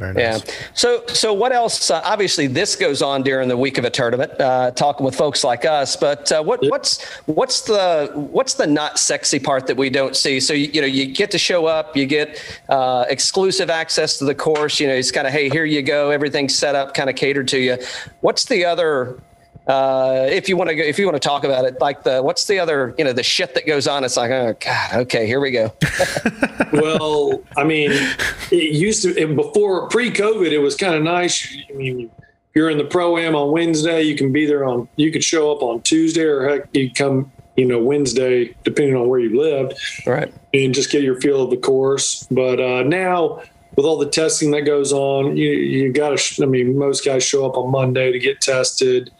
Nice. 0.00 0.16
Yeah. 0.16 0.54
So, 0.72 1.04
so 1.08 1.34
what 1.34 1.52
else? 1.52 1.90
Uh, 1.90 2.00
obviously, 2.04 2.46
this 2.46 2.74
goes 2.74 3.02
on 3.02 3.22
during 3.22 3.48
the 3.48 3.56
week 3.56 3.76
of 3.76 3.84
a 3.84 3.90
tournament, 3.90 4.32
uh, 4.40 4.70
talking 4.70 5.04
with 5.04 5.14
folks 5.14 5.44
like 5.44 5.66
us. 5.66 5.94
But 5.94 6.32
uh, 6.32 6.42
what, 6.42 6.60
what's 6.62 7.04
what's 7.26 7.60
the 7.62 8.10
what's 8.14 8.54
the 8.54 8.66
not 8.66 8.98
sexy 8.98 9.38
part 9.38 9.66
that 9.66 9.76
we 9.76 9.90
don't 9.90 10.16
see? 10.16 10.40
So 10.40 10.54
you, 10.54 10.70
you 10.72 10.80
know, 10.80 10.86
you 10.86 11.06
get 11.06 11.30
to 11.32 11.38
show 11.38 11.66
up, 11.66 11.96
you 11.96 12.06
get 12.06 12.42
uh, 12.70 13.04
exclusive 13.10 13.68
access 13.68 14.16
to 14.18 14.24
the 14.24 14.34
course. 14.34 14.80
You 14.80 14.88
know, 14.88 14.94
it's 14.94 15.12
kind 15.12 15.26
of 15.26 15.34
hey, 15.34 15.50
here 15.50 15.66
you 15.66 15.82
go, 15.82 16.10
everything's 16.10 16.54
set 16.54 16.74
up, 16.74 16.94
kind 16.94 17.10
of 17.10 17.16
catered 17.16 17.48
to 17.48 17.58
you. 17.58 17.76
What's 18.22 18.46
the 18.46 18.64
other 18.64 19.20
uh, 19.70 20.26
if 20.28 20.48
you 20.48 20.56
want 20.56 20.68
to 20.68 20.76
if 20.76 20.98
you 20.98 21.06
want 21.06 21.14
to 21.14 21.28
talk 21.28 21.44
about 21.44 21.64
it, 21.64 21.80
like 21.80 22.02
the 22.02 22.20
what's 22.20 22.46
the 22.46 22.58
other, 22.58 22.92
you 22.98 23.04
know, 23.04 23.12
the 23.12 23.22
shit 23.22 23.54
that 23.54 23.66
goes 23.66 23.86
on. 23.86 24.02
It's 24.02 24.16
like, 24.16 24.32
oh 24.32 24.56
god, 24.58 24.94
okay, 25.02 25.26
here 25.26 25.38
we 25.38 25.52
go. 25.52 25.72
well, 26.72 27.40
I 27.56 27.62
mean, 27.62 27.92
it 28.50 28.74
used 28.74 29.04
to 29.04 29.34
before 29.34 29.88
pre-COVID, 29.88 30.50
it 30.50 30.58
was 30.58 30.74
kind 30.74 30.94
of 30.96 31.04
nice. 31.04 31.56
I 31.68 31.72
mean, 31.74 32.10
you're 32.52 32.68
in 32.68 32.78
the 32.78 32.84
pro 32.84 33.16
am 33.16 33.36
on 33.36 33.52
Wednesday, 33.52 34.02
you 34.02 34.16
can 34.16 34.32
be 34.32 34.44
there 34.44 34.64
on. 34.64 34.88
You 34.96 35.12
could 35.12 35.22
show 35.22 35.52
up 35.52 35.62
on 35.62 35.82
Tuesday, 35.82 36.22
or 36.22 36.48
heck, 36.48 36.68
you 36.72 36.92
come, 36.92 37.30
you 37.56 37.64
know, 37.64 37.78
Wednesday, 37.78 38.56
depending 38.64 38.96
on 38.96 39.08
where 39.08 39.20
you 39.20 39.40
lived, 39.40 39.74
right, 40.04 40.34
and 40.52 40.74
just 40.74 40.90
get 40.90 41.04
your 41.04 41.20
feel 41.20 41.42
of 41.42 41.50
the 41.50 41.56
course. 41.56 42.26
But 42.28 42.58
uh, 42.58 42.82
now 42.82 43.40
with 43.76 43.86
all 43.86 43.98
the 43.98 44.10
testing 44.10 44.50
that 44.50 44.62
goes 44.62 44.92
on, 44.92 45.36
you 45.36 45.50
you 45.50 45.92
got 45.92 46.18
to. 46.18 46.42
I 46.42 46.46
mean, 46.46 46.76
most 46.76 47.04
guys 47.04 47.22
show 47.22 47.46
up 47.46 47.56
on 47.56 47.70
Monday 47.70 48.10
to 48.10 48.18
get 48.18 48.40
tested. 48.40 49.12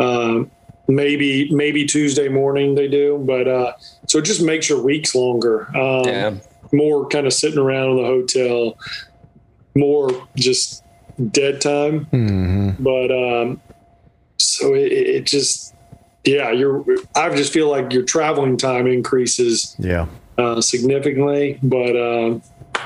Um, 0.00 0.50
maybe 0.88 1.50
maybe 1.52 1.86
Tuesday 1.86 2.28
morning 2.28 2.74
they 2.74 2.88
do, 2.88 3.22
but 3.26 3.46
uh, 3.46 3.72
so 4.08 4.18
it 4.18 4.24
just 4.24 4.42
makes 4.42 4.68
your 4.68 4.82
weeks 4.82 5.14
longer. 5.14 5.68
Um, 5.76 6.04
yeah. 6.06 6.34
More 6.72 7.08
kind 7.08 7.26
of 7.26 7.32
sitting 7.32 7.58
around 7.58 7.90
in 7.90 7.96
the 7.96 8.04
hotel, 8.04 8.78
more 9.74 10.28
just 10.36 10.84
dead 11.30 11.60
time. 11.60 12.06
Mm-hmm. 12.06 12.82
But 12.82 13.10
um, 13.10 13.60
so 14.38 14.74
it, 14.74 14.92
it, 14.92 15.26
just 15.26 15.74
yeah, 16.24 16.50
you're. 16.50 16.84
I 17.16 17.28
just 17.34 17.52
feel 17.52 17.68
like 17.68 17.92
your 17.92 18.04
traveling 18.04 18.56
time 18.56 18.86
increases. 18.86 19.74
Yeah. 19.78 20.06
Uh, 20.38 20.58
significantly, 20.58 21.58
but 21.62 21.94
uh, 21.94 22.40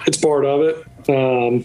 it's 0.08 0.16
part 0.16 0.44
of 0.44 0.62
it. 0.62 0.76
Um, 1.08 1.64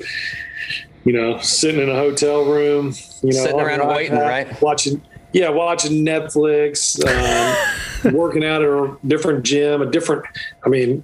you 1.03 1.13
know, 1.13 1.39
sitting 1.39 1.81
in 1.81 1.89
a 1.89 1.95
hotel 1.95 2.45
room, 2.45 2.93
you 3.23 3.33
know, 3.33 3.43
sitting 3.43 3.59
around 3.59 3.87
waiting, 3.87 4.15
right? 4.15 4.61
Watching, 4.61 5.01
yeah, 5.31 5.49
watching 5.49 6.05
Netflix, 6.05 6.99
um, 7.05 8.13
working 8.13 8.43
out 8.43 8.61
at 8.61 8.67
a 8.67 8.97
different 9.05 9.43
gym, 9.43 9.81
a 9.81 9.89
different, 9.89 10.25
I 10.65 10.69
mean, 10.69 11.03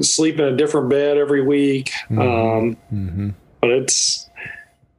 sleep 0.00 0.38
in 0.38 0.44
a 0.44 0.56
different 0.56 0.88
bed 0.88 1.16
every 1.18 1.42
week. 1.42 1.92
Mm-hmm. 2.08 2.20
Um, 2.20 2.76
mm-hmm. 2.92 3.28
But 3.60 3.70
it's, 3.70 4.28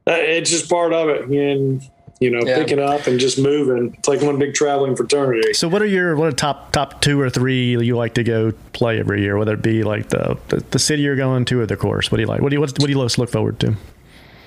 uh, 0.06 0.12
it's 0.12 0.50
just 0.50 0.68
part 0.68 0.92
of 0.92 1.08
it. 1.08 1.28
And, 1.28 1.82
you 2.20 2.30
know, 2.30 2.40
yeah. 2.44 2.56
picking 2.56 2.78
up 2.78 3.06
and 3.06 3.20
just 3.20 3.38
moving. 3.38 3.94
It's 3.98 4.08
like 4.08 4.22
one 4.22 4.38
big 4.38 4.54
traveling 4.54 4.96
fraternity. 4.96 5.52
So, 5.52 5.68
what 5.68 5.82
are 5.82 5.86
your 5.86 6.16
what 6.16 6.28
are 6.28 6.32
top 6.32 6.72
top 6.72 7.02
two 7.02 7.20
or 7.20 7.28
three 7.28 7.70
you 7.72 7.94
like 7.94 8.14
to 8.14 8.24
go 8.24 8.52
play 8.72 8.98
every 8.98 9.20
year? 9.20 9.36
Whether 9.36 9.52
it 9.54 9.62
be 9.62 9.82
like 9.82 10.08
the 10.08 10.38
the, 10.48 10.64
the 10.70 10.78
city 10.78 11.02
you're 11.02 11.16
going 11.16 11.44
to 11.46 11.60
or 11.60 11.66
the 11.66 11.76
course. 11.76 12.10
What 12.10 12.16
do 12.16 12.22
you 12.22 12.26
like? 12.26 12.40
What 12.40 12.48
do 12.48 12.56
you 12.56 12.60
what, 12.60 12.70
what 12.70 12.86
do 12.86 12.90
you 12.90 12.96
most 12.96 13.18
look 13.18 13.28
forward 13.28 13.60
to? 13.60 13.76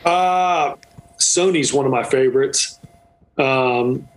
Uh 0.03 0.75
Sony's 1.19 1.71
one 1.71 1.85
of 1.85 1.91
my 1.91 2.03
favorites. 2.03 2.78
Um, 3.39 4.07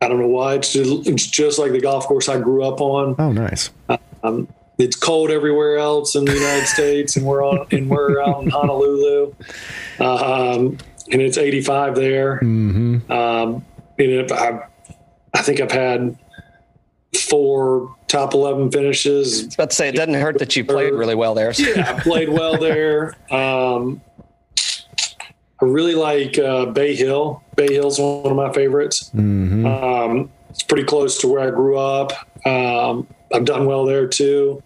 I 0.00 0.08
don't 0.08 0.20
know 0.20 0.28
why. 0.28 0.54
It's 0.54 0.72
just, 0.72 1.06
it's 1.06 1.26
just 1.26 1.58
like 1.58 1.72
the 1.72 1.80
golf 1.80 2.06
course 2.06 2.28
I 2.28 2.38
grew 2.38 2.62
up 2.62 2.80
on. 2.80 3.16
Oh, 3.18 3.32
nice. 3.32 3.70
Um, 4.22 4.48
it's 4.78 4.96
cold 4.96 5.30
everywhere 5.30 5.78
else 5.78 6.14
in 6.14 6.26
the 6.26 6.34
United 6.34 6.66
States, 6.66 7.16
and 7.16 7.24
we're 7.24 7.42
on 7.42 7.66
and 7.70 7.88
we're 7.88 8.20
out 8.20 8.42
in 8.42 8.50
Honolulu, 8.50 9.34
um, 10.00 10.76
and 11.10 11.22
it's 11.22 11.38
85 11.38 11.94
there. 11.94 12.36
Mm-hmm. 12.36 13.10
Um, 13.10 13.64
and 13.98 14.32
I, 14.32 14.68
I 15.32 15.42
think 15.42 15.60
I've 15.60 15.72
had 15.72 16.18
four 17.18 17.96
top 18.08 18.34
11 18.34 18.70
finishes. 18.70 19.42
I 19.42 19.46
was 19.46 19.54
about 19.54 19.70
to 19.70 19.76
say 19.76 19.88
it 19.88 19.96
doesn't 19.96 20.14
hurt 20.14 20.38
that 20.38 20.54
you 20.56 20.64
played 20.64 20.92
really 20.92 21.14
well 21.14 21.34
there. 21.34 21.52
So. 21.52 21.62
Yeah, 21.62 21.94
I 21.96 22.00
played 22.00 22.28
well 22.28 22.58
there. 22.58 23.14
Um, 23.30 24.02
I 25.60 25.64
really 25.64 25.94
like 25.94 26.38
uh, 26.38 26.66
Bay 26.66 26.94
Hill. 26.94 27.42
Bay 27.54 27.72
Hill's 27.72 27.98
one 27.98 28.26
of 28.26 28.36
my 28.36 28.52
favorites. 28.52 29.10
Mm-hmm. 29.14 29.66
Um, 29.66 30.30
it's 30.50 30.62
pretty 30.62 30.84
close 30.84 31.18
to 31.20 31.28
where 31.28 31.40
I 31.40 31.50
grew 31.50 31.78
up. 31.78 32.12
Um, 32.46 33.06
I've 33.32 33.44
done 33.44 33.66
well 33.66 33.84
there 33.84 34.06
too. 34.06 34.62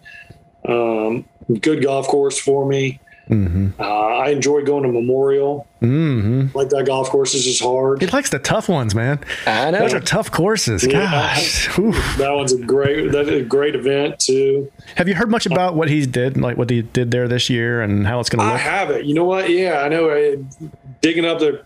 Um, 0.66 1.24
good 1.61 1.82
golf 1.82 2.07
course 2.07 2.38
for 2.38 2.66
me. 2.66 3.01
Mm-hmm. 3.31 3.81
Uh, 3.81 3.85
I 3.85 4.31
enjoy 4.31 4.64
going 4.64 4.83
to 4.83 4.89
Memorial. 4.91 5.66
Mm-hmm. 5.81 6.57
Like 6.57 6.68
that 6.70 6.87
golf 6.87 7.09
course 7.09 7.35
is 7.35 7.45
just 7.45 7.62
hard. 7.62 8.01
He 8.01 8.09
likes 8.09 8.31
the 8.31 8.41
tough 8.41 8.68
ones, 8.68 8.95
man. 8.95 9.20
I 9.47 9.70
know. 9.70 9.78
Those 9.78 9.95
are 9.95 10.01
tough 10.01 10.31
courses. 10.31 10.87
Gosh. 10.87 11.68
Yeah. 11.81 12.16
That 12.18 12.33
one's 12.33 12.53
a 12.53 12.59
great 12.59 13.11
that's 13.11 13.28
a 13.28 13.43
great 13.43 13.74
event 13.74 14.18
too. 14.18 14.70
Have 14.97 15.09
you 15.09 15.14
heard 15.14 15.31
much 15.31 15.47
about 15.47 15.76
what 15.76 15.89
he 15.89 16.05
did, 16.05 16.37
like 16.37 16.57
what 16.57 16.68
he 16.68 16.83
did 16.83 17.11
there 17.11 17.26
this 17.26 17.49
year 17.49 17.81
and 17.81 18.07
how 18.07 18.20
it's 18.20 18.28
going 18.28 18.41
to 18.41 18.45
look? 18.45 18.55
I 18.55 18.59
have 18.59 18.91
it. 18.91 19.07
You 19.07 19.14
know 19.14 19.24
what? 19.24 19.49
Yeah, 19.49 19.81
I 19.81 19.89
know. 19.89 20.11
I, 20.11 20.37
digging 21.01 21.24
up 21.24 21.39
the 21.39 21.62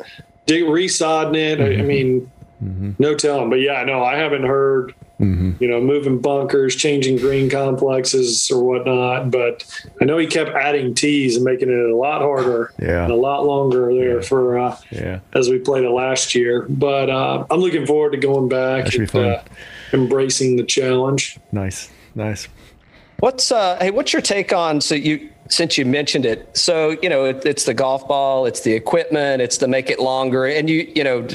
dig 0.47 0.65
resodding 0.65 1.37
it. 1.37 1.59
Mm-hmm. 1.59 1.81
I, 1.81 1.83
I, 1.83 1.87
mean, 1.87 2.31
mm-hmm. 2.62 2.91
no 2.99 3.15
telling. 3.15 3.51
But 3.51 3.61
yeah, 3.61 3.83
no, 3.85 4.05
I 4.05 4.17
haven't 4.17 4.45
heard 4.45 4.95
Mm-hmm. 5.21 5.62
you 5.62 5.69
know, 5.69 5.81
moving 5.81 6.19
bunkers, 6.21 6.75
changing 6.75 7.19
green 7.19 7.49
complexes 7.49 8.51
or 8.51 8.65
whatnot. 8.65 9.31
But 9.31 9.65
I 10.01 10.05
know 10.07 10.19
he 10.19 10.27
kept 10.27 10.51
adding 10.51 10.93
tees 10.93 11.37
and 11.37 11.45
making 11.45 11.71
it 11.71 11.91
a 11.91 11.95
lot 11.95 12.21
harder, 12.21 12.73
yeah, 12.81 13.05
and 13.05 13.12
a 13.12 13.17
lot 13.17 13.47
longer 13.47 13.95
there 13.95 14.17
yeah. 14.17 14.27
for 14.27 14.59
uh, 14.59 14.77
yeah 14.91 15.21
as 15.33 15.49
we 15.49 15.61
played 15.61 15.85
it 15.85 15.91
last 15.91 16.35
year. 16.35 16.67
But 16.69 17.11
uh, 17.11 17.47
I'm 17.49 17.61
looking 17.61 17.87
forward 17.87 18.11
to 18.11 18.19
going 18.19 18.49
back 18.49 18.93
and 18.93 19.15
uh, 19.15 19.43
embracing 19.93 20.57
the 20.57 20.65
challenge. 20.65 21.39
Nice, 21.53 21.91
nice. 22.17 22.49
What's 23.21 23.53
uh, 23.53 23.79
hey, 23.81 23.93
what's 23.93 24.12
your 24.12 24.23
take 24.23 24.53
on 24.53 24.81
so 24.81 24.97
you 24.97 25.31
since 25.49 25.79
you 25.79 25.85
mentioned 25.85 26.27
it? 26.27 26.57
So 26.57 26.97
you 27.03 27.09
know, 27.09 27.25
it, 27.27 27.47
it's 27.47 27.65
the 27.65 27.75
golf 27.75 28.09
ball, 28.09 28.47
it's 28.47 28.62
the 28.62 28.73
equipment, 28.73 29.43
it's 29.43 29.59
to 29.59 29.69
make 29.69 29.91
it 29.91 30.01
longer, 30.01 30.45
and 30.45 30.69
you 30.69 30.93
you 30.95 31.05
know 31.05 31.27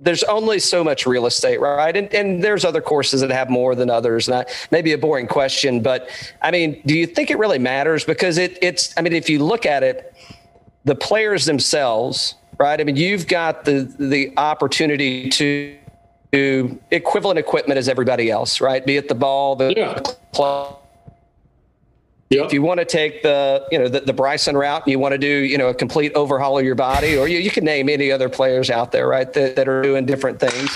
there's 0.00 0.22
only 0.24 0.58
so 0.58 0.82
much 0.82 1.06
real 1.06 1.26
estate, 1.26 1.60
right? 1.60 1.94
And, 1.94 2.12
and 2.14 2.42
there's 2.42 2.64
other 2.64 2.80
courses 2.80 3.20
that 3.20 3.30
have 3.30 3.50
more 3.50 3.74
than 3.74 3.90
others. 3.90 4.28
And 4.28 4.38
that 4.38 4.68
maybe 4.70 4.92
a 4.92 4.98
boring 4.98 5.26
question, 5.26 5.82
but 5.82 6.08
I 6.40 6.50
mean, 6.50 6.80
do 6.86 6.96
you 6.96 7.06
think 7.06 7.30
it 7.30 7.38
really 7.38 7.58
matters? 7.58 8.04
Because 8.04 8.38
it, 8.38 8.58
it's, 8.62 8.94
I 8.96 9.02
mean, 9.02 9.12
if 9.12 9.28
you 9.28 9.44
look 9.44 9.66
at 9.66 9.82
it, 9.82 10.14
the 10.84 10.94
players 10.94 11.44
themselves, 11.44 12.34
right? 12.58 12.80
I 12.80 12.84
mean, 12.84 12.96
you've 12.96 13.26
got 13.26 13.64
the 13.64 13.92
the 13.98 14.32
opportunity 14.36 15.28
to 15.30 15.76
do 16.32 16.78
equivalent 16.90 17.38
equipment 17.38 17.78
as 17.78 17.88
everybody 17.88 18.30
else, 18.30 18.60
right? 18.60 18.84
Be 18.84 18.96
it 18.96 19.08
the 19.08 19.14
ball, 19.14 19.56
the 19.56 19.74
yeah. 19.76 20.00
club 20.32 20.79
Yep. 22.30 22.46
If 22.46 22.52
you 22.52 22.62
want 22.62 22.78
to 22.78 22.84
take 22.84 23.24
the, 23.24 23.66
you 23.72 23.78
know, 23.78 23.88
the, 23.88 24.02
the 24.02 24.12
Bryson 24.12 24.56
route, 24.56 24.86
you 24.86 25.00
want 25.00 25.12
to 25.12 25.18
do, 25.18 25.26
you 25.26 25.58
know, 25.58 25.68
a 25.68 25.74
complete 25.74 26.12
overhaul 26.14 26.60
of 26.60 26.64
your 26.64 26.76
body, 26.76 27.18
or 27.18 27.26
you, 27.26 27.38
you 27.38 27.50
can 27.50 27.64
name 27.64 27.88
any 27.88 28.12
other 28.12 28.28
players 28.28 28.70
out 28.70 28.92
there, 28.92 29.08
right, 29.08 29.32
that, 29.32 29.56
that 29.56 29.68
are 29.68 29.82
doing 29.82 30.06
different 30.06 30.38
things. 30.38 30.72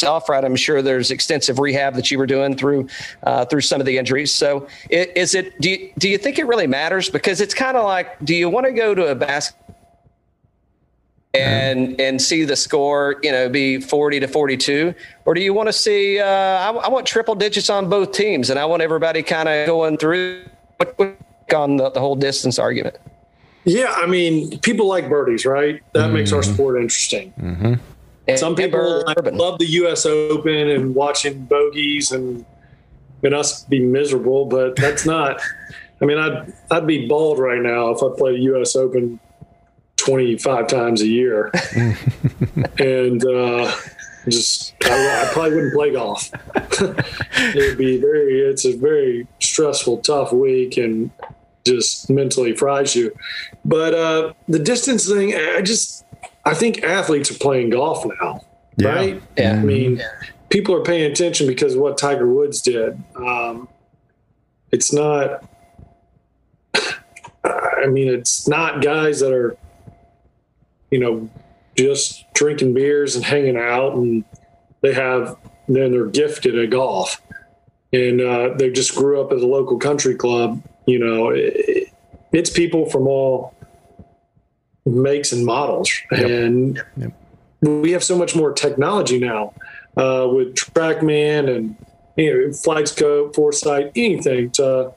Self, 0.00 0.30
right? 0.30 0.42
I'm 0.42 0.56
sure 0.56 0.80
there's 0.80 1.10
extensive 1.10 1.58
rehab 1.58 1.96
that 1.96 2.10
you 2.10 2.16
were 2.16 2.26
doing 2.26 2.56
through 2.56 2.88
uh, 3.24 3.44
through 3.44 3.62
some 3.62 3.80
of 3.80 3.86
the 3.86 3.98
injuries. 3.98 4.32
So, 4.32 4.68
is 4.88 5.34
it? 5.34 5.60
Do 5.60 5.70
you, 5.70 5.92
do 5.98 6.08
you 6.08 6.16
think 6.16 6.38
it 6.38 6.46
really 6.46 6.68
matters? 6.68 7.10
Because 7.10 7.40
it's 7.40 7.52
kind 7.52 7.76
of 7.76 7.84
like, 7.84 8.16
do 8.24 8.32
you 8.32 8.48
want 8.48 8.64
to 8.66 8.72
go 8.72 8.94
to 8.94 9.08
a 9.08 9.14
basket 9.16 9.56
and 11.40 12.00
and 12.00 12.20
see 12.20 12.44
the 12.44 12.56
score, 12.56 13.16
you 13.22 13.32
know, 13.32 13.48
be 13.48 13.80
40 13.80 14.20
to 14.20 14.28
42, 14.28 14.94
or 15.24 15.34
do 15.34 15.40
you 15.40 15.52
want 15.52 15.68
to 15.68 15.72
see? 15.72 16.18
Uh, 16.18 16.26
I, 16.26 16.70
I, 16.70 16.88
want 16.88 17.06
triple 17.06 17.34
digits 17.34 17.70
on 17.70 17.88
both 17.88 18.12
teams, 18.12 18.50
and 18.50 18.58
I 18.58 18.64
want 18.64 18.82
everybody 18.82 19.22
kind 19.22 19.48
of 19.48 19.66
going 19.66 19.96
through 19.96 20.44
on 21.54 21.76
the, 21.76 21.90
the 21.90 22.00
whole 22.00 22.16
distance 22.16 22.58
argument. 22.58 22.96
Yeah, 23.64 23.92
I 23.96 24.06
mean, 24.06 24.58
people 24.60 24.86
like 24.86 25.08
birdies, 25.08 25.44
right? 25.44 25.82
That 25.92 26.06
mm-hmm. 26.06 26.14
makes 26.14 26.32
our 26.32 26.42
sport 26.42 26.80
interesting. 26.80 27.32
Mm-hmm. 27.38 28.36
Some 28.36 28.54
people 28.54 29.04
like, 29.06 29.18
love 29.32 29.58
the 29.58 29.66
U.S. 29.66 30.04
Open 30.04 30.68
and 30.68 30.94
watching 30.94 31.44
bogeys 31.44 32.12
and 32.12 32.44
and 33.22 33.34
us 33.34 33.64
be 33.64 33.80
miserable, 33.80 34.44
but 34.44 34.76
that's 34.76 35.04
not. 35.04 35.40
I 36.00 36.04
mean, 36.04 36.18
I'd 36.18 36.52
I'd 36.70 36.86
be 36.86 37.06
bald 37.08 37.38
right 37.38 37.60
now 37.60 37.90
if 37.90 38.02
I 38.02 38.08
played 38.16 38.42
U.S. 38.42 38.76
Open 38.76 39.18
twenty 40.08 40.38
five 40.38 40.66
times 40.66 41.02
a 41.02 41.06
year, 41.06 41.50
and 42.78 43.24
uh, 43.24 43.74
just 44.28 44.74
I, 44.84 45.24
I 45.26 45.30
probably 45.32 45.54
wouldn't 45.54 45.74
play 45.74 45.92
golf. 45.92 46.30
it 46.54 47.54
would 47.56 47.78
be 47.78 47.98
very. 48.00 48.40
It's 48.40 48.64
a 48.64 48.76
very 48.76 49.26
stressful, 49.40 49.98
tough 49.98 50.32
week, 50.32 50.76
and 50.76 51.10
just 51.66 52.08
mentally 52.08 52.56
fries 52.56 52.96
you. 52.96 53.14
But 53.64 53.94
uh, 53.94 54.32
the 54.48 54.58
distance 54.58 55.06
thing, 55.08 55.34
I 55.34 55.60
just 55.60 56.04
I 56.44 56.54
think 56.54 56.82
athletes 56.82 57.30
are 57.30 57.38
playing 57.38 57.70
golf 57.70 58.04
now, 58.20 58.40
Yeah. 58.76 58.88
right? 58.88 59.22
Yeah. 59.36 59.52
I 59.52 59.62
mean, 59.62 60.00
people 60.48 60.74
are 60.74 60.82
paying 60.82 61.10
attention 61.10 61.46
because 61.46 61.74
of 61.74 61.80
what 61.80 61.98
Tiger 61.98 62.26
Woods 62.26 62.62
did. 62.62 63.02
Um, 63.16 63.68
it's 64.72 64.92
not. 64.92 65.44
I 67.44 67.86
mean, 67.86 68.08
it's 68.12 68.48
not 68.48 68.82
guys 68.82 69.20
that 69.20 69.32
are, 69.32 69.56
you 70.90 70.98
know, 70.98 71.28
just 71.76 72.24
drinking 72.34 72.74
beers 72.74 73.16
and 73.16 73.24
hanging 73.24 73.56
out, 73.56 73.94
and 73.94 74.24
they 74.80 74.92
have 74.94 75.36
then 75.68 75.92
they're 75.92 76.06
gifted 76.06 76.58
at 76.58 76.70
golf, 76.70 77.20
and 77.92 78.20
uh, 78.20 78.54
they 78.56 78.70
just 78.70 78.94
grew 78.94 79.20
up 79.20 79.32
at 79.32 79.38
a 79.38 79.46
local 79.46 79.78
country 79.78 80.14
club. 80.14 80.62
You 80.86 80.98
know, 80.98 81.30
it, 81.30 81.92
it's 82.32 82.50
people 82.50 82.88
from 82.88 83.06
all 83.06 83.54
makes 84.86 85.32
and 85.32 85.44
models, 85.44 85.90
and 86.10 86.82
Yep. 86.96 87.12
we 87.60 87.92
have 87.92 88.02
so 88.02 88.16
much 88.16 88.34
more 88.34 88.52
technology 88.52 89.18
now 89.18 89.52
uh, 89.96 90.28
with 90.32 90.54
TrackMan 90.54 91.54
and 91.54 91.76
you 92.16 92.32
know, 92.32 92.48
FlightScope, 92.48 93.34
Foresight, 93.34 93.92
anything. 93.94 94.50
To, 94.52 94.92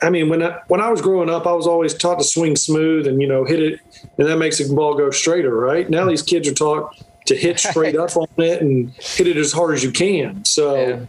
I 0.00 0.10
mean, 0.10 0.28
when 0.28 0.42
I, 0.42 0.60
when 0.68 0.80
I 0.80 0.90
was 0.90 1.00
growing 1.00 1.30
up, 1.30 1.46
I 1.46 1.52
was 1.52 1.66
always 1.66 1.94
taught 1.94 2.18
to 2.18 2.24
swing 2.24 2.56
smooth 2.56 3.06
and 3.06 3.20
you 3.20 3.28
know 3.28 3.44
hit 3.44 3.60
it, 3.60 3.80
and 4.18 4.26
that 4.28 4.36
makes 4.36 4.58
the 4.58 4.74
ball 4.74 4.94
go 4.94 5.10
straighter. 5.10 5.54
Right 5.54 5.88
now, 5.88 6.04
these 6.04 6.22
kids 6.22 6.48
are 6.48 6.54
taught 6.54 6.96
to 7.26 7.36
hit 7.36 7.60
straight 7.60 7.96
up 7.96 8.16
on 8.16 8.26
it 8.38 8.60
and 8.60 8.90
hit 8.92 9.28
it 9.28 9.36
as 9.36 9.52
hard 9.52 9.74
as 9.74 9.84
you 9.84 9.92
can. 9.92 10.44
So. 10.44 10.76
Yeah. 10.76 11.06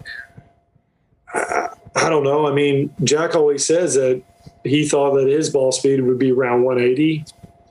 I 1.95 2.09
don't 2.09 2.23
know. 2.23 2.47
I 2.47 2.53
mean, 2.53 2.93
Jack 3.03 3.35
always 3.35 3.65
says 3.65 3.95
that 3.95 4.21
he 4.63 4.87
thought 4.87 5.15
that 5.15 5.27
his 5.27 5.49
ball 5.49 5.71
speed 5.71 6.01
would 6.01 6.17
be 6.17 6.31
around 6.31 6.63
180. 6.63 7.25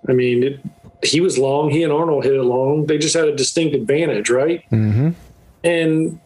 I 0.09 0.12
mean, 0.12 0.42
it, 0.42 0.61
he 1.03 1.20
was 1.20 1.38
long. 1.38 1.70
He 1.70 1.82
and 1.82 1.92
Arnold 1.92 2.24
hit 2.24 2.34
it 2.34 2.42
long. 2.42 2.86
They 2.86 2.98
just 2.98 3.14
had 3.14 3.28
a 3.28 3.34
distinct 3.34 3.74
advantage, 3.74 4.30
right? 4.30 4.68
Mm-hmm. 4.70 5.11
And 5.64 6.20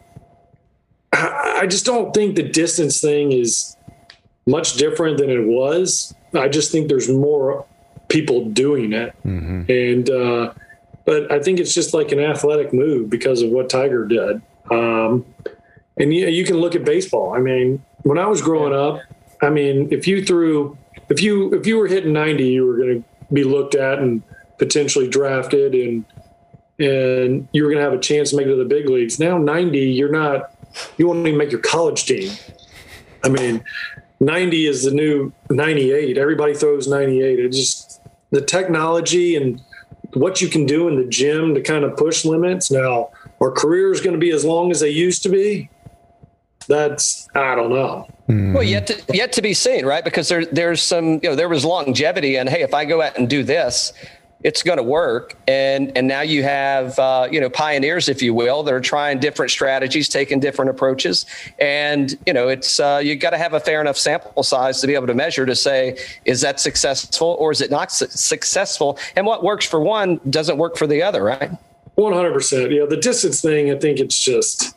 I, 1.13 1.59
I 1.61 1.67
just 1.67 1.85
don't 1.85 2.13
think 2.13 2.35
the 2.35 2.43
distance 2.43 3.01
thing 3.01 3.31
is 3.31 3.76
much 4.47 4.73
different 4.73 5.17
than 5.17 5.29
it 5.29 5.45
was. 5.45 6.15
I 6.33 6.47
just 6.47 6.71
think 6.71 6.87
there's 6.87 7.09
more 7.09 7.65
people 8.07 8.45
doing 8.45 8.93
it, 8.93 9.13
and 9.69 10.09
uh, 10.09 10.53
but 11.05 11.31
I 11.31 11.39
think 11.39 11.59
it's 11.59 11.73
just 11.73 11.93
like 11.93 12.11
an 12.11 12.19
athletic 12.19 12.73
move 12.73 13.09
because 13.09 13.41
of 13.41 13.51
what 13.51 13.69
Tiger 13.69 14.05
did. 14.05 14.41
Um, 14.71 15.25
and 15.97 16.13
you, 16.13 16.27
you 16.27 16.45
can 16.45 16.57
look 16.57 16.75
at 16.75 16.83
baseball. 16.83 17.33
I 17.33 17.39
mean, 17.39 17.83
when 18.03 18.17
I 18.17 18.27
was 18.27 18.41
growing 18.41 18.73
up, 18.73 19.01
I 19.41 19.49
mean, 19.49 19.87
if 19.91 20.07
you 20.07 20.23
threw, 20.23 20.77
if 21.09 21.21
you 21.21 21.53
if 21.53 21.65
you 21.67 21.77
were 21.77 21.87
hitting 21.87 22.13
90, 22.13 22.43
you 22.45 22.65
were 22.65 22.77
going 22.77 23.03
to 23.03 23.33
be 23.33 23.43
looked 23.43 23.75
at 23.75 23.99
and 23.99 24.23
potentially 24.57 25.07
drafted, 25.07 25.73
and 25.73 26.05
and 26.79 27.47
you 27.51 27.63
were 27.63 27.69
going 27.69 27.83
to 27.83 27.89
have 27.89 27.97
a 27.97 28.01
chance 28.01 28.31
to 28.31 28.37
make 28.37 28.45
it 28.45 28.49
to 28.49 28.55
the 28.55 28.65
big 28.65 28.89
leagues. 28.89 29.19
Now 29.19 29.37
90, 29.37 29.79
you're 29.79 30.11
not. 30.11 30.53
You 30.97 31.07
won't 31.07 31.25
even 31.25 31.37
make 31.37 31.51
your 31.51 31.61
college 31.61 32.05
team. 32.05 32.31
I 33.23 33.29
mean, 33.29 33.63
90 34.19 34.65
is 34.65 34.83
the 34.83 34.91
new 34.91 35.31
98. 35.49 36.17
Everybody 36.17 36.53
throws 36.53 36.87
98. 36.87 37.39
It 37.39 37.51
just 37.51 38.01
the 38.31 38.41
technology 38.41 39.35
and 39.35 39.61
what 40.13 40.41
you 40.41 40.47
can 40.47 40.65
do 40.65 40.87
in 40.87 40.95
the 40.95 41.05
gym 41.05 41.53
to 41.53 41.61
kind 41.61 41.83
of 41.83 41.95
push 41.97 42.25
limits. 42.25 42.71
Now, 42.71 43.11
our 43.41 43.51
career 43.51 43.91
is 43.91 44.01
going 44.01 44.13
to 44.13 44.19
be 44.19 44.31
as 44.31 44.43
long 44.43 44.71
as 44.71 44.79
they 44.79 44.89
used 44.89 45.23
to 45.23 45.29
be. 45.29 45.69
That's 46.67 47.29
I 47.33 47.55
don't 47.55 47.69
know. 47.69 48.07
Hmm. 48.25 48.53
Well, 48.53 48.63
yet 48.63 48.87
to, 48.87 49.15
yet 49.15 49.31
to 49.33 49.41
be 49.41 49.53
seen, 49.53 49.85
right? 49.85 50.03
Because 50.03 50.27
there 50.27 50.45
there's 50.45 50.81
some 50.81 51.13
you 51.23 51.29
know 51.29 51.35
there 51.35 51.47
was 51.47 51.63
longevity, 51.63 52.35
and 52.35 52.49
hey, 52.49 52.61
if 52.61 52.73
I 52.73 52.83
go 52.83 53.01
out 53.01 53.17
and 53.17 53.29
do 53.29 53.41
this, 53.41 53.93
it's 54.43 54.63
going 54.63 54.77
to 54.77 54.83
work. 54.83 55.35
And 55.47 55.95
and 55.97 56.07
now 56.07 56.21
you 56.21 56.43
have 56.43 56.97
uh, 56.99 57.27
you 57.31 57.39
know 57.39 57.49
pioneers, 57.49 58.09
if 58.09 58.21
you 58.21 58.33
will, 58.33 58.63
that 58.63 58.73
are 58.73 58.81
trying 58.81 59.19
different 59.19 59.51
strategies, 59.51 60.09
taking 60.09 60.39
different 60.39 60.69
approaches, 60.69 61.25
and 61.59 62.17
you 62.25 62.33
know 62.33 62.47
it's 62.47 62.79
uh, 62.79 63.01
you 63.03 63.15
got 63.15 63.31
to 63.31 63.37
have 63.37 63.53
a 63.53 63.59
fair 63.59 63.81
enough 63.81 63.97
sample 63.97 64.43
size 64.43 64.81
to 64.81 64.87
be 64.87 64.93
able 64.93 65.07
to 65.07 65.13
measure 65.13 65.45
to 65.45 65.55
say 65.55 65.97
is 66.25 66.41
that 66.41 66.59
successful 66.59 67.35
or 67.39 67.51
is 67.51 67.61
it 67.61 67.71
not 67.71 67.91
su- 67.91 68.07
successful, 68.09 68.97
and 69.15 69.25
what 69.25 69.43
works 69.43 69.65
for 69.65 69.79
one 69.79 70.19
doesn't 70.29 70.57
work 70.57 70.77
for 70.77 70.87
the 70.87 71.01
other, 71.01 71.23
right? 71.23 71.51
One 71.95 72.13
hundred 72.13 72.33
percent. 72.33 72.71
Yeah, 72.71 72.85
the 72.85 72.97
distance 72.97 73.41
thing. 73.41 73.71
I 73.71 73.79
think 73.79 73.99
it's 73.99 74.23
just 74.23 74.75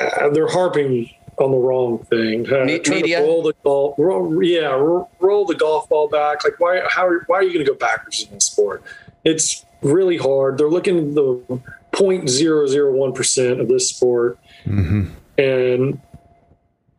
uh, 0.00 0.30
they're 0.30 0.48
harping 0.48 1.10
on 1.40 1.50
the 1.50 1.56
wrong 1.56 1.98
thing. 2.10 2.50
Uh, 2.52 2.64
Me- 2.64 2.80
media? 2.88 3.20
roll 3.22 3.42
the 3.42 3.54
ball. 3.62 3.94
Roll, 3.98 4.42
yeah, 4.42 4.66
ro- 4.68 5.08
roll 5.20 5.44
the 5.46 5.54
golf 5.54 5.88
ball 5.88 6.08
back. 6.08 6.44
Like 6.44 6.58
why? 6.60 6.82
How? 6.88 7.10
Why 7.26 7.36
are 7.38 7.42
you 7.42 7.52
going 7.52 7.64
to 7.64 7.70
go 7.72 7.78
backwards 7.78 8.22
in 8.24 8.34
this 8.34 8.46
sport? 8.46 8.82
It's 9.24 9.64
really 9.82 10.16
hard. 10.16 10.58
They're 10.58 10.68
looking 10.68 10.98
at 10.98 11.14
the 11.14 11.60
point 11.92 12.28
zero 12.28 12.66
zero 12.66 12.92
one 12.92 13.12
percent 13.12 13.60
of 13.60 13.68
this 13.68 13.88
sport, 13.90 14.38
and 14.66 16.00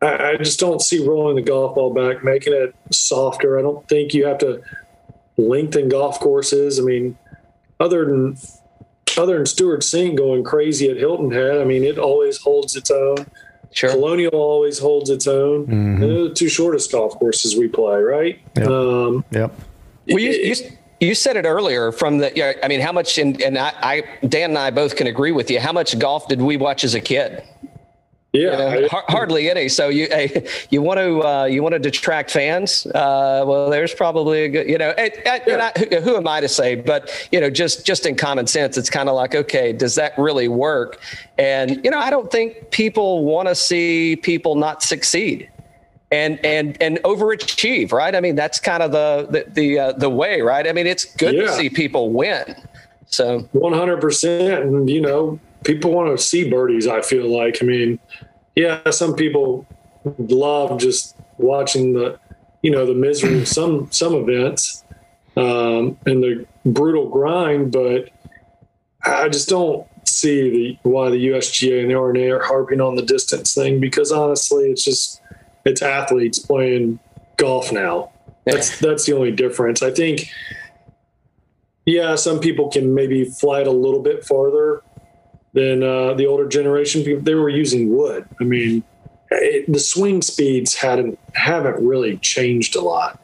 I, 0.02 0.32
I 0.32 0.38
just 0.38 0.60
don't 0.60 0.82
see 0.82 1.06
rolling 1.06 1.36
the 1.36 1.42
golf 1.42 1.76
ball 1.76 1.94
back, 1.94 2.24
making 2.24 2.54
it 2.54 2.76
softer. 2.92 3.58
I 3.60 3.62
don't 3.62 3.88
think 3.88 4.14
you 4.14 4.26
have 4.26 4.38
to 4.40 4.62
lengthen 5.38 5.90
golf 5.90 6.20
courses. 6.20 6.80
I 6.80 6.84
mean, 6.84 7.18
other 7.80 8.06
than 8.06 8.38
other 9.18 9.36
than 9.38 9.46
Stewart 9.46 9.82
Cink 9.82 10.16
going 10.18 10.44
crazy 10.44 10.90
at 10.90 10.98
Hilton 10.98 11.32
Head, 11.32 11.58
I 11.60 11.64
mean, 11.66 11.84
it 11.84 11.98
always 11.98 12.38
holds 12.38 12.76
its 12.76 12.92
own. 12.92 13.26
Sure. 13.72 13.92
Colonial 13.92 14.34
always 14.34 14.80
holds 14.80 15.10
its 15.10 15.28
own. 15.28 15.68
Mm-hmm. 15.68 16.02
The 16.02 16.34
two 16.34 16.50
shortest 16.50 16.92
golf 16.92 17.18
courses 17.20 17.56
we 17.56 17.68
play, 17.68 18.02
right? 18.02 18.40
Yep. 18.58 18.68
Um, 18.68 19.26
Yep. 19.32 19.54
Well, 20.08 20.20
you, 20.20 20.32
you, 20.32 20.56
you 21.00 21.16
said 21.16 21.38
it 21.38 21.46
earlier 21.46 21.92
from 21.92 22.18
the, 22.18 22.32
yeah, 22.36 22.54
I 22.64 22.68
mean, 22.68 22.82
how 22.82 22.92
much, 22.92 23.20
and, 23.20 23.40
and 23.42 23.58
I, 23.58 23.74
I, 23.82 24.04
Dan 24.26 24.52
and 24.52 24.58
I 24.58 24.72
both 24.72 24.96
can 24.96 25.06
agree 25.06 25.32
with 25.32 25.52
you. 25.52 25.60
How 25.60 25.72
much 25.72 25.98
golf 26.00 26.28
did 26.28 26.42
we 26.42 26.58
watch 26.58 26.84
as 26.84 26.96
a 26.96 27.00
kid? 27.00 27.44
Yeah, 28.34 28.76
You 28.76 28.82
know, 28.82 28.88
har- 28.90 29.06
hardly 29.08 29.50
any. 29.50 29.70
So 29.70 29.90
you, 29.90 30.08
you 30.70 30.82
want 30.82 31.00
to, 31.00 31.24
uh, 31.24 31.46
you 31.46 31.64
want 31.64 31.74
to 31.74 31.80
detract 31.80 32.32
fans? 32.32 32.86
Uh, 32.86 33.44
well, 33.46 33.70
there's 33.70 33.94
probably 33.94 34.44
a 34.44 34.50
good, 34.50 34.70
you 34.70 34.78
know, 34.78 34.92
and, 34.92 35.14
and 35.26 35.48
and 35.48 35.62
I, 35.62 35.72
who, 35.78 36.02
who 36.02 36.18
am 36.18 36.28
I 36.28 36.42
to 36.42 36.48
say? 36.48 36.76
But 36.76 37.28
you 37.32 37.40
know, 37.40 37.50
just 37.50 37.86
just 37.86 38.06
in 38.06 38.16
common 38.16 38.48
sense, 38.48 38.78
it's 38.78 38.90
kind 38.90 39.10
of 39.10 39.16
like, 39.16 39.34
okay, 39.36 39.74
does 39.74 39.96
that 39.96 40.18
really 40.18 40.48
work? 40.48 41.00
And 41.38 41.84
you 41.84 41.90
know, 41.90 42.00
I 42.00 42.10
don't 42.10 42.32
think 42.32 42.72
people 42.72 43.26
want 43.26 43.48
to 43.48 43.56
see 43.56 44.16
people 44.16 44.56
not 44.56 44.84
succeed 44.84 45.50
and 46.12 46.44
and 46.46 46.78
and 46.82 46.98
overachieve, 47.04 47.92
right? 47.92 48.16
I 48.16 48.20
mean, 48.22 48.36
that's 48.36 48.60
kind 48.60 48.84
of 48.84 48.92
the 48.92 49.28
the 49.30 49.52
the, 49.52 49.80
uh, 49.80 49.92
the 49.94 50.10
way, 50.10 50.42
right? 50.42 50.68
I 50.68 50.74
mean, 50.74 50.88
it's 50.88 51.06
good 51.06 51.34
to 51.34 51.52
see 51.54 51.70
people 51.70 52.12
win. 52.12 52.56
So 53.08 53.40
One 53.54 53.74
hundred 53.74 54.02
percent, 54.02 54.64
and 54.64 54.90
you 54.90 55.02
know, 55.02 55.40
people 55.64 55.92
want 55.92 56.16
to 56.16 56.24
see 56.24 56.50
birdies. 56.50 56.88
I 56.88 57.02
feel 57.02 57.28
like. 57.28 57.58
I 57.62 57.66
mean, 57.66 58.00
yeah, 58.56 58.90
some 58.90 59.16
people 59.16 59.68
love 60.18 60.80
just 60.80 61.16
watching 61.38 61.94
the, 61.94 62.20
you 62.62 62.72
know, 62.72 62.86
the 62.86 62.94
misery 62.94 63.42
of 63.42 63.48
some 63.48 63.92
some 63.92 64.16
events, 64.16 64.84
um, 65.38 65.98
and 66.06 66.24
the 66.24 66.46
brutal 66.66 67.10
grind. 67.10 67.72
But 67.72 68.10
I 69.04 69.30
just 69.30 69.50
don't 69.50 69.88
see 70.08 70.50
the 70.50 70.90
why 70.90 71.10
the 71.10 71.28
USGA 71.30 71.82
and 71.82 71.90
the 71.90 71.96
R&A 71.96 72.30
are 72.30 72.44
harping 72.44 72.82
on 72.82 72.96
the 72.96 73.02
distance 73.02 73.54
thing 73.54 73.80
because 73.80 74.12
honestly, 74.12 74.66
it's 74.66 74.84
just 74.84 75.22
it's 75.66 75.82
athletes 75.82 76.40
playing 76.40 77.00
golf 77.38 77.72
now. 77.72 78.12
That's 78.46 78.80
that's 78.80 79.06
the 79.06 79.14
only 79.14 79.32
difference. 79.32 79.82
I 79.82 79.92
think 79.92 80.30
yeah, 81.86 82.16
some 82.16 82.40
people 82.40 82.70
can 82.70 82.94
maybe 82.94 83.26
fly 83.26 83.62
it 83.62 83.68
a 83.68 83.72
little 83.72 84.02
bit 84.02 84.24
farther 84.24 84.84
than 85.54 85.84
uh, 85.84 86.14
the 86.14 86.26
older 86.26 86.48
generation. 86.48 87.04
People 87.04 87.24
they 87.24 87.36
were 87.36 87.50
using 87.50 87.96
wood. 87.96 88.28
I 88.40 88.44
mean, 88.44 88.84
it, 89.32 89.72
the 89.72 89.80
swing 89.80 90.22
speeds 90.22 90.76
hadn't 90.76 91.20
haven't 91.34 91.86
really 91.86 92.18
changed 92.18 92.76
a 92.76 92.82
lot. 92.82 93.20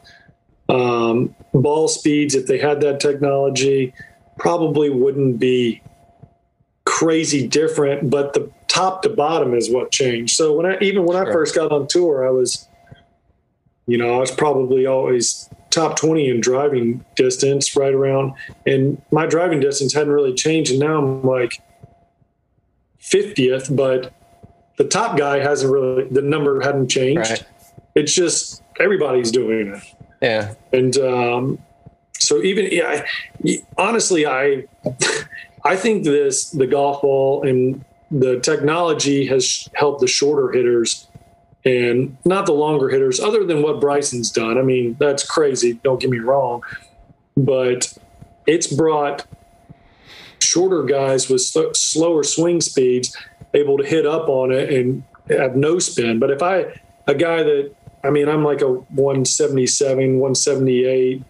Um, 0.68 1.34
ball 1.52 1.88
speeds, 1.88 2.34
if 2.34 2.46
they 2.46 2.58
had 2.58 2.80
that 2.80 3.00
technology, 3.00 3.94
probably 4.38 4.90
wouldn't 4.90 5.38
be 5.38 5.82
crazy 6.84 7.46
different. 7.46 8.10
But 8.10 8.32
the 8.32 8.50
top 8.68 9.02
to 9.02 9.08
bottom 9.08 9.54
is 9.54 9.70
what 9.70 9.92
changed. 9.92 10.34
So 10.34 10.52
when 10.54 10.66
I 10.66 10.78
even 10.80 11.04
when 11.04 11.16
I 11.16 11.24
Sure. 11.24 11.32
first 11.32 11.54
got 11.54 11.72
on 11.72 11.86
tour, 11.86 12.26
I 12.26 12.30
was, 12.30 12.68
you 13.86 13.98
know, 13.98 14.16
I 14.16 14.18
was 14.18 14.30
probably 14.30 14.86
always 14.86 15.48
top 15.70 15.96
20 15.96 16.30
in 16.30 16.40
driving 16.40 17.04
distance, 17.16 17.76
right 17.76 17.92
around. 17.92 18.32
And 18.64 19.00
my 19.10 19.26
driving 19.26 19.60
distance 19.60 19.92
hadn't 19.92 20.12
really 20.12 20.32
changed. 20.34 20.70
And 20.70 20.80
now 20.80 20.98
I'm 20.98 21.22
like 21.22 21.60
50th, 23.06 23.74
but 23.74 24.12
the 24.76 24.84
top 24.84 25.16
guy 25.16 25.38
hasn't 25.38 25.72
really, 25.72 26.04
the 26.08 26.22
number 26.22 26.60
hadn't 26.60 26.88
changed. 26.88 27.30
Right. 27.30 27.44
It's 27.94 28.12
just 28.12 28.62
everybody's 28.78 29.30
doing 29.30 29.74
it. 29.74 29.82
Yeah. 30.20 30.54
And 30.72 30.96
um, 30.98 31.58
so 32.18 32.42
even 32.42 32.68
yeah, 32.70 33.04
I, 33.44 33.62
honestly, 33.78 34.26
I 34.26 34.64
I 35.64 35.76
think 35.76 36.04
this 36.04 36.50
the 36.50 36.66
golf 36.66 37.02
ball 37.02 37.46
and 37.46 37.84
the 38.10 38.40
technology 38.40 39.26
has 39.26 39.68
helped 39.74 40.00
the 40.00 40.06
shorter 40.06 40.52
hitters 40.52 41.08
and 41.64 42.16
not 42.24 42.46
the 42.46 42.52
longer 42.52 42.88
hitters. 42.88 43.18
Other 43.18 43.44
than 43.44 43.62
what 43.62 43.80
Bryson's 43.80 44.30
done, 44.30 44.58
I 44.58 44.62
mean 44.62 44.96
that's 44.98 45.24
crazy. 45.24 45.74
Don't 45.82 46.00
get 46.00 46.10
me 46.10 46.18
wrong, 46.18 46.62
but 47.36 47.96
it's 48.46 48.66
brought 48.66 49.26
shorter 50.46 50.84
guys 50.84 51.28
with 51.28 51.40
sl- 51.42 51.72
slower 51.72 52.22
swing 52.22 52.60
speeds 52.60 53.16
able 53.54 53.76
to 53.78 53.84
hit 53.84 54.06
up 54.06 54.28
on 54.28 54.52
it 54.52 54.72
and 54.72 55.02
have 55.28 55.56
no 55.56 55.78
spin. 55.78 56.18
But 56.18 56.30
if 56.30 56.42
I 56.42 56.80
a 57.06 57.14
guy 57.14 57.42
that 57.42 57.74
I 58.04 58.10
mean, 58.10 58.28
I'm 58.28 58.44
like 58.44 58.60
a 58.60 58.68
177, 58.68 60.18
178, 60.18 61.22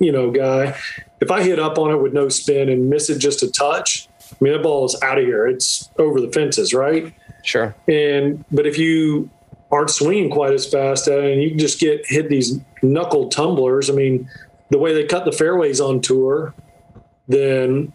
you 0.00 0.12
know, 0.12 0.30
guy. 0.30 0.76
If 1.20 1.30
I 1.30 1.42
hit 1.42 1.60
up 1.60 1.78
on 1.78 1.92
it 1.92 1.98
with 1.98 2.12
no 2.12 2.28
spin 2.28 2.68
and 2.68 2.90
miss 2.90 3.08
it 3.08 3.18
just 3.18 3.42
a 3.42 3.50
touch, 3.50 4.08
I 4.32 4.36
mean, 4.40 4.52
that 4.52 4.62
ball 4.62 4.84
is 4.84 5.00
out 5.00 5.18
of 5.18 5.24
here. 5.24 5.46
It's 5.46 5.90
over 5.98 6.20
the 6.20 6.32
fences, 6.32 6.74
right? 6.74 7.14
Sure. 7.44 7.74
And 7.86 8.44
but 8.50 8.66
if 8.66 8.78
you 8.78 9.30
aren't 9.70 9.90
swinging 9.90 10.30
quite 10.30 10.52
as 10.52 10.66
fast 10.66 11.08
at 11.08 11.18
it, 11.18 11.32
and 11.32 11.42
you 11.42 11.50
can 11.50 11.58
just 11.58 11.78
get 11.78 12.04
hit 12.06 12.28
these 12.28 12.58
knuckle 12.82 13.28
tumblers. 13.28 13.88
I 13.88 13.92
mean, 13.92 14.28
the 14.70 14.78
way 14.78 14.92
they 14.92 15.04
cut 15.04 15.24
the 15.24 15.32
fairways 15.32 15.80
on 15.80 16.00
tour, 16.00 16.54
then 17.28 17.92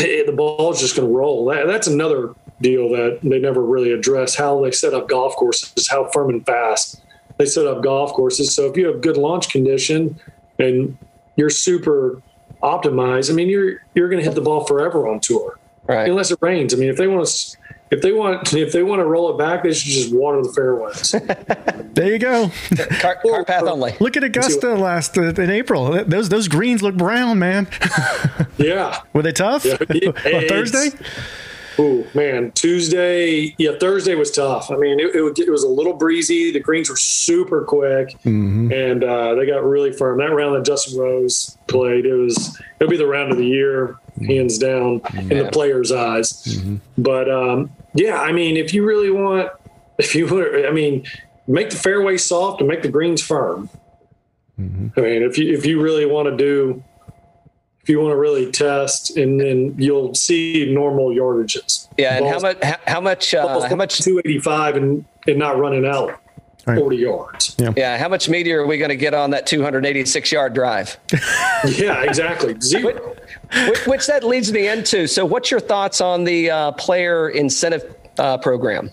the 0.00 0.34
ball 0.34 0.72
is 0.72 0.80
just 0.80 0.96
going 0.96 1.08
to 1.08 1.14
roll. 1.14 1.46
That, 1.46 1.66
that's 1.66 1.86
another 1.86 2.34
deal 2.60 2.88
that 2.90 3.20
they 3.22 3.38
never 3.38 3.62
really 3.62 3.92
address. 3.92 4.34
How 4.34 4.62
they 4.62 4.70
set 4.70 4.94
up 4.94 5.08
golf 5.08 5.36
courses, 5.36 5.88
how 5.88 6.10
firm 6.10 6.30
and 6.30 6.44
fast 6.44 7.00
they 7.38 7.46
set 7.46 7.66
up 7.66 7.82
golf 7.82 8.12
courses. 8.12 8.54
So 8.54 8.66
if 8.66 8.76
you 8.76 8.86
have 8.86 9.00
good 9.00 9.16
launch 9.16 9.48
condition 9.48 10.20
and 10.58 10.96
you're 11.36 11.50
super 11.50 12.20
optimized, 12.62 13.30
I 13.30 13.34
mean, 13.34 13.48
you're 13.48 13.82
you're 13.94 14.08
going 14.08 14.22
to 14.22 14.24
hit 14.24 14.34
the 14.34 14.42
ball 14.42 14.64
forever 14.64 15.08
on 15.08 15.20
tour, 15.20 15.58
Right. 15.96 16.08
unless 16.08 16.30
it 16.30 16.38
rains. 16.40 16.72
I 16.74 16.76
mean, 16.76 16.90
if 16.90 16.96
they 16.96 17.06
want 17.06 17.26
to. 17.26 17.56
If 17.92 18.02
they 18.02 18.12
want, 18.12 18.52
if 18.54 18.70
they 18.72 18.84
want 18.84 19.00
to 19.00 19.04
roll 19.04 19.30
it 19.34 19.36
back, 19.36 19.64
they 19.64 19.72
should 19.74 19.90
just 19.90 20.14
water 20.14 20.40
the 20.42 20.52
fairways. 20.52 21.12
There 21.94 22.12
you 22.12 22.20
go. 22.20 22.48
Car, 23.00 23.16
car 23.20 23.44
path 23.44 23.64
only. 23.64 23.96
Look 23.98 24.16
at 24.16 24.22
Augusta 24.22 24.74
last 24.76 25.18
uh, 25.18 25.22
in 25.34 25.50
April. 25.50 26.04
Those 26.04 26.28
those 26.28 26.46
greens 26.46 26.84
look 26.84 26.94
brown, 26.94 27.40
man. 27.40 27.66
yeah, 28.58 29.00
Were 29.12 29.22
they 29.22 29.32
tough? 29.32 29.64
Yeah, 29.64 29.76
it- 29.80 30.06
What, 30.14 30.24
it's- 30.26 30.48
Thursday? 30.48 30.96
Oh 31.78 32.06
man, 32.14 32.52
Tuesday, 32.52 33.54
yeah, 33.58 33.72
Thursday 33.80 34.14
was 34.14 34.30
tough. 34.30 34.70
I 34.70 34.76
mean, 34.76 35.00
it, 35.00 35.14
it, 35.14 35.38
it 35.40 35.50
was 35.50 35.62
a 35.64 35.68
little 35.68 35.94
breezy. 35.94 36.52
The 36.52 36.60
greens 36.60 36.90
were 36.90 36.96
super 36.96 37.64
quick, 37.64 38.16
and 38.24 39.02
uh, 39.02 39.34
they 39.34 39.46
got 39.46 39.64
really 39.64 39.90
firm. 39.92 40.18
That 40.18 40.26
round 40.32 40.54
that 40.56 40.64
Justin 40.64 40.98
Rose 41.00 41.56
played, 41.68 42.04
it 42.06 42.14
was 42.14 42.60
it'll 42.78 42.90
be 42.90 42.96
the 42.98 43.06
round 43.06 43.32
of 43.32 43.38
the 43.38 43.46
year, 43.46 43.98
hands 44.26 44.58
down, 44.58 45.00
in 45.14 45.38
the 45.38 45.50
players' 45.52 45.92
eyes. 45.92 46.62
But 46.98 47.30
um, 47.30 47.70
yeah, 47.94 48.20
I 48.20 48.32
mean, 48.32 48.56
if 48.56 48.74
you 48.74 48.84
really 48.84 49.10
want, 49.10 49.50
if 49.98 50.14
you 50.14 50.26
want, 50.26 50.66
I 50.66 50.70
mean, 50.70 51.06
make 51.46 51.70
the 51.70 51.76
fairway 51.76 52.16
soft 52.16 52.60
and 52.60 52.68
make 52.68 52.82
the 52.82 52.88
greens 52.88 53.22
firm. 53.22 53.70
I 54.58 54.62
mean, 54.62 55.22
if 55.22 55.38
you 55.38 55.54
if 55.54 55.64
you 55.64 55.80
really 55.80 56.04
want 56.04 56.28
to 56.28 56.36
do 56.36 56.84
if 57.82 57.88
you 57.88 57.98
want 57.98 58.12
to 58.12 58.16
really 58.16 58.50
test, 58.52 59.16
and 59.16 59.40
then 59.40 59.74
you'll 59.78 60.14
see 60.14 60.70
normal 60.70 61.08
yardages. 61.08 61.88
Yeah. 61.96 62.18
And 62.18 62.26
how 62.26 62.38
much? 62.38 62.62
How, 62.62 62.76
how 62.86 63.00
much? 63.00 63.34
Uh, 63.34 63.68
how 63.68 63.74
much? 63.74 64.02
285 64.02 64.76
and, 64.76 65.04
and 65.26 65.38
not 65.38 65.58
running 65.58 65.86
out 65.86 66.20
Right. 66.66 66.78
40 66.78 66.96
yards. 66.96 67.56
Yeah. 67.58 67.96
How 67.96 68.08
much 68.08 68.28
media 68.28 68.58
are 68.58 68.66
we 68.66 68.76
going 68.76 68.90
to 68.90 68.96
get 68.96 69.14
on 69.14 69.30
that 69.30 69.46
286 69.46 70.32
yard 70.32 70.54
drive? 70.54 70.98
Yeah, 71.76 72.02
exactly. 72.04 72.58
Zero. 72.62 73.14
Which, 73.68 73.86
which 73.86 74.06
that 74.06 74.24
leads 74.24 74.52
me 74.52 74.68
into. 74.68 75.06
So, 75.06 75.24
what's 75.24 75.50
your 75.50 75.60
thoughts 75.60 76.00
on 76.00 76.24
the 76.24 76.50
uh, 76.50 76.72
player 76.72 77.28
incentive 77.28 77.94
uh, 78.18 78.38
program? 78.38 78.90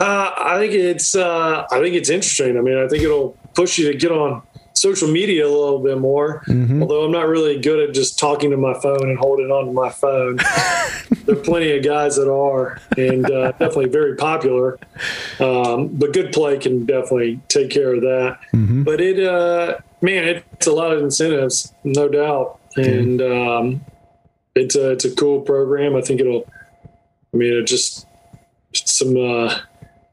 Uh, 0.00 0.32
I 0.36 0.58
think 0.58 0.74
it's 0.74 1.14
uh, 1.16 1.66
I 1.70 1.80
think 1.80 1.94
it's 1.96 2.10
interesting. 2.10 2.56
I 2.56 2.60
mean, 2.60 2.78
I 2.78 2.86
think 2.88 3.02
it'll 3.02 3.36
push 3.54 3.78
you 3.78 3.90
to 3.90 3.98
get 3.98 4.12
on 4.12 4.42
social 4.74 5.08
media 5.08 5.46
a 5.46 5.50
little 5.50 5.80
bit 5.80 5.98
more. 5.98 6.44
Although 6.80 7.04
I'm 7.04 7.12
not 7.12 7.26
really 7.26 7.58
good 7.60 7.88
at 7.88 7.94
just 7.94 8.18
talking 8.18 8.50
to 8.50 8.56
my 8.56 8.74
phone 8.74 9.08
and 9.08 9.18
holding 9.18 9.50
on 9.50 9.66
to 9.66 9.72
my 9.72 9.90
phone. 9.90 10.36
there 11.24 11.36
are 11.36 11.40
plenty 11.40 11.76
of 11.76 11.84
guys 11.84 12.16
that 12.16 12.30
are, 12.30 12.80
and 12.96 13.28
uh, 13.30 13.52
definitely 13.52 13.88
very 13.88 14.14
popular. 14.14 14.78
Um, 15.40 15.88
but 15.88 16.12
good 16.12 16.32
play 16.32 16.58
can 16.58 16.86
definitely 16.86 17.40
take 17.48 17.70
care 17.70 17.94
of 17.94 18.02
that. 18.02 18.38
But 18.84 19.00
it, 19.00 19.18
uh, 19.18 19.78
man, 20.00 20.42
it's 20.52 20.66
a 20.66 20.72
lot 20.72 20.92
of 20.92 21.02
incentives, 21.02 21.72
no 21.84 22.08
doubt, 22.08 22.57
and 22.76 23.20
um, 23.22 23.84
it's 24.54 24.76
a 24.76 24.90
it's 24.90 25.04
a 25.04 25.14
cool 25.14 25.40
program. 25.40 25.96
I 25.96 26.00
think 26.00 26.20
it'll. 26.20 26.50
I 27.32 27.36
mean, 27.36 27.52
it 27.52 27.66
just 27.66 28.06
some. 28.72 29.16
Uh, 29.16 29.58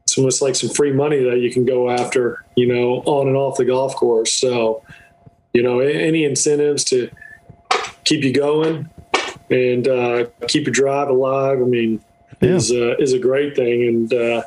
it's 0.03 0.19
almost 0.19 0.41
like 0.41 0.55
some 0.55 0.69
free 0.69 0.93
money 0.93 1.23
that 1.23 1.39
you 1.39 1.51
can 1.51 1.65
go 1.65 1.89
after, 1.89 2.45
you 2.55 2.67
know, 2.67 3.01
on 3.05 3.27
and 3.27 3.35
off 3.35 3.57
the 3.57 3.65
golf 3.65 3.95
course. 3.95 4.31
So, 4.31 4.83
you 5.51 5.63
know, 5.63 5.79
any 5.79 6.23
incentives 6.23 6.83
to 6.85 7.09
keep 8.03 8.23
you 8.23 8.31
going 8.31 8.87
and 9.49 9.87
uh, 9.87 10.25
keep 10.47 10.67
your 10.67 10.73
drive 10.73 11.09
alive. 11.09 11.59
I 11.59 11.65
mean, 11.65 12.05
is 12.39 12.71
uh, 12.71 12.95
is 12.97 13.13
a 13.13 13.19
great 13.19 13.55
thing. 13.55 13.87
And 13.87 14.13
uh, 14.13 14.43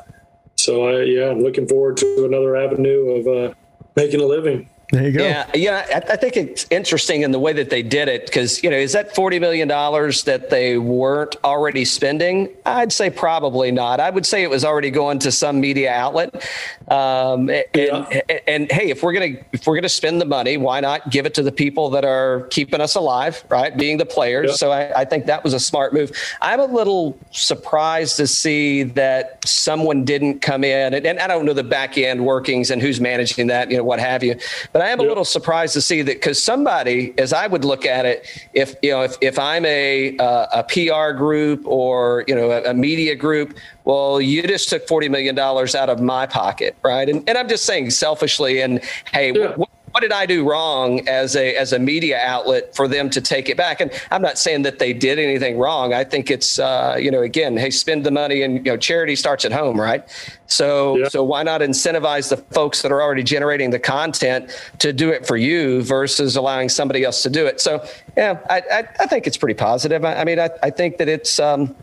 so, 0.55 0.87
I 0.87 1.01
yeah, 1.03 1.29
I'm 1.29 1.43
looking 1.43 1.67
forward 1.67 1.97
to 1.97 2.25
another 2.25 2.55
avenue 2.55 3.09
of 3.09 3.27
uh, 3.27 3.53
making 3.97 4.21
a 4.21 4.25
living. 4.25 4.69
There 4.91 5.03
you 5.03 5.11
go. 5.11 5.23
Yeah, 5.23 5.45
yeah. 5.53 5.85
I, 6.07 6.13
I 6.13 6.15
think 6.15 6.35
it's 6.35 6.65
interesting 6.71 7.21
in 7.21 7.31
the 7.31 7.39
way 7.39 7.53
that 7.53 7.69
they 7.69 7.83
did 7.83 8.07
it 8.07 8.25
because 8.25 8.63
you 8.63 8.71
know 8.71 8.77
is 8.77 8.93
that 8.93 9.13
forty 9.13 9.37
million 9.37 9.67
dollars 9.67 10.23
that 10.23 10.49
they 10.49 10.79
weren't 10.79 11.35
already 11.43 11.85
spending? 11.85 12.49
I'd 12.65 12.91
say 12.91 13.11
probably 13.11 13.71
not. 13.71 13.99
I 13.99 14.09
would 14.09 14.25
say 14.25 14.41
it 14.41 14.49
was 14.49 14.65
already 14.65 14.89
going 14.89 15.19
to 15.19 15.31
some 15.31 15.59
media 15.59 15.91
outlet. 15.93 16.43
Um, 16.87 17.49
and, 17.49 17.65
Yeah. 17.75 18.21
and, 18.29 18.41
and 18.47 18.71
hey, 18.71 18.89
if 18.89 19.03
we're 19.03 19.13
gonna 19.13 19.35
if 19.51 19.67
we're 19.67 19.75
gonna 19.75 19.89
spend 19.89 20.19
the 20.19 20.25
money, 20.25 20.57
why 20.57 20.79
not 20.79 21.11
give 21.11 21.27
it 21.27 21.35
to 21.35 21.43
the 21.43 21.51
people 21.51 21.91
that 21.91 22.03
are 22.03 22.47
keeping 22.49 22.81
us 22.81 22.95
alive, 22.95 23.43
right? 23.49 23.77
Being 23.77 23.97
the 23.97 24.07
players. 24.07 24.49
Yeah. 24.49 24.55
So 24.55 24.71
I, 24.71 25.01
I 25.01 25.05
think 25.05 25.27
that 25.27 25.43
was 25.43 25.53
a 25.53 25.59
smart 25.59 25.93
move. 25.93 26.11
I'm 26.41 26.59
a 26.59 26.65
little 26.65 27.15
surprised 27.29 28.17
to 28.17 28.25
see 28.25 28.83
that 28.83 29.47
someone 29.47 30.03
didn't 30.03 30.39
come 30.39 30.63
in, 30.63 30.95
and, 30.95 31.05
and 31.05 31.19
I 31.19 31.27
don't 31.27 31.45
know 31.45 31.53
the 31.53 31.63
back 31.63 31.97
end 31.97 32.25
workings 32.25 32.71
and 32.71 32.81
who's 32.81 32.99
managing 32.99 33.47
that, 33.47 33.69
you 33.69 33.77
know, 33.77 33.83
what 33.83 33.99
have 33.99 34.23
you. 34.23 34.35
But 34.73 34.78
I 34.81 34.89
am 34.89 34.99
a 34.99 35.03
Yeah. 35.03 35.09
little 35.09 35.25
surprised 35.25 35.73
to 35.73 35.81
see 35.81 36.01
that 36.03 36.15
because 36.15 36.41
somebody, 36.41 37.13
as 37.17 37.33
I 37.33 37.47
would 37.47 37.65
look 37.65 37.85
at 37.85 38.05
it, 38.05 38.25
if 38.53 38.75
you 38.81 38.91
know, 38.91 39.01
if, 39.03 39.15
if 39.21 39.37
I'm 39.39 39.65
a 39.65 40.17
uh, 40.17 40.47
a 40.53 40.63
PR 40.63 41.11
group 41.17 41.61
or 41.65 42.23
you 42.27 42.35
know 42.35 42.51
a, 42.51 42.63
a 42.71 42.73
media 42.73 43.15
group, 43.15 43.57
well, 43.85 44.19
you 44.21 44.41
just 44.43 44.69
took 44.69 44.87
forty 44.87 45.09
million 45.09 45.35
dollars 45.35 45.75
out 45.75 45.89
of 45.89 45.99
my 46.01 46.25
pocket, 46.25 46.77
right? 46.83 47.07
And 47.09 47.27
and 47.27 47.37
I'm 47.37 47.47
just 47.49 47.65
saying 47.65 47.89
selfishly, 47.91 48.61
and 48.61 48.81
hey, 49.11 49.31
Yeah. 49.33 49.47
what, 49.47 49.57
what 49.59 49.69
did 49.99 50.11
I 50.11 50.25
do 50.25 50.47
wrong 50.49 51.07
as 51.07 51.35
a 51.35 51.55
as 51.55 51.73
a 51.73 51.79
media 51.79 52.19
outlet 52.23 52.75
for 52.75 52.87
them 52.87 53.09
to 53.11 53.21
take 53.21 53.49
it 53.49 53.57
back? 53.57 53.81
And 53.81 53.91
I'm 54.11 54.21
not 54.21 54.37
saying 54.37 54.63
that 54.63 54.79
they 54.79 54.93
did 54.93 55.19
anything 55.19 55.57
wrong. 55.57 55.93
I 55.93 56.03
think 56.03 56.31
it's 56.31 56.59
uh, 56.59 56.97
you 56.99 57.11
know 57.11 57.21
again, 57.21 57.57
hey, 57.57 57.69
spend 57.69 58.05
the 58.05 58.11
money 58.11 58.41
and 58.41 58.55
you 58.65 58.71
know 58.71 58.77
charity 58.77 59.15
starts 59.15 59.45
at 59.45 59.51
home, 59.51 59.79
right? 59.79 60.03
So 60.47 60.97
Yeah. 60.97 61.07
so 61.09 61.23
why 61.23 61.43
not 61.43 61.61
incentivize 61.61 62.29
the 62.29 62.37
folks 62.37 62.81
that 62.81 62.91
are 62.91 63.01
already 63.01 63.23
generating 63.23 63.69
the 63.69 63.79
content 63.79 64.49
to 64.79 64.91
do 64.91 65.09
it 65.11 65.27
for 65.27 65.37
you 65.37 65.83
versus 65.83 66.35
allowing 66.35 66.69
somebody 66.69 67.03
else 67.03 67.21
to 67.23 67.29
do 67.29 67.45
it? 67.45 67.61
So 67.61 67.85
yeah, 68.17 68.39
I 68.49 68.61
I, 68.71 68.83
I 69.01 69.05
think 69.07 69.27
it's 69.27 69.37
pretty 69.37 69.55
positive. 69.55 70.03
I, 70.03 70.15
I 70.21 70.23
mean, 70.25 70.39
I, 70.39 70.49
I 70.63 70.69
think 70.69 70.97
that 70.97 71.07
it's. 71.07 71.39
Um, 71.39 71.75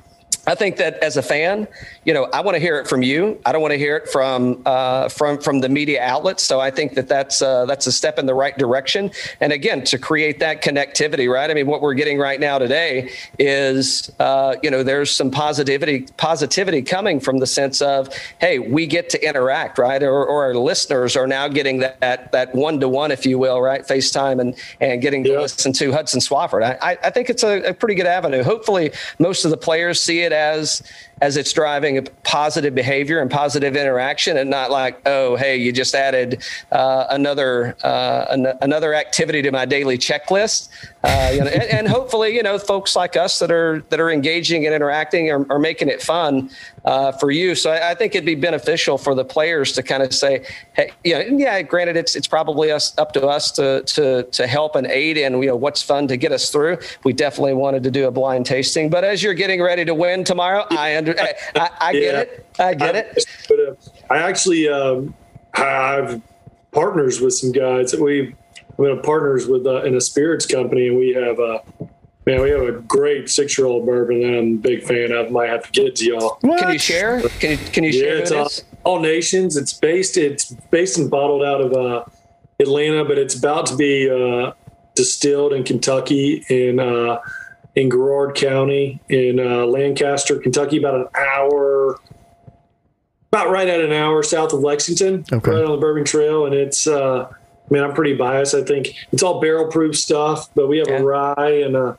I 0.49 0.55
think 0.55 0.77
that 0.77 0.95
as 1.03 1.17
a 1.17 1.23
fan, 1.23 1.67
you 2.07 2.15
know, 2.15 2.29
I 2.33 2.41
want 2.41 2.55
to 2.55 2.61
hear 2.61 2.79
it 2.79 2.87
from 2.87 3.03
you. 3.03 3.39
I 3.45 3.51
don't 3.51 3.61
want 3.61 3.73
to 3.73 3.79
hear 3.79 3.97
it 3.97 4.09
from 4.09 4.63
uh, 4.65 5.09
from 5.09 5.39
from 5.39 5.61
the 5.61 5.69
media 5.69 6.01
outlets. 6.01 6.45
So 6.45 6.61
I 6.61 6.71
think 6.71 6.95
that 6.95 7.09
that's 7.09 7.43
uh, 7.43 7.67
that's 7.67 7.89
a 7.89 7.93
step 7.93 8.21
in 8.21 8.27
the 8.27 8.35
right 8.35 8.57
direction. 8.57 9.11
And 9.41 9.53
again, 9.53 9.83
to 9.85 9.99
create 9.99 10.39
that 10.39 10.63
connectivity, 10.63 11.29
right? 11.29 11.51
I 11.51 11.55
mean, 11.55 11.67
what 11.67 11.83
we're 11.83 11.95
getting 11.95 12.17
right 12.17 12.39
now 12.39 12.59
today 12.59 13.11
is, 13.41 14.13
uh, 14.21 14.55
you 14.63 14.71
know, 14.71 14.85
there's 14.85 15.11
some 15.11 15.33
positivity 15.33 16.07
positivity 16.17 16.81
coming 16.81 17.19
from 17.19 17.39
the 17.39 17.47
sense 17.47 17.83
of, 17.83 18.09
hey, 18.41 18.61
we 18.61 18.87
get 18.87 19.11
to 19.11 19.29
interact, 19.29 19.77
right? 19.77 20.01
Or, 20.01 20.25
or 20.25 20.45
our 20.45 20.55
listeners 20.55 21.17
are 21.17 21.27
now 21.27 21.49
getting 21.49 21.81
that 21.81 22.31
that 22.31 22.55
one 22.55 22.79
to 22.79 22.89
one, 22.89 23.11
if 23.11 23.27
you 23.27 23.37
will, 23.37 23.61
right? 23.61 23.83
FaceTime 23.83 24.41
and 24.41 24.55
and 24.81 25.03
getting 25.03 25.25
to 25.25 25.41
listen 25.41 25.73
to 25.73 25.91
Hudson 25.91 26.21
Swafford. 26.21 26.63
I, 26.63 26.93
I, 26.93 26.99
I 27.03 27.11
think 27.11 27.31
it's 27.31 27.43
a, 27.43 27.71
a 27.71 27.75
pretty 27.75 27.97
good 27.97 28.07
avenue. 28.07 28.45
Hopefully, 28.45 28.93
most 29.19 29.45
of 29.45 29.51
the 29.51 29.57
players 29.57 30.01
see 30.01 30.21
it 30.21 30.31
as 30.31 30.85
as 31.21 31.37
it's 31.37 31.53
driving 31.53 31.96
positive 32.25 32.75
behavior 32.75 33.21
and 33.21 33.31
positive 33.31 33.77
interaction, 33.77 34.37
and 34.37 34.51
not 34.51 34.71
like, 34.71 35.01
oh, 35.07 35.37
hey, 35.37 35.57
you 35.57 35.73
just 35.73 35.95
added 35.95 36.43
uh, 36.73 37.07
another 37.11 37.77
uh, 37.85 38.27
an- 38.31 38.59
another 38.63 38.95
activity 38.95 39.43
to 39.43 39.51
my 39.51 39.65
daily 39.65 39.99
checklist. 39.99 40.69
Uh, 41.07 41.31
you 41.33 41.41
know, 41.41 41.47
and, 41.47 41.63
and, 41.63 41.89
hopefully, 41.89 42.35
you 42.35 42.43
know, 42.43 42.59
folks 42.59 42.97
like 42.97 43.17
us 43.17 43.39
that 43.39 43.53
are 43.53 43.85
that 43.91 44.01
are 44.01 44.11
engaging 44.11 44.67
and 44.67 44.75
interacting 44.75 45.31
are, 45.31 45.47
are 45.53 45.59
making 45.61 45.89
it 45.89 46.03
fun 46.03 46.51
uh, 46.85 47.13
for 47.13 47.31
you. 47.31 47.55
So 47.55 47.71
I, 47.71 47.91
I, 47.91 47.95
think 47.95 48.17
it'd 48.17 48.27
be 48.27 48.35
beneficial 48.35 48.99
for 48.99 49.15
the 49.15 49.25
players 49.25 49.71
to 49.75 49.85
kind 49.85 50.03
of 50.03 50.13
say, 50.13 50.45
hey, 50.75 50.91
you 51.05 51.15
know, 51.15 51.21
yeah, 51.39 51.63
granted, 51.63 51.97
it's 51.97 52.17
it's 52.17 52.27
probably 52.27 52.73
us 52.73 52.93
up 52.99 53.13
to 53.13 53.25
us 53.25 53.53
to 53.53 53.83
to 53.83 54.25
to 54.25 54.47
help 54.49 54.75
and 54.75 54.89
aid 54.89 55.17
in 55.17 55.41
you 55.41 55.49
know 55.49 55.55
what's 55.55 55.81
fun 55.81 56.09
to 56.09 56.17
get 56.17 56.33
us 56.33 56.51
through. 56.51 56.79
We 57.05 57.13
definitely 57.13 57.55
wanted 57.55 57.85
to 57.85 57.93
do 57.93 58.09
a 58.09 58.11
blind 58.11 58.45
tasting, 58.45 58.91
but 58.91 59.05
as 59.05 59.23
you're 59.23 59.35
getting 59.35 59.63
ready 59.63 59.85
to 59.85 59.95
win 59.95 60.25
tomorrow, 60.25 60.67
I 60.73 60.97
under 60.97 61.15
I, 61.21 61.71
I 61.81 61.93
get 61.93 62.03
yeah. 62.03 62.21
it. 62.21 62.47
I 62.59 62.75
get 62.75 62.97
I, 62.97 62.99
it. 62.99 63.27
But, 63.49 63.61
uh, 63.61 63.75
I 64.13 64.29
actually 64.29 64.69
um, 64.69 65.15
have 65.55 66.21
partners 66.73 67.21
with 67.21 67.35
some 67.35 67.53
guys 67.53 67.93
that 67.93 68.01
we 68.01 68.35
we 68.77 68.89
have 68.89 69.03
partners 69.03 69.47
with 69.47 69.67
uh, 69.67 69.83
in 69.83 69.95
a 69.95 70.01
spirits 70.01 70.47
company, 70.47 70.89
and 70.89 70.97
we 70.97 71.15
have 71.15 71.39
a. 71.39 71.43
Uh, 71.43 71.87
Man, 72.29 72.43
we 72.43 72.51
have 72.51 72.63
a 72.63 72.73
great 72.73 73.29
six-year-old 73.29 73.87
bourbon 73.87 74.21
that 74.23 74.37
I'm 74.37 74.55
a 74.55 74.57
big 74.57 74.83
fan 74.83 75.13
of. 75.13 75.31
Might 75.31 75.49
have 75.49 75.63
to 75.63 75.71
get 75.71 75.87
it 75.87 75.95
to 75.95 76.07
y'all. 76.07 76.39
What? 76.41 76.59
Can 76.59 76.73
you 76.73 76.79
share? 76.81 77.21
Can 77.39 77.53
you 77.53 77.57
can 77.57 77.85
you 77.85 77.91
yeah, 77.91 78.01
share? 78.01 78.17
It's 78.17 78.33
all, 78.33 78.51
all, 78.83 78.99
Nations. 78.99 79.57
It's 79.57 79.73
based. 79.73 80.17
It's 80.17 80.53
based 80.73 80.99
and 80.99 81.09
bottled 81.09 81.45
out 81.45 81.61
of 81.61 81.73
uh, 81.73 82.05
Atlanta, 82.59 83.05
but 83.05 83.17
it's 83.17 83.37
about 83.37 83.67
to 83.67 83.77
be 83.77 84.11
uh, 84.11 84.55
distilled 84.97 85.53
in 85.53 85.63
Kentucky 85.63 86.45
in 86.49 86.81
uh, 86.81 87.21
in 87.77 87.91
Garrard 87.91 88.35
County 88.35 89.01
in 89.09 89.39
uh, 89.39 89.67
Lancaster, 89.67 90.39
Kentucky, 90.39 90.79
about 90.79 90.95
an 90.95 91.07
hour, 91.15 92.01
about 93.31 93.51
right 93.51 93.69
at 93.69 93.81
an 93.81 93.93
hour 93.93 94.23
south 94.25 94.53
of 94.53 94.61
Lexington, 94.61 95.25
okay. 95.33 95.51
right 95.53 95.63
on 95.63 95.73
the 95.73 95.77
Bourbon 95.77 96.05
Trail. 96.05 96.47
And 96.47 96.55
it's, 96.55 96.87
uh, 96.87 97.31
I 97.69 97.75
mean, 97.75 97.83
I'm 97.83 97.95
pretty 97.95 98.15
biased. 98.15 98.55
I 98.55 98.63
think 98.63 98.95
it's 99.13 99.23
all 99.23 99.41
barrel 99.41 99.67
proof 99.71 99.97
stuff, 99.97 100.49
but 100.55 100.69
we 100.69 100.79
have 100.79 100.89
yeah. 100.89 100.99
a 100.99 101.05
rye 101.05 101.63
and 101.65 101.77
a, 101.77 101.99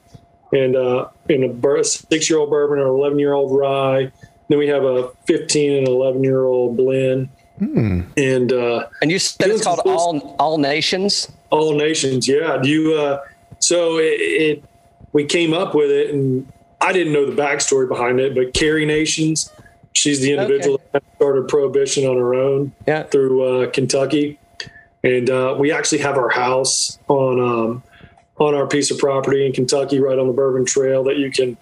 and 0.54 0.76
uh, 0.76 1.10
and 1.30 1.66
a 1.66 1.84
six 1.84 2.30
year 2.30 2.40
old 2.40 2.50
bourbon 2.50 2.80
or 2.80 2.88
11 2.88 3.20
year 3.20 3.34
old 3.34 3.58
rye. 3.58 4.12
Then 4.48 4.58
we 4.60 4.68
have 4.68 4.84
a 4.84 5.10
15 5.26 5.74
and 5.74 5.88
11 5.88 6.24
year 6.24 6.46
old 6.46 6.78
blend. 6.78 7.30
Hmm. 7.60 8.02
And 8.16 8.54
uh, 8.54 8.88
and 9.02 9.12
you 9.12 9.20
said 9.20 9.50
it's 9.50 9.64
called 9.64 9.82
all 9.86 10.36
all 10.40 10.58
nations. 10.58 11.32
All 11.50 11.74
nations, 11.76 12.28
yeah. 12.28 12.58
Do 12.58 12.70
you? 12.70 12.94
Uh, 12.94 13.24
so 13.60 13.98
it, 13.98 14.04
it 14.04 14.64
we 15.12 15.26
came 15.26 15.54
up 15.54 15.74
with 15.74 15.90
it, 15.90 16.14
and 16.14 16.48
I 16.80 16.94
didn't 16.94 17.14
know 17.14 17.26
the 17.26 17.40
backstory 17.40 17.88
behind 17.88 18.20
it, 18.20 18.36
but 18.36 18.54
Carrie 18.54 18.86
Nations, 18.86 19.52
she's 19.94 20.22
the 20.22 20.34
individual 20.34 20.76
okay. 20.76 20.84
that 20.94 21.04
started 21.16 21.48
Prohibition 21.48 22.06
on 22.06 22.18
her 22.18 22.36
own 22.36 22.72
yeah. 22.88 23.04
through 23.04 23.44
uh, 23.44 23.70
Kentucky, 23.72 24.40
and 25.08 25.30
uh, 25.30 25.56
we 25.58 25.72
actually 25.72 26.00
have 26.00 26.18
our 26.18 26.30
house 26.30 27.00
on 27.08 27.40
um, 27.40 27.84
on 28.38 28.54
our 28.54 28.68
piece 28.68 28.92
of 28.92 28.98
property 28.98 29.46
in 29.46 29.54
Kentucky, 29.54 30.00
right 30.00 30.20
on 30.20 30.28
the 30.28 30.34
Bourbon 30.34 30.66
Trail, 30.66 31.04
that 31.06 31.18
you 31.18 31.32
can, 31.32 31.58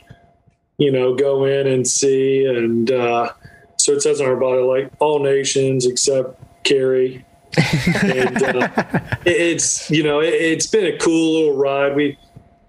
you 0.78 0.92
know, 0.92 1.16
go 1.16 1.46
in 1.46 1.68
and 1.68 1.88
see, 1.88 2.46
and 2.46 2.92
uh, 2.92 3.32
so 3.78 3.94
it 3.94 4.02
says 4.02 4.20
on 4.20 4.28
our 4.28 4.36
body 4.36 4.62
like 4.62 4.92
all 5.00 5.24
nations 5.24 5.86
except 5.86 6.42
Carrie. 6.64 7.24
and 8.04 8.44
uh, 8.44 8.68
it's 9.26 9.90
you 9.90 10.04
know 10.04 10.20
it, 10.20 10.56
has 10.56 10.68
been 10.68 10.86
a 10.86 10.98
cool 10.98 11.40
little 11.40 11.58
ride. 11.58 11.96
We 11.96 12.18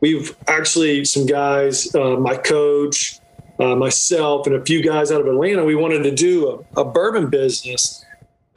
we've 0.01 0.37
actually 0.47 1.05
some 1.05 1.27
guys, 1.27 1.93
uh, 1.95 2.17
my 2.17 2.37
coach, 2.37 3.19
uh, 3.59 3.75
myself, 3.75 4.47
and 4.47 4.55
a 4.55 4.65
few 4.65 4.83
guys 4.83 5.11
out 5.11 5.23
of 5.23 5.27
Atlanta. 5.27 5.65
We 5.65 5.75
wanted 5.75 6.03
to 6.05 6.13
do 6.13 6.65
a, 6.77 6.81
a 6.83 6.85
bourbon 6.85 7.31
business 7.31 8.06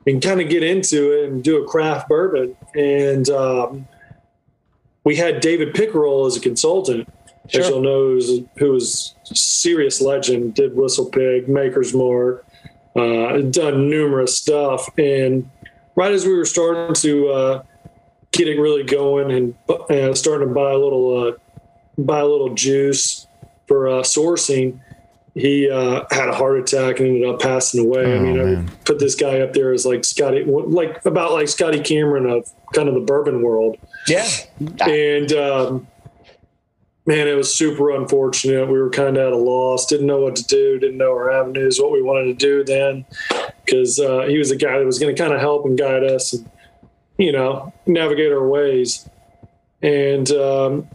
and 0.10 0.22
kind 0.22 0.42
of 0.42 0.50
get 0.50 0.64
into 0.64 1.12
it 1.12 1.30
and 1.30 1.44
do 1.44 1.64
a 1.64 1.68
craft 1.68 2.10
bourbon. 2.10 2.56
And 2.76 3.30
um, 3.30 3.88
we 5.04 5.16
had 5.16 5.40
David 5.40 5.74
Pickerell 5.74 6.28
as 6.28 6.36
a 6.36 6.40
consultant, 6.40 7.08
sure. 7.48 7.62
as 7.62 7.70
you'll 7.70 7.82
know, 7.82 8.20
who 8.58 8.72
was 8.72 9.16
a 9.32 9.36
serious 9.36 10.02
legend, 10.02 10.56
did 10.56 10.74
WhistlePig, 10.76 11.48
Maker's 11.48 11.94
Mark, 11.94 12.46
uh, 12.96 13.38
done 13.42 13.90
numerous 13.90 14.38
stuff. 14.38 14.90
And 14.98 15.50
right 15.96 16.12
as 16.12 16.26
we 16.26 16.36
were 16.36 16.46
starting 16.46 16.96
to 16.96 17.30
uh, 17.30 17.64
it 18.48 18.60
really 18.60 18.84
going 18.84 19.32
and 19.32 19.56
uh, 19.68 20.14
starting 20.14 20.48
to 20.48 20.54
buy 20.54 20.72
a 20.72 20.78
little 20.78 21.28
uh, 21.28 21.32
buy 21.98 22.20
a 22.20 22.26
little 22.26 22.54
juice 22.54 23.28
for 23.68 23.90
uh, 23.90 24.02
sourcing. 24.02 24.80
He 25.40 25.70
uh, 25.70 26.04
had 26.12 26.30
a 26.30 26.34
heart 26.34 26.60
attack 26.60 27.00
and 27.00 27.08
ended 27.08 27.30
up 27.30 27.42
passing 27.42 27.86
away. 27.86 28.06
Oh, 28.06 28.16
I 28.16 28.20
mean, 28.20 28.38
man. 28.38 28.70
I 28.70 28.76
put 28.86 29.00
this 29.00 29.16
guy 29.16 29.40
up 29.40 29.54
there 29.54 29.74
as 29.74 29.86
like 29.86 30.06
Scotty, 30.06 30.44
like 30.46 31.06
about 31.06 31.32
like 31.34 31.48
Scotty 31.48 31.82
Cameron 31.82 32.30
of 32.30 32.50
kind 32.74 32.88
of 32.88 32.96
the 32.96 33.02
bourbon 33.02 33.42
world. 33.42 33.78
Yeah, 34.08 34.28
and 34.82 35.32
um, 35.34 35.88
man, 37.06 37.28
it 37.28 37.36
was 37.36 37.54
super 37.54 37.90
unfortunate. 37.90 38.68
We 38.68 38.80
were 38.80 38.92
kind 38.92 39.18
of 39.18 39.28
at 39.28 39.34
a 39.34 39.38
loss, 39.38 39.88
didn't 39.88 40.06
know 40.06 40.20
what 40.20 40.36
to 40.36 40.44
do, 40.44 40.78
didn't 40.78 40.98
know 40.98 41.12
our 41.12 41.32
avenues, 41.32 41.80
what 41.80 41.92
we 41.92 42.04
wanted 42.04 42.26
to 42.26 42.34
do 42.34 42.64
then, 42.64 43.04
because 43.66 44.00
uh, 44.00 44.26
he 44.28 44.38
was 44.38 44.52
a 44.52 44.56
guy 44.56 44.78
that 44.78 44.86
was 44.86 45.00
going 45.00 45.16
to 45.16 45.20
kind 45.20 45.34
of 45.34 45.40
help 45.40 45.66
and 45.66 45.76
guide 45.76 46.04
us. 46.04 46.34
And, 46.34 46.48
you 47.18 47.32
know, 47.32 47.74
navigate 47.88 48.32
our 48.32 48.48
ways. 48.48 49.10
And 49.82 50.30
um, 50.32 50.88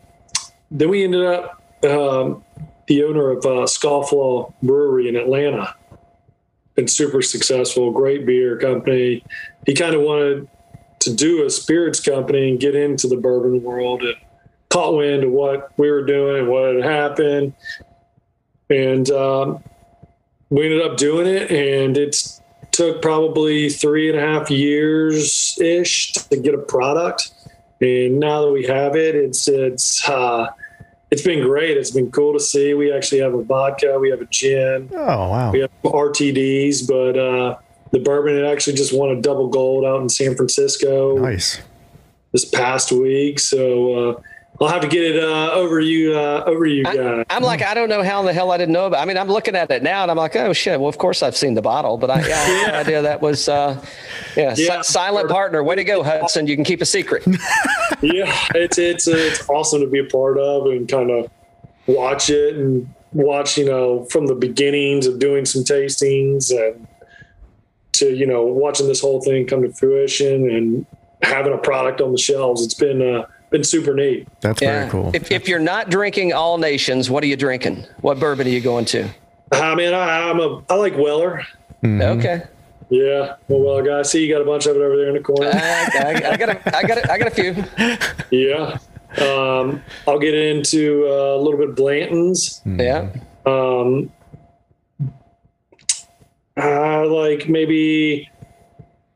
then 0.70 0.88
we 0.88 1.02
ended 1.02 1.24
up 1.24 1.62
um, 1.84 2.43
the 2.86 3.04
owner 3.04 3.30
of 3.30 3.44
uh, 3.44 3.66
Scofflaw 3.66 4.52
Brewery 4.62 5.08
in 5.08 5.16
Atlanta. 5.16 5.74
Been 6.74 6.88
super 6.88 7.22
successful, 7.22 7.92
great 7.92 8.26
beer 8.26 8.58
company. 8.58 9.24
He 9.66 9.74
kind 9.74 9.94
of 9.94 10.02
wanted 10.02 10.48
to 11.00 11.14
do 11.14 11.44
a 11.44 11.50
spirits 11.50 12.00
company 12.00 12.50
and 12.50 12.58
get 12.58 12.74
into 12.74 13.06
the 13.06 13.16
bourbon 13.16 13.62
world 13.62 14.02
and 14.02 14.16
caught 14.70 14.96
wind 14.96 15.22
of 15.22 15.30
what 15.30 15.70
we 15.78 15.90
were 15.90 16.04
doing 16.04 16.40
and 16.40 16.48
what 16.48 16.74
had 16.74 16.84
happened. 16.84 17.54
And 18.70 19.08
um, 19.10 19.62
we 20.50 20.64
ended 20.64 20.82
up 20.82 20.96
doing 20.96 21.26
it, 21.26 21.50
and 21.50 21.96
it 21.96 22.16
took 22.72 23.00
probably 23.00 23.68
three 23.68 24.08
and 24.08 24.18
a 24.18 24.20
half 24.20 24.50
years 24.50 25.56
ish 25.60 26.12
to 26.12 26.36
get 26.36 26.54
a 26.54 26.58
product. 26.58 27.30
And 27.80 28.18
now 28.18 28.46
that 28.46 28.52
we 28.52 28.64
have 28.66 28.96
it, 28.96 29.14
it's 29.14 29.46
it's 29.46 30.08
uh, 30.08 30.48
it's 31.14 31.22
been 31.22 31.42
great. 31.42 31.76
It's 31.76 31.92
been 31.92 32.10
cool 32.10 32.32
to 32.32 32.40
see. 32.40 32.74
We 32.74 32.92
actually 32.92 33.20
have 33.20 33.34
a 33.34 33.42
vodka, 33.44 34.00
we 34.00 34.10
have 34.10 34.20
a 34.20 34.26
gin. 34.26 34.90
Oh 34.92 35.28
wow! 35.28 35.52
We 35.52 35.60
have 35.60 35.70
RTDs, 35.84 36.88
but 36.88 37.16
uh, 37.16 37.56
the 37.92 38.00
bourbon 38.00 38.36
it 38.36 38.44
actually 38.44 38.74
just 38.74 38.92
won 38.92 39.16
a 39.16 39.20
double 39.20 39.46
gold 39.46 39.84
out 39.84 40.02
in 40.02 40.08
San 40.08 40.34
Francisco. 40.34 41.16
Nice. 41.18 41.60
This 42.32 42.44
past 42.44 42.90
week, 42.90 43.38
so 43.38 43.94
uh, 43.94 44.20
I'll 44.60 44.68
have 44.68 44.82
to 44.82 44.88
get 44.88 45.02
it 45.02 45.22
uh, 45.22 45.50
over 45.52 45.80
you 45.80 46.16
uh, 46.16 46.44
over 46.46 46.64
you. 46.64 46.84
I, 46.86 47.24
am 47.28 47.42
like, 47.42 47.60
I 47.60 47.74
don't 47.74 47.88
know 47.88 48.04
how 48.04 48.20
in 48.20 48.26
the 48.26 48.32
hell 48.32 48.52
I 48.52 48.56
didn't 48.56 48.72
know 48.72 48.86
about. 48.86 49.00
I 49.00 49.04
mean, 49.04 49.18
I'm 49.18 49.26
looking 49.26 49.56
at 49.56 49.68
it 49.70 49.82
now, 49.82 50.02
and 50.02 50.10
I'm 50.10 50.16
like, 50.16 50.36
oh 50.36 50.52
shit. 50.52 50.78
Well, 50.78 50.88
of 50.88 50.96
course 50.96 51.24
I've 51.24 51.36
seen 51.36 51.54
the 51.54 51.62
bottle, 51.62 51.98
but 51.98 52.08
I, 52.08 52.20
yeah, 52.20 52.34
I 52.34 52.38
had 52.38 52.72
no 52.72 52.78
idea 52.78 53.02
that 53.02 53.20
was, 53.20 53.48
uh, 53.48 53.84
yeah, 54.36 54.54
yeah. 54.56 54.82
Si- 54.82 54.92
silent 54.92 55.28
partner. 55.28 55.64
Way 55.64 55.74
to 55.76 55.84
go, 55.84 56.04
Hudson. 56.04 56.46
You 56.46 56.54
can 56.54 56.64
keep 56.64 56.80
a 56.80 56.86
secret. 56.86 57.26
yeah, 58.00 58.32
it's 58.54 58.78
it's 58.78 59.08
it's 59.08 59.48
awesome 59.48 59.80
to 59.80 59.88
be 59.88 59.98
a 59.98 60.04
part 60.04 60.38
of 60.38 60.66
and 60.66 60.88
kind 60.88 61.10
of 61.10 61.28
watch 61.86 62.30
it 62.30 62.56
and 62.56 62.88
watch 63.12 63.58
you 63.58 63.64
know 63.64 64.04
from 64.04 64.26
the 64.26 64.34
beginnings 64.34 65.06
of 65.06 65.18
doing 65.18 65.44
some 65.44 65.62
tastings 65.62 66.50
and 66.50 66.86
to 67.92 68.14
you 68.14 68.26
know 68.26 68.44
watching 68.44 68.86
this 68.86 69.00
whole 69.00 69.20
thing 69.20 69.46
come 69.46 69.62
to 69.62 69.72
fruition 69.72 70.48
and 70.48 70.86
having 71.22 71.52
a 71.52 71.58
product 71.58 72.00
on 72.00 72.12
the 72.12 72.18
shelves. 72.18 72.64
It's 72.64 72.74
been. 72.74 73.02
Uh, 73.02 73.26
been 73.54 73.62
super 73.62 73.94
neat. 73.94 74.26
That's 74.40 74.60
yeah. 74.60 74.80
very 74.80 74.90
cool. 74.90 75.12
If, 75.14 75.30
if, 75.30 75.46
you're 75.46 75.60
not 75.60 75.88
drinking 75.88 76.32
all 76.32 76.58
nations, 76.58 77.08
what 77.08 77.22
are 77.22 77.28
you 77.28 77.36
drinking? 77.36 77.86
What 78.00 78.18
bourbon 78.18 78.48
are 78.48 78.50
you 78.50 78.60
going 78.60 78.84
to? 78.86 79.08
I 79.52 79.76
mean, 79.76 79.94
I, 79.94 80.28
am 80.28 80.40
a 80.40 80.60
I 80.68 80.74
like 80.74 80.96
Weller. 80.96 81.46
Mm-hmm. 81.80 82.18
Okay. 82.18 82.42
Yeah, 82.90 83.36
well, 83.46 83.60
well, 83.60 83.82
guy, 83.82 84.00
I 84.00 84.02
see 84.02 84.26
you 84.26 84.34
got 84.34 84.42
a 84.42 84.44
bunch 84.44 84.66
of 84.66 84.74
it 84.76 84.80
over 84.80 84.96
there 84.96 85.08
in 85.08 85.14
the 85.14 85.20
corner. 85.20 85.50
I, 85.54 85.90
I, 85.94 86.32
I 86.32 86.36
got 86.36 86.48
a, 86.48 86.76
I 86.76 86.82
got 86.82 86.98
a, 86.98 87.12
I 87.12 87.18
got 87.18 87.28
a 87.28 87.30
few. 87.30 87.64
Yeah, 88.30 88.78
um, 89.24 89.82
I'll 90.06 90.18
get 90.18 90.34
into 90.34 91.06
uh, 91.06 91.36
a 91.36 91.38
little 91.38 91.58
bit 91.58 91.70
of 91.70 91.76
Blanton's. 91.76 92.60
Mm-hmm. 92.60 92.80
Yeah. 92.80 93.10
Um, 93.46 94.12
I 96.56 97.04
like 97.04 97.48
maybe 97.48 98.28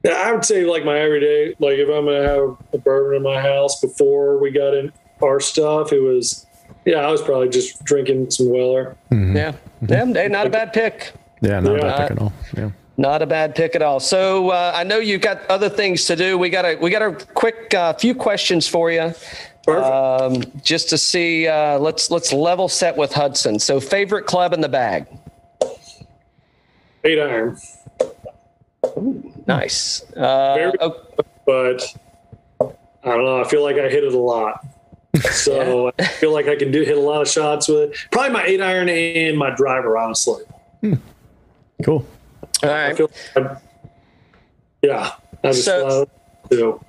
I 0.05 0.33
would 0.33 0.45
say 0.45 0.65
like 0.65 0.85
my 0.85 0.99
everyday, 0.99 1.55
like 1.59 1.79
if 1.79 1.89
I'm 1.89 2.05
gonna 2.05 2.23
have 2.23 2.57
a 2.73 2.79
bourbon 2.79 3.17
in 3.17 3.23
my 3.23 3.41
house 3.41 3.81
before 3.81 4.39
we 4.39 4.51
got 4.51 4.75
in 4.75 4.93
our 5.23 5.41
stuff, 5.41 5.93
it 5.93 6.01
was 6.01 6.47
yeah, 6.85 6.99
I 6.99 7.11
was 7.11 7.21
probably 7.21 7.49
just 7.49 7.85
drinking 7.85 8.31
some 8.31 8.49
Weller. 8.51 8.97
Mm-hmm. 9.11 9.37
Yeah, 9.37 9.53
mm-hmm. 9.83 10.17
yeah, 10.17 10.29
not 10.29 10.47
a 10.47 10.51
bad 10.51 10.73
pick. 10.73 11.13
Yeah, 11.41 11.61
not 11.61 11.73
yeah. 11.73 11.79
a 11.79 11.83
bad 11.83 11.99
pick 11.99 12.11
at 12.13 12.23
all. 12.23 12.33
Yeah. 12.57 12.71
Not 12.97 13.23
a 13.23 13.27
bad 13.27 13.55
pick 13.55 13.77
at 13.77 13.83
all. 13.83 14.01
So 14.01 14.51
uh, 14.51 14.73
I 14.75 14.83
know 14.83 14.99
you've 14.99 15.21
got 15.21 15.47
other 15.47 15.69
things 15.69 16.05
to 16.07 16.17
do. 16.17 16.37
We 16.37 16.51
got 16.51 16.65
a 16.65 16.77
we 16.77 16.91
got 16.91 17.03
a 17.03 17.13
quick 17.35 17.75
uh, 17.75 17.93
few 17.95 18.15
questions 18.15 18.67
for 18.67 18.91
you, 18.91 19.13
um, 19.69 20.43
just 20.63 20.89
to 20.91 20.99
see. 20.99 21.47
Uh, 21.47 21.79
let's 21.79 22.11
let's 22.11 22.33
level 22.33 22.69
set 22.69 22.97
with 22.97 23.13
Hudson. 23.13 23.59
So 23.59 23.79
favorite 23.81 24.27
club 24.27 24.53
in 24.53 24.61
the 24.61 24.69
bag. 24.69 25.07
Eight 27.05 27.21
iron. 27.21 27.57
Nice. 29.49 30.03
Uh, 30.17 30.55
Very- 30.55 30.73
oh, 30.81 30.97
but 31.47 31.83
I 32.61 32.69
don't 33.17 33.25
know. 33.25 33.41
I 33.41 33.45
feel 33.49 33.63
like 33.65 33.77
I 33.77 33.89
hit 33.89 34.05
it 34.05 34.13
a 34.15 34.19
lot. 34.19 34.65
So 35.33 35.91
I 35.99 36.05
feel 36.05 36.33
like 36.33 36.47
I 36.47 36.55
can 36.55 36.71
do 36.71 36.83
hit 36.83 36.97
a 36.97 37.01
lot 37.01 37.23
of 37.23 37.29
shots 37.29 37.67
with 37.67 37.91
it. 37.91 37.97
Probably 38.13 38.31
my 38.31 38.45
eight 38.45 38.61
iron 38.61 38.89
and 38.89 39.37
my 39.37 39.51
driver, 39.57 39.99
honestly. 39.99 40.45
Cool. 41.85 42.07
all 42.63 42.71
I 42.71 42.89
right. 42.89 42.97
feel 42.97 43.11
I, 43.35 43.57
yeah. 44.83 45.13
I 45.43 45.49
just 45.49 45.65
So- 45.65 45.87
love 45.87 46.09
it. 46.51 46.81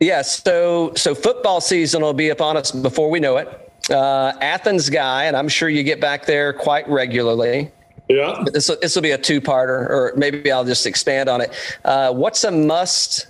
Yeah, 0.00 0.22
so 0.22 0.92
so 0.96 1.14
football 1.14 1.60
season 1.60 2.02
will 2.02 2.12
be 2.14 2.30
upon 2.30 2.56
us 2.56 2.70
before 2.72 3.08
we 3.10 3.20
know 3.20 3.36
it. 3.36 3.48
Uh, 3.90 4.32
Athens 4.40 4.88
guy, 4.90 5.24
and 5.24 5.36
I'm 5.36 5.48
sure 5.48 5.68
you 5.68 5.82
get 5.82 6.00
back 6.00 6.24
there 6.26 6.52
quite 6.54 6.88
regularly. 6.88 7.70
Yeah. 8.10 8.44
This 8.52 8.68
will, 8.68 8.76
this 8.82 8.96
will 8.96 9.02
be 9.02 9.12
a 9.12 9.18
two-parter, 9.18 9.88
or 9.88 10.12
maybe 10.16 10.50
I'll 10.50 10.64
just 10.64 10.84
expand 10.84 11.28
on 11.28 11.40
it. 11.40 11.54
Uh, 11.84 12.12
what's 12.12 12.42
a 12.42 12.50
must 12.50 13.28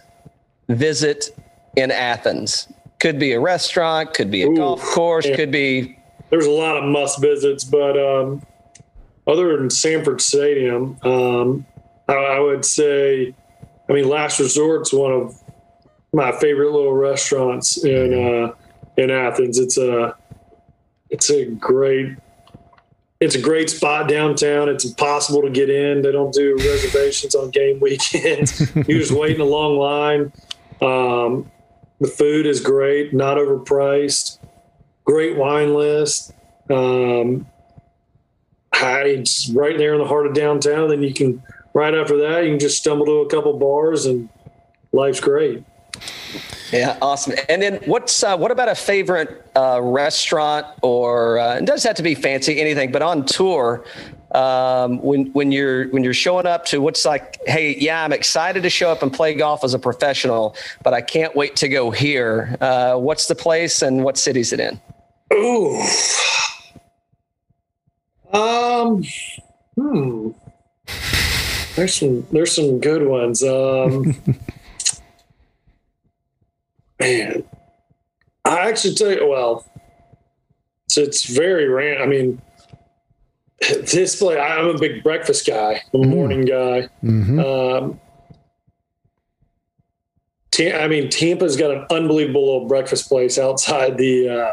visit 0.70 1.36
in 1.76 1.90
Athens? 1.90 2.66
Could 2.98 3.18
be 3.18 3.32
a 3.32 3.40
restaurant, 3.40 4.14
could 4.14 4.30
be 4.30 4.42
a 4.42 4.48
Ooh, 4.48 4.56
golf 4.56 4.82
course, 4.82 5.26
yeah. 5.26 5.36
could 5.36 5.50
be 5.50 5.98
There's 6.30 6.46
a 6.46 6.50
lot 6.50 6.78
of 6.78 6.84
must 6.84 7.20
visits, 7.20 7.62
but 7.62 7.98
um, 7.98 8.42
other 9.26 9.58
than 9.58 9.68
Sanford 9.68 10.22
Stadium, 10.22 10.96
um, 11.02 11.66
I, 12.08 12.14
I 12.14 12.40
would 12.40 12.64
say, 12.64 13.34
I 13.86 13.92
mean, 13.92 14.08
Last 14.08 14.40
Resort's 14.40 14.94
one 14.94 15.12
of 15.12 15.38
my 16.14 16.32
favorite 16.32 16.72
little 16.72 16.94
restaurants 16.94 17.84
in 17.84 18.14
uh, 18.14 18.54
in 18.96 19.10
Athens. 19.10 19.58
It's 19.58 19.76
a 19.76 20.16
it's 21.10 21.30
a 21.30 21.44
great 21.46 22.16
it's 23.20 23.34
a 23.34 23.40
great 23.40 23.70
spot 23.70 24.08
downtown. 24.08 24.68
It's 24.68 24.84
impossible 24.84 25.42
to 25.42 25.50
get 25.50 25.70
in. 25.70 26.02
They 26.02 26.12
don't 26.12 26.32
do 26.32 26.56
reservations 26.56 27.34
on 27.34 27.50
game 27.50 27.78
weekends. 27.80 28.74
You're 28.74 28.98
just 28.98 29.12
wait 29.12 29.34
in 29.34 29.40
a 29.40 29.44
long 29.44 29.76
line. 29.76 30.32
Um, 30.80 31.50
the 32.00 32.08
food 32.08 32.46
is 32.46 32.60
great, 32.60 33.12
not 33.12 33.36
overpriced 33.36 34.38
great 35.10 35.36
wine 35.36 35.74
list. 35.74 36.32
Um, 36.70 37.46
it's 38.72 39.50
right 39.50 39.76
there 39.76 39.94
in 39.94 39.98
the 39.98 40.06
heart 40.06 40.26
of 40.26 40.34
downtown. 40.34 40.88
Then 40.88 41.02
you 41.02 41.12
can 41.12 41.42
right 41.74 41.94
after 41.94 42.16
that 42.18 42.44
you 42.44 42.50
can 42.50 42.58
just 42.58 42.78
stumble 42.78 43.06
to 43.06 43.12
a 43.20 43.28
couple 43.28 43.58
bars 43.58 44.06
and 44.06 44.28
life's 44.92 45.20
great. 45.20 45.64
Yeah, 46.72 46.96
awesome. 47.02 47.34
And 47.48 47.60
then 47.60 47.80
what's 47.86 48.22
uh, 48.22 48.36
what 48.36 48.50
about 48.50 48.68
a 48.68 48.74
favorite 48.74 49.44
uh, 49.56 49.80
restaurant 49.82 50.66
or 50.82 51.38
uh, 51.38 51.56
it 51.56 51.64
doesn't 51.64 51.88
have 51.88 51.96
to 51.96 52.02
be 52.02 52.14
fancy 52.14 52.60
anything, 52.60 52.92
but 52.92 53.02
on 53.02 53.26
tour 53.26 53.84
um, 54.32 55.02
when 55.02 55.26
when 55.32 55.50
you're 55.50 55.88
when 55.88 56.04
you're 56.04 56.14
showing 56.14 56.46
up 56.46 56.64
to 56.66 56.80
what's 56.80 57.04
like, 57.04 57.38
hey, 57.46 57.76
yeah, 57.78 58.04
I'm 58.04 58.12
excited 58.12 58.62
to 58.62 58.70
show 58.70 58.90
up 58.90 59.02
and 59.02 59.12
play 59.12 59.34
golf 59.34 59.64
as 59.64 59.74
a 59.74 59.78
professional, 59.78 60.54
but 60.82 60.94
I 60.94 61.00
can't 61.00 61.34
wait 61.34 61.56
to 61.56 61.68
go 61.68 61.90
here. 61.90 62.56
Uh, 62.60 62.96
what's 62.96 63.26
the 63.26 63.34
place 63.34 63.82
and 63.82 64.04
what 64.04 64.16
city 64.16 64.40
is 64.40 64.52
it 64.52 64.60
in? 64.60 64.80
Ooh. 65.32 65.82
Um. 68.32 69.02
Hmm. 69.74 70.30
There's 71.74 71.94
some. 71.94 72.26
There's 72.30 72.54
some 72.54 72.78
good 72.78 73.06
ones. 73.06 73.42
Um. 73.42 74.14
man, 77.00 77.44
I 78.44 78.68
actually 78.68 78.94
tell 78.94 79.10
you. 79.10 79.26
Well, 79.26 79.64
it's, 80.86 80.96
it's 80.98 81.24
very 81.24 81.68
random. 81.68 82.02
I 82.02 82.06
mean, 82.06 82.42
this 83.60 84.16
place. 84.16 84.38
I'm 84.40 84.66
a 84.68 84.78
big 84.78 85.02
breakfast 85.02 85.46
guy. 85.46 85.82
I'm 85.94 86.02
a 86.02 86.06
morning 86.06 86.42
guy. 86.44 86.88
hmm 87.00 87.40
Um, 87.40 88.00
I 90.58 90.88
mean, 90.88 91.08
Tampa's 91.08 91.56
got 91.56 91.70
an 91.70 91.86
unbelievable 91.90 92.44
little 92.44 92.68
breakfast 92.68 93.08
place 93.08 93.38
outside 93.38 93.96
the 93.96 94.28
uh, 94.28 94.50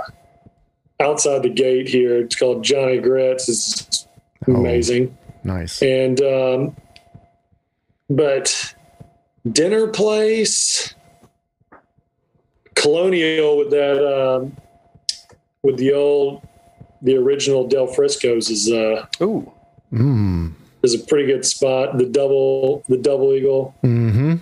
outside 1.04 1.44
the 1.44 1.50
gate 1.50 1.90
here. 1.90 2.20
It's 2.20 2.36
called 2.36 2.64
Johnny 2.64 3.00
Grits. 3.00 3.50
It's 3.50 4.08
amazing, 4.48 5.18
Nice. 5.44 5.82
and 5.82 6.22
um, 6.22 6.78
but 8.10 8.74
dinner 9.52 9.88
place, 9.88 10.94
Colonial 12.82 13.58
with 13.58 13.70
that 13.72 13.98
um, 14.06 14.56
with 15.64 15.78
the 15.78 15.94
old 15.94 16.48
the 17.02 17.16
original 17.16 17.68
Del 17.68 17.88
Frisco's 17.88 18.50
is 18.50 18.72
uh, 18.72 19.06
Ooh, 19.22 19.52
Mm. 19.94 20.54
is 20.84 20.94
a 20.96 21.00
pretty 21.00 21.26
good 21.28 21.46
spot. 21.46 21.98
The 21.98 22.06
double 22.06 22.84
the 22.90 22.98
double 22.98 23.34
eagle. 23.34 23.74
hmm 23.82 24.36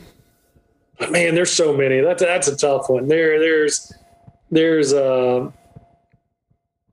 But 0.99 1.11
man, 1.11 1.35
there's 1.35 1.51
so 1.51 1.75
many. 1.75 2.01
That's 2.01 2.21
that's 2.23 2.47
a 2.47 2.55
tough 2.57 2.89
one. 2.89 3.07
There, 3.07 3.39
there's, 3.39 3.93
there's, 4.49 4.93
uh, 4.93 5.51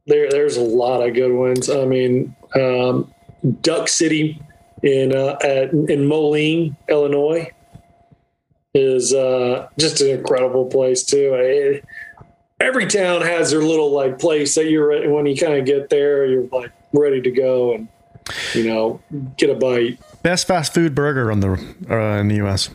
there, 0.07 0.29
there's 0.31 0.57
a 0.57 0.61
lot 0.63 1.07
of 1.07 1.15
good 1.15 1.33
ones. 1.33 1.71
I 1.71 1.85
mean, 1.85 2.35
um, 2.57 3.13
Duck 3.63 3.89
City 3.89 4.41
in 4.83 5.15
uh, 5.15 5.37
at, 5.43 5.73
in 5.73 6.07
Moline, 6.07 6.77
Illinois, 6.89 7.49
is 8.75 9.13
uh, 9.13 9.69
just 9.79 10.01
an 10.01 10.09
incredible 10.11 10.67
place 10.67 11.05
too. 11.05 11.35
It- 11.35 11.85
every 12.61 12.87
town 12.87 13.23
has 13.23 13.51
their 13.51 13.61
little 13.61 13.91
like 13.91 14.21
place 14.21 14.55
that 14.55 14.71
you're 14.71 15.11
when 15.11 15.27
you 15.27 15.37
kind 15.37 15.55
of 15.55 15.65
get 15.67 15.91
there, 15.91 16.25
you're 16.27 16.47
like 16.53 16.71
ready 16.93 17.21
to 17.21 17.31
go 17.33 17.75
and 17.75 17.89
you 18.55 18.65
know 18.65 19.01
get 19.37 19.51
a 19.51 19.55
bite. 19.55 19.99
Best 20.23 20.47
fast 20.47 20.73
food 20.73 20.95
burger 20.95 21.33
on 21.33 21.41
the 21.41 21.51
uh, 21.91 22.21
in 22.21 22.29
the 22.29 22.37
U.S. 22.37 22.71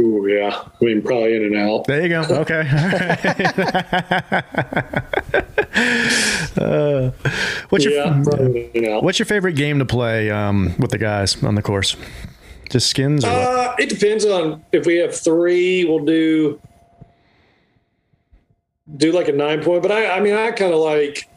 Ooh, 0.00 0.26
yeah, 0.28 0.62
I 0.80 0.84
mean 0.84 1.00
probably 1.02 1.36
in 1.36 1.44
and 1.44 1.56
out. 1.56 1.86
There 1.86 2.02
you 2.02 2.08
go. 2.08 2.22
Okay. 2.42 2.60
uh, 6.56 7.10
what's 7.68 7.84
your 7.84 7.94
Yeah, 7.94 8.22
in. 8.74 9.04
What's 9.04 9.18
your 9.18 9.26
favorite 9.26 9.54
game 9.54 9.78
to 9.78 9.84
play 9.84 10.30
um, 10.30 10.74
with 10.78 10.90
the 10.90 10.98
guys 10.98 11.42
on 11.42 11.54
the 11.54 11.62
course? 11.62 11.96
Just 12.72 12.88
skins 12.88 13.22
or? 13.22 13.28
Uh, 13.28 13.74
it 13.78 13.90
depends 13.90 14.24
on 14.24 14.64
if 14.72 14.86
we 14.86 14.96
have 14.96 15.14
three, 15.14 15.84
we'll 15.84 16.06
do 16.06 16.58
do 18.96 19.12
like 19.12 19.28
a 19.28 19.32
nine 19.32 19.62
point. 19.62 19.82
But 19.82 19.92
I, 19.92 20.16
I 20.16 20.20
mean, 20.20 20.32
I 20.32 20.52
kind 20.52 20.72
of 20.72 20.80
like 20.80 21.28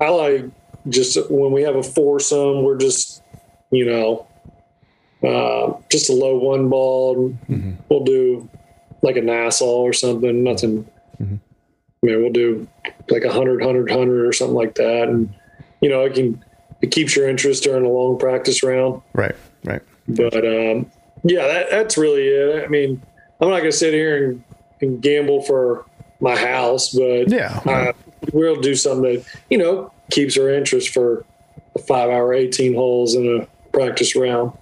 I 0.00 0.08
like 0.08 0.46
just 0.88 1.30
when 1.30 1.52
we 1.52 1.62
have 1.62 1.76
a 1.76 1.84
foursome, 1.84 2.64
we're 2.64 2.78
just 2.78 3.22
you 3.70 3.86
know 3.86 4.26
uh, 5.22 5.74
just 5.88 6.10
a 6.10 6.12
low 6.12 6.36
one 6.36 6.68
ball. 6.68 7.32
We'll 7.88 8.04
do 8.04 8.48
like 9.02 9.16
a 9.16 9.22
Nassau 9.22 9.82
or 9.82 9.92
something. 9.92 10.42
Nothing. 10.42 10.84
I 11.20 12.06
mean, 12.06 12.22
we'll 12.22 12.32
do 12.32 12.66
like 13.08 13.22
a 13.22 13.32
hundred, 13.32 13.62
hundred, 13.62 13.88
hundred 13.88 14.26
or 14.26 14.32
something 14.32 14.56
like 14.56 14.74
that, 14.74 15.08
and 15.08 15.32
you 15.80 15.88
know, 15.88 16.04
it 16.04 16.14
can 16.14 16.44
it 16.82 16.90
keeps 16.90 17.14
your 17.14 17.28
interest 17.28 17.62
during 17.62 17.84
a 17.84 17.88
long 17.88 18.18
practice 18.18 18.64
round. 18.64 19.00
Right. 19.12 19.36
Right. 19.64 19.82
But 20.14 20.44
um, 20.44 20.90
yeah, 21.24 21.46
that, 21.46 21.70
that's 21.70 21.96
really 21.98 22.26
it. 22.28 22.64
I 22.64 22.68
mean, 22.68 23.00
I'm 23.40 23.48
not 23.48 23.58
going 23.58 23.70
to 23.70 23.76
sit 23.76 23.92
here 23.94 24.28
and, 24.30 24.44
and 24.80 25.00
gamble 25.02 25.42
for 25.42 25.86
my 26.20 26.36
house, 26.36 26.90
but 26.90 27.28
Yeah. 27.30 27.60
uh, 27.66 27.92
we'll 28.32 28.60
do 28.60 28.74
something 28.74 29.02
that 29.14 29.24
you 29.48 29.58
know 29.58 29.92
keeps 30.10 30.36
our 30.36 30.50
interest 30.50 30.90
for 30.90 31.24
a 31.74 31.78
five 31.78 32.10
hour, 32.10 32.32
18 32.34 32.74
holes 32.74 33.14
in 33.14 33.40
a 33.40 33.46
practice 33.72 34.14
round. 34.16 34.52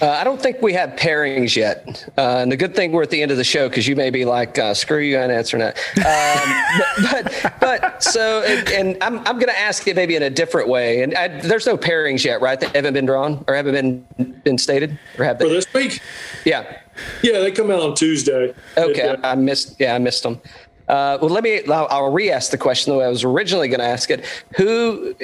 Uh, 0.00 0.10
I 0.10 0.24
don't 0.24 0.40
think 0.40 0.60
we 0.60 0.74
have 0.74 0.90
pairings 0.90 1.56
yet. 1.56 2.08
Uh, 2.18 2.38
and 2.38 2.52
the 2.52 2.56
good 2.56 2.74
thing 2.74 2.92
we're 2.92 3.02
at 3.02 3.10
the 3.10 3.22
end 3.22 3.30
of 3.30 3.38
the 3.38 3.44
show 3.44 3.68
because 3.68 3.88
you 3.88 3.96
may 3.96 4.10
be 4.10 4.24
like, 4.24 4.58
uh, 4.58 4.74
screw 4.74 4.98
you, 5.00 5.18
I'm 5.18 5.30
answering 5.30 5.62
that. 5.62 5.76
Um, 5.96 7.02
but, 7.10 7.40
but, 7.42 7.60
but 7.60 8.02
so, 8.02 8.42
and, 8.42 8.68
and 8.68 9.02
I'm, 9.02 9.18
I'm 9.20 9.36
going 9.38 9.48
to 9.48 9.58
ask 9.58 9.86
it 9.88 9.96
maybe 9.96 10.14
in 10.16 10.22
a 10.22 10.30
different 10.30 10.68
way. 10.68 11.02
And 11.02 11.14
I, 11.14 11.28
there's 11.40 11.66
no 11.66 11.78
pairings 11.78 12.24
yet, 12.24 12.40
right? 12.42 12.60
That 12.60 12.74
haven't 12.76 12.94
been 12.94 13.06
drawn 13.06 13.44
or 13.48 13.54
haven't 13.54 13.72
been 14.18 14.40
been 14.44 14.58
stated 14.58 14.98
or 15.18 15.24
have 15.24 15.38
For 15.38 15.48
they? 15.48 15.54
this 15.54 15.72
week, 15.72 16.00
Yeah. 16.44 16.78
yeah, 17.22 17.40
they 17.40 17.50
come 17.50 17.70
out 17.70 17.80
on 17.80 17.94
Tuesday. 17.94 18.54
Okay. 18.76 19.10
It, 19.10 19.20
I 19.22 19.34
missed. 19.34 19.76
Yeah, 19.78 19.94
I 19.94 19.98
missed 19.98 20.22
them. 20.22 20.40
Uh, 20.88 21.18
well, 21.20 21.30
let 21.30 21.42
me. 21.42 21.64
I'll, 21.64 21.88
I'll 21.90 22.12
re-ask 22.12 22.50
the 22.50 22.58
question 22.58 22.92
the 22.92 22.98
way 22.98 23.04
I 23.04 23.08
was 23.08 23.24
originally 23.24 23.68
going 23.68 23.80
to 23.80 23.86
ask 23.86 24.10
it. 24.10 24.24
Who, 24.56 25.14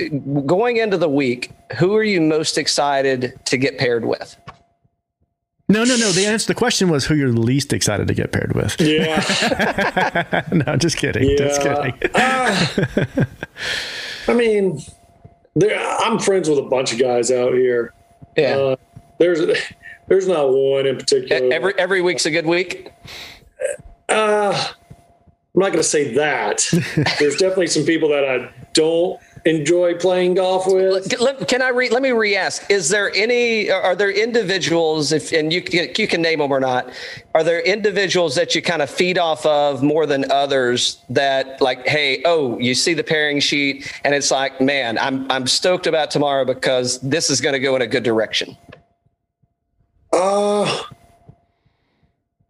going 0.44 0.78
into 0.78 0.96
the 0.96 1.08
week, 1.08 1.52
who 1.78 1.94
are 1.96 2.02
you 2.02 2.20
most 2.20 2.58
excited 2.58 3.38
to 3.44 3.56
get 3.56 3.78
paired 3.78 4.04
with? 4.04 4.36
No, 5.68 5.84
no, 5.84 5.96
no. 5.96 6.10
The 6.10 6.26
answer. 6.26 6.46
To 6.46 6.48
the 6.48 6.58
question 6.58 6.90
was 6.90 7.06
who 7.06 7.14
you're 7.14 7.32
least 7.32 7.72
excited 7.72 8.08
to 8.08 8.14
get 8.14 8.32
paired 8.32 8.54
with. 8.54 8.78
yeah. 8.80 10.42
no, 10.52 10.76
just 10.76 10.96
kidding. 10.96 11.36
Just 11.38 11.62
kidding. 11.62 11.94
Uh, 12.14 13.24
I 14.28 14.34
mean, 14.34 14.80
there, 15.54 15.78
I'm 16.00 16.18
friends 16.18 16.48
with 16.48 16.58
a 16.58 16.62
bunch 16.62 16.92
of 16.92 16.98
guys 16.98 17.30
out 17.30 17.54
here. 17.54 17.94
Yeah. 18.36 18.56
Uh, 18.56 18.76
there's 19.18 19.40
there's 20.08 20.26
not 20.26 20.52
one 20.52 20.86
in 20.86 20.96
particular. 20.98 21.52
Every 21.52 21.74
every 21.78 22.02
week's 22.02 22.26
a 22.26 22.30
good 22.30 22.46
week. 22.46 22.90
Uh, 24.08 24.72
I'm 25.55 25.61
not 25.61 25.72
going 25.72 25.82
to 25.82 25.88
say 25.88 26.14
that. 26.14 26.66
There's 27.18 27.36
definitely 27.36 27.66
some 27.66 27.84
people 27.84 28.09
that 28.09 28.24
I 28.24 28.50
don't 28.72 29.20
enjoy 29.44 29.98
playing 29.98 30.34
golf 30.34 30.66
with. 30.66 31.14
Can 31.46 31.61
I 31.61 31.68
re, 31.68 31.90
let 31.90 32.00
me 32.00 32.12
re-ask? 32.12 32.70
Is 32.70 32.88
there 32.88 33.12
any? 33.14 33.70
Are 33.70 33.94
there 33.94 34.11
individuals? 34.11 35.12
If 35.12 35.30
and 35.32 35.53
you 35.53 35.61
can, 35.61 35.90
you 35.98 36.09
can 36.09 36.22
name 36.22 36.38
them 36.38 36.50
or 36.50 36.59
not. 36.59 36.90
Are 37.34 37.44
there 37.44 37.61
individuals 37.61 38.34
that 38.36 38.55
you 38.55 38.62
kind 38.62 38.80
of 38.80 38.88
feed 38.88 39.18
off 39.18 39.44
of 39.44 39.82
more 39.82 40.07
than 40.07 40.30
others? 40.30 40.98
That 41.11 41.61
like, 41.61 41.86
hey, 41.86 42.22
oh, 42.24 42.59
you 42.59 42.74
see 42.74 42.94
the 42.94 43.05
pairing 43.05 43.40
sheet, 43.40 43.92
and 44.05 44.14
it's 44.14 44.30
like, 44.30 44.59
man, 44.59 44.96
I'm 44.96 45.30
I'm 45.30 45.46
stoked 45.46 45.86
about 45.86 46.11
tomorrow 46.11 46.46
because 46.46 46.98
this 47.00 47.28
is 47.28 47.42
going 47.42 47.53
to 47.55 47.61
go 47.61 47.76
in 47.76 47.82
a 47.82 47.86
good 47.86 48.05
direction. 48.05 48.57
Uh 50.14 50.82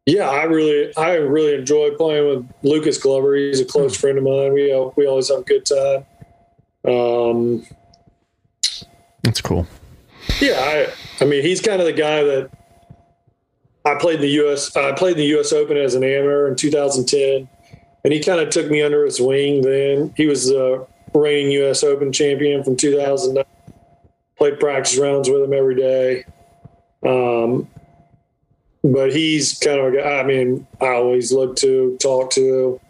yeah, 0.06 0.28
I 0.28 0.44
really, 0.44 0.96
I 0.96 1.14
really 1.14 1.54
enjoy 1.54 1.94
playing 1.96 2.28
with 2.28 2.50
Lucas 2.62 2.98
Glover. 2.98 3.34
He's 3.36 3.60
a 3.60 3.64
close 3.64 3.96
friend 3.96 4.18
of 4.18 4.24
mine. 4.24 4.52
We 4.52 4.72
uh, 4.72 4.90
we 4.96 5.06
always 5.06 5.28
have 5.28 5.40
a 5.40 5.42
good 5.42 5.64
time. 5.64 6.04
Um, 6.84 7.66
That's 9.22 9.40
cool. 9.40 9.66
yeah, 10.40 10.58
I, 10.58 11.22
I 11.22 11.26
mean, 11.26 11.42
he's 11.42 11.60
kind 11.60 11.80
of 11.80 11.86
the 11.86 11.92
guy 11.92 12.24
that 12.24 12.50
I 13.84 13.94
played 13.94 14.16
in 14.16 14.22
the 14.22 14.30
U.S. 14.30 14.76
I 14.76 14.92
played 14.92 15.12
in 15.12 15.18
the 15.18 15.26
U.S. 15.26 15.52
Open 15.52 15.76
as 15.76 15.94
an 15.94 16.02
amateur 16.02 16.48
in 16.48 16.56
2010, 16.56 17.48
and 18.04 18.12
he 18.12 18.20
kind 18.20 18.40
of 18.40 18.50
took 18.50 18.70
me 18.70 18.82
under 18.82 19.04
his 19.04 19.20
wing. 19.20 19.62
Then 19.62 20.12
he 20.16 20.26
was 20.26 20.46
the 20.46 20.86
reigning 21.14 21.52
U.S. 21.52 21.84
Open 21.84 22.12
champion 22.12 22.64
from 22.64 22.76
2009. 22.76 23.44
Played 24.36 24.58
practice 24.58 24.98
rounds 24.98 25.28
with 25.30 25.42
him 25.42 25.52
every 25.52 25.76
day. 25.76 26.24
Um, 27.04 27.68
but 28.84 29.12
he's 29.12 29.58
kind 29.58 29.78
of 29.78 29.92
a 29.92 29.96
guy. 29.96 30.20
I 30.20 30.24
mean, 30.24 30.66
I 30.80 30.88
always 30.88 31.32
look 31.32 31.56
to, 31.56 31.96
talk 32.00 32.30
to, 32.32 32.80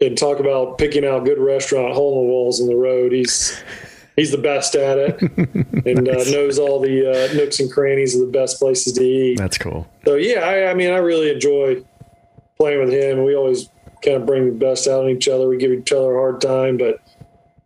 and 0.00 0.16
talk 0.16 0.40
about 0.40 0.78
picking 0.78 1.04
out 1.04 1.24
good 1.24 1.38
restaurant 1.38 1.94
hole 1.94 2.20
in 2.20 2.26
the 2.26 2.32
walls 2.32 2.60
in 2.60 2.66
the 2.66 2.76
road. 2.76 3.12
He's 3.12 3.62
he's 4.16 4.30
the 4.30 4.38
best 4.38 4.74
at 4.74 4.98
it, 4.98 5.22
and 5.86 6.08
uh, 6.08 6.24
knows 6.30 6.58
all 6.58 6.80
the 6.80 7.10
uh, 7.10 7.34
nooks 7.34 7.60
and 7.60 7.70
crannies 7.70 8.14
of 8.14 8.20
the 8.20 8.32
best 8.32 8.58
places 8.58 8.92
to 8.94 9.02
eat. 9.02 9.38
That's 9.38 9.58
cool. 9.58 9.86
So 10.04 10.14
yeah, 10.14 10.40
I, 10.40 10.70
I 10.70 10.74
mean, 10.74 10.90
I 10.90 10.98
really 10.98 11.30
enjoy 11.30 11.84
playing 12.58 12.80
with 12.80 12.92
him. 12.92 13.24
We 13.24 13.34
always 13.34 13.68
kind 14.04 14.16
of 14.16 14.26
bring 14.26 14.46
the 14.46 14.52
best 14.52 14.86
out 14.86 15.04
in 15.04 15.16
each 15.16 15.28
other. 15.28 15.48
We 15.48 15.56
give 15.56 15.72
each 15.72 15.92
other 15.92 16.14
a 16.14 16.18
hard 16.18 16.40
time, 16.40 16.76
but 16.76 17.00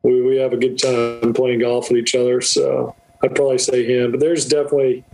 we, 0.03 0.23
we 0.23 0.37
have 0.37 0.53
a 0.53 0.57
good 0.57 0.79
time 0.79 1.33
playing 1.35 1.61
golf 1.61 1.91
with 1.91 1.99
each 1.99 2.15
other. 2.15 2.41
So 2.41 2.95
I'd 3.23 3.35
probably 3.35 3.59
say 3.59 3.85
him. 3.85 4.13
But 4.13 4.21
there's 4.21 4.47
definitely 4.47 5.05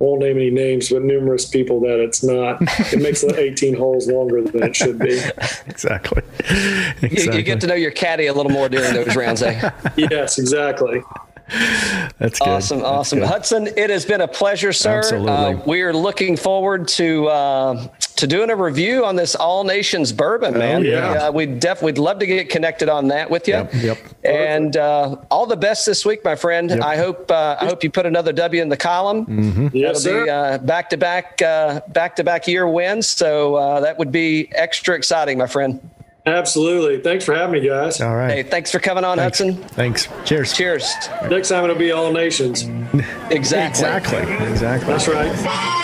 won't 0.00 0.20
name 0.20 0.36
any 0.36 0.50
names, 0.50 0.88
but 0.88 1.02
numerous 1.02 1.46
people 1.46 1.78
that 1.80 2.00
it's 2.00 2.22
not. 2.22 2.58
It 2.92 3.00
makes 3.00 3.20
the 3.20 3.38
18 3.38 3.74
holes 3.74 4.08
longer 4.08 4.42
than 4.42 4.62
it 4.62 4.74
should 4.74 4.98
be. 4.98 5.20
Exactly. 5.66 6.22
You, 6.50 7.08
exactly. 7.08 7.36
you 7.38 7.42
get 7.42 7.60
to 7.62 7.66
know 7.66 7.74
your 7.74 7.90
caddy 7.90 8.26
a 8.26 8.34
little 8.34 8.52
more 8.52 8.68
during 8.68 8.92
those 8.92 9.16
rounds, 9.16 9.42
eh? 9.42 9.70
Yes, 9.96 10.38
exactly. 10.38 11.02
That's 12.18 12.38
good. 12.38 12.48
Awesome, 12.48 12.78
That's 12.78 12.88
awesome. 12.90 13.18
good. 13.20 13.28
Hudson, 13.28 13.66
it 13.76 13.90
has 13.90 14.04
been 14.04 14.20
a 14.20 14.28
pleasure, 14.28 14.72
sir. 14.72 14.98
Absolutely. 14.98 15.30
Uh, 15.32 15.62
we 15.66 15.82
are 15.82 15.92
looking 15.92 16.36
forward 16.36 16.86
to 16.88 17.26
uh, 17.28 17.88
to 18.16 18.26
doing 18.26 18.50
a 18.50 18.56
review 18.56 19.04
on 19.04 19.16
this 19.16 19.34
All 19.34 19.64
Nations 19.64 20.12
bourbon, 20.12 20.56
man. 20.56 20.84
yeah. 20.84 21.26
Uh, 21.28 21.32
we'd 21.32 21.58
def- 21.58 21.82
we'd 21.82 21.98
love 21.98 22.18
to 22.20 22.26
get 22.26 22.50
connected 22.50 22.88
on 22.88 23.08
that 23.08 23.30
with 23.30 23.48
you. 23.48 23.54
Yep, 23.54 23.74
yep. 23.74 23.98
And 24.24 24.76
uh, 24.76 25.16
all 25.30 25.46
the 25.46 25.56
best 25.56 25.86
this 25.86 26.04
week, 26.04 26.24
my 26.24 26.36
friend. 26.36 26.70
I 26.72 26.96
hope 26.96 27.30
uh, 27.30 27.56
I 27.60 27.66
hope 27.66 27.82
you 27.82 27.90
put 27.90 28.06
another 28.06 28.32
W 28.32 28.60
in 28.62 28.68
the 28.68 28.76
column. 28.76 29.26
Mm-hmm. 29.26 29.68
Yes, 29.76 30.04
That'll 30.04 30.20
sir. 30.20 30.24
be 30.24 30.30
uh, 30.30 30.58
back 30.58 30.90
to 30.90 30.96
back 30.96 31.40
uh, 31.42 31.80
back 31.88 32.16
to 32.16 32.24
back 32.24 32.46
year 32.46 32.68
wins. 32.68 33.08
So 33.08 33.54
uh, 33.56 33.80
that 33.80 33.98
would 33.98 34.12
be 34.12 34.48
extra 34.52 34.94
exciting, 34.94 35.38
my 35.38 35.46
friend. 35.46 35.80
Absolutely. 36.26 37.00
Thanks 37.00 37.24
for 37.24 37.34
having 37.34 37.60
me, 37.62 37.68
guys. 37.68 38.00
All 38.00 38.14
right. 38.14 38.30
Hey, 38.30 38.42
thanks 38.42 38.70
for 38.70 38.78
coming 38.78 39.04
on, 39.04 39.18
Thanks. 39.18 39.38
Hudson. 39.38 39.56
Thanks. 39.70 40.08
Cheers. 40.24 40.52
Cheers. 40.52 40.92
Next 41.30 41.48
time 41.48 41.64
it'll 41.64 41.76
be 41.76 41.92
all 41.92 42.12
nations. 42.12 42.62
Exactly. 43.30 43.86
Exactly. 43.86 44.18
Exactly. 44.48 44.86
That's 44.92 45.08
right. 45.08 45.76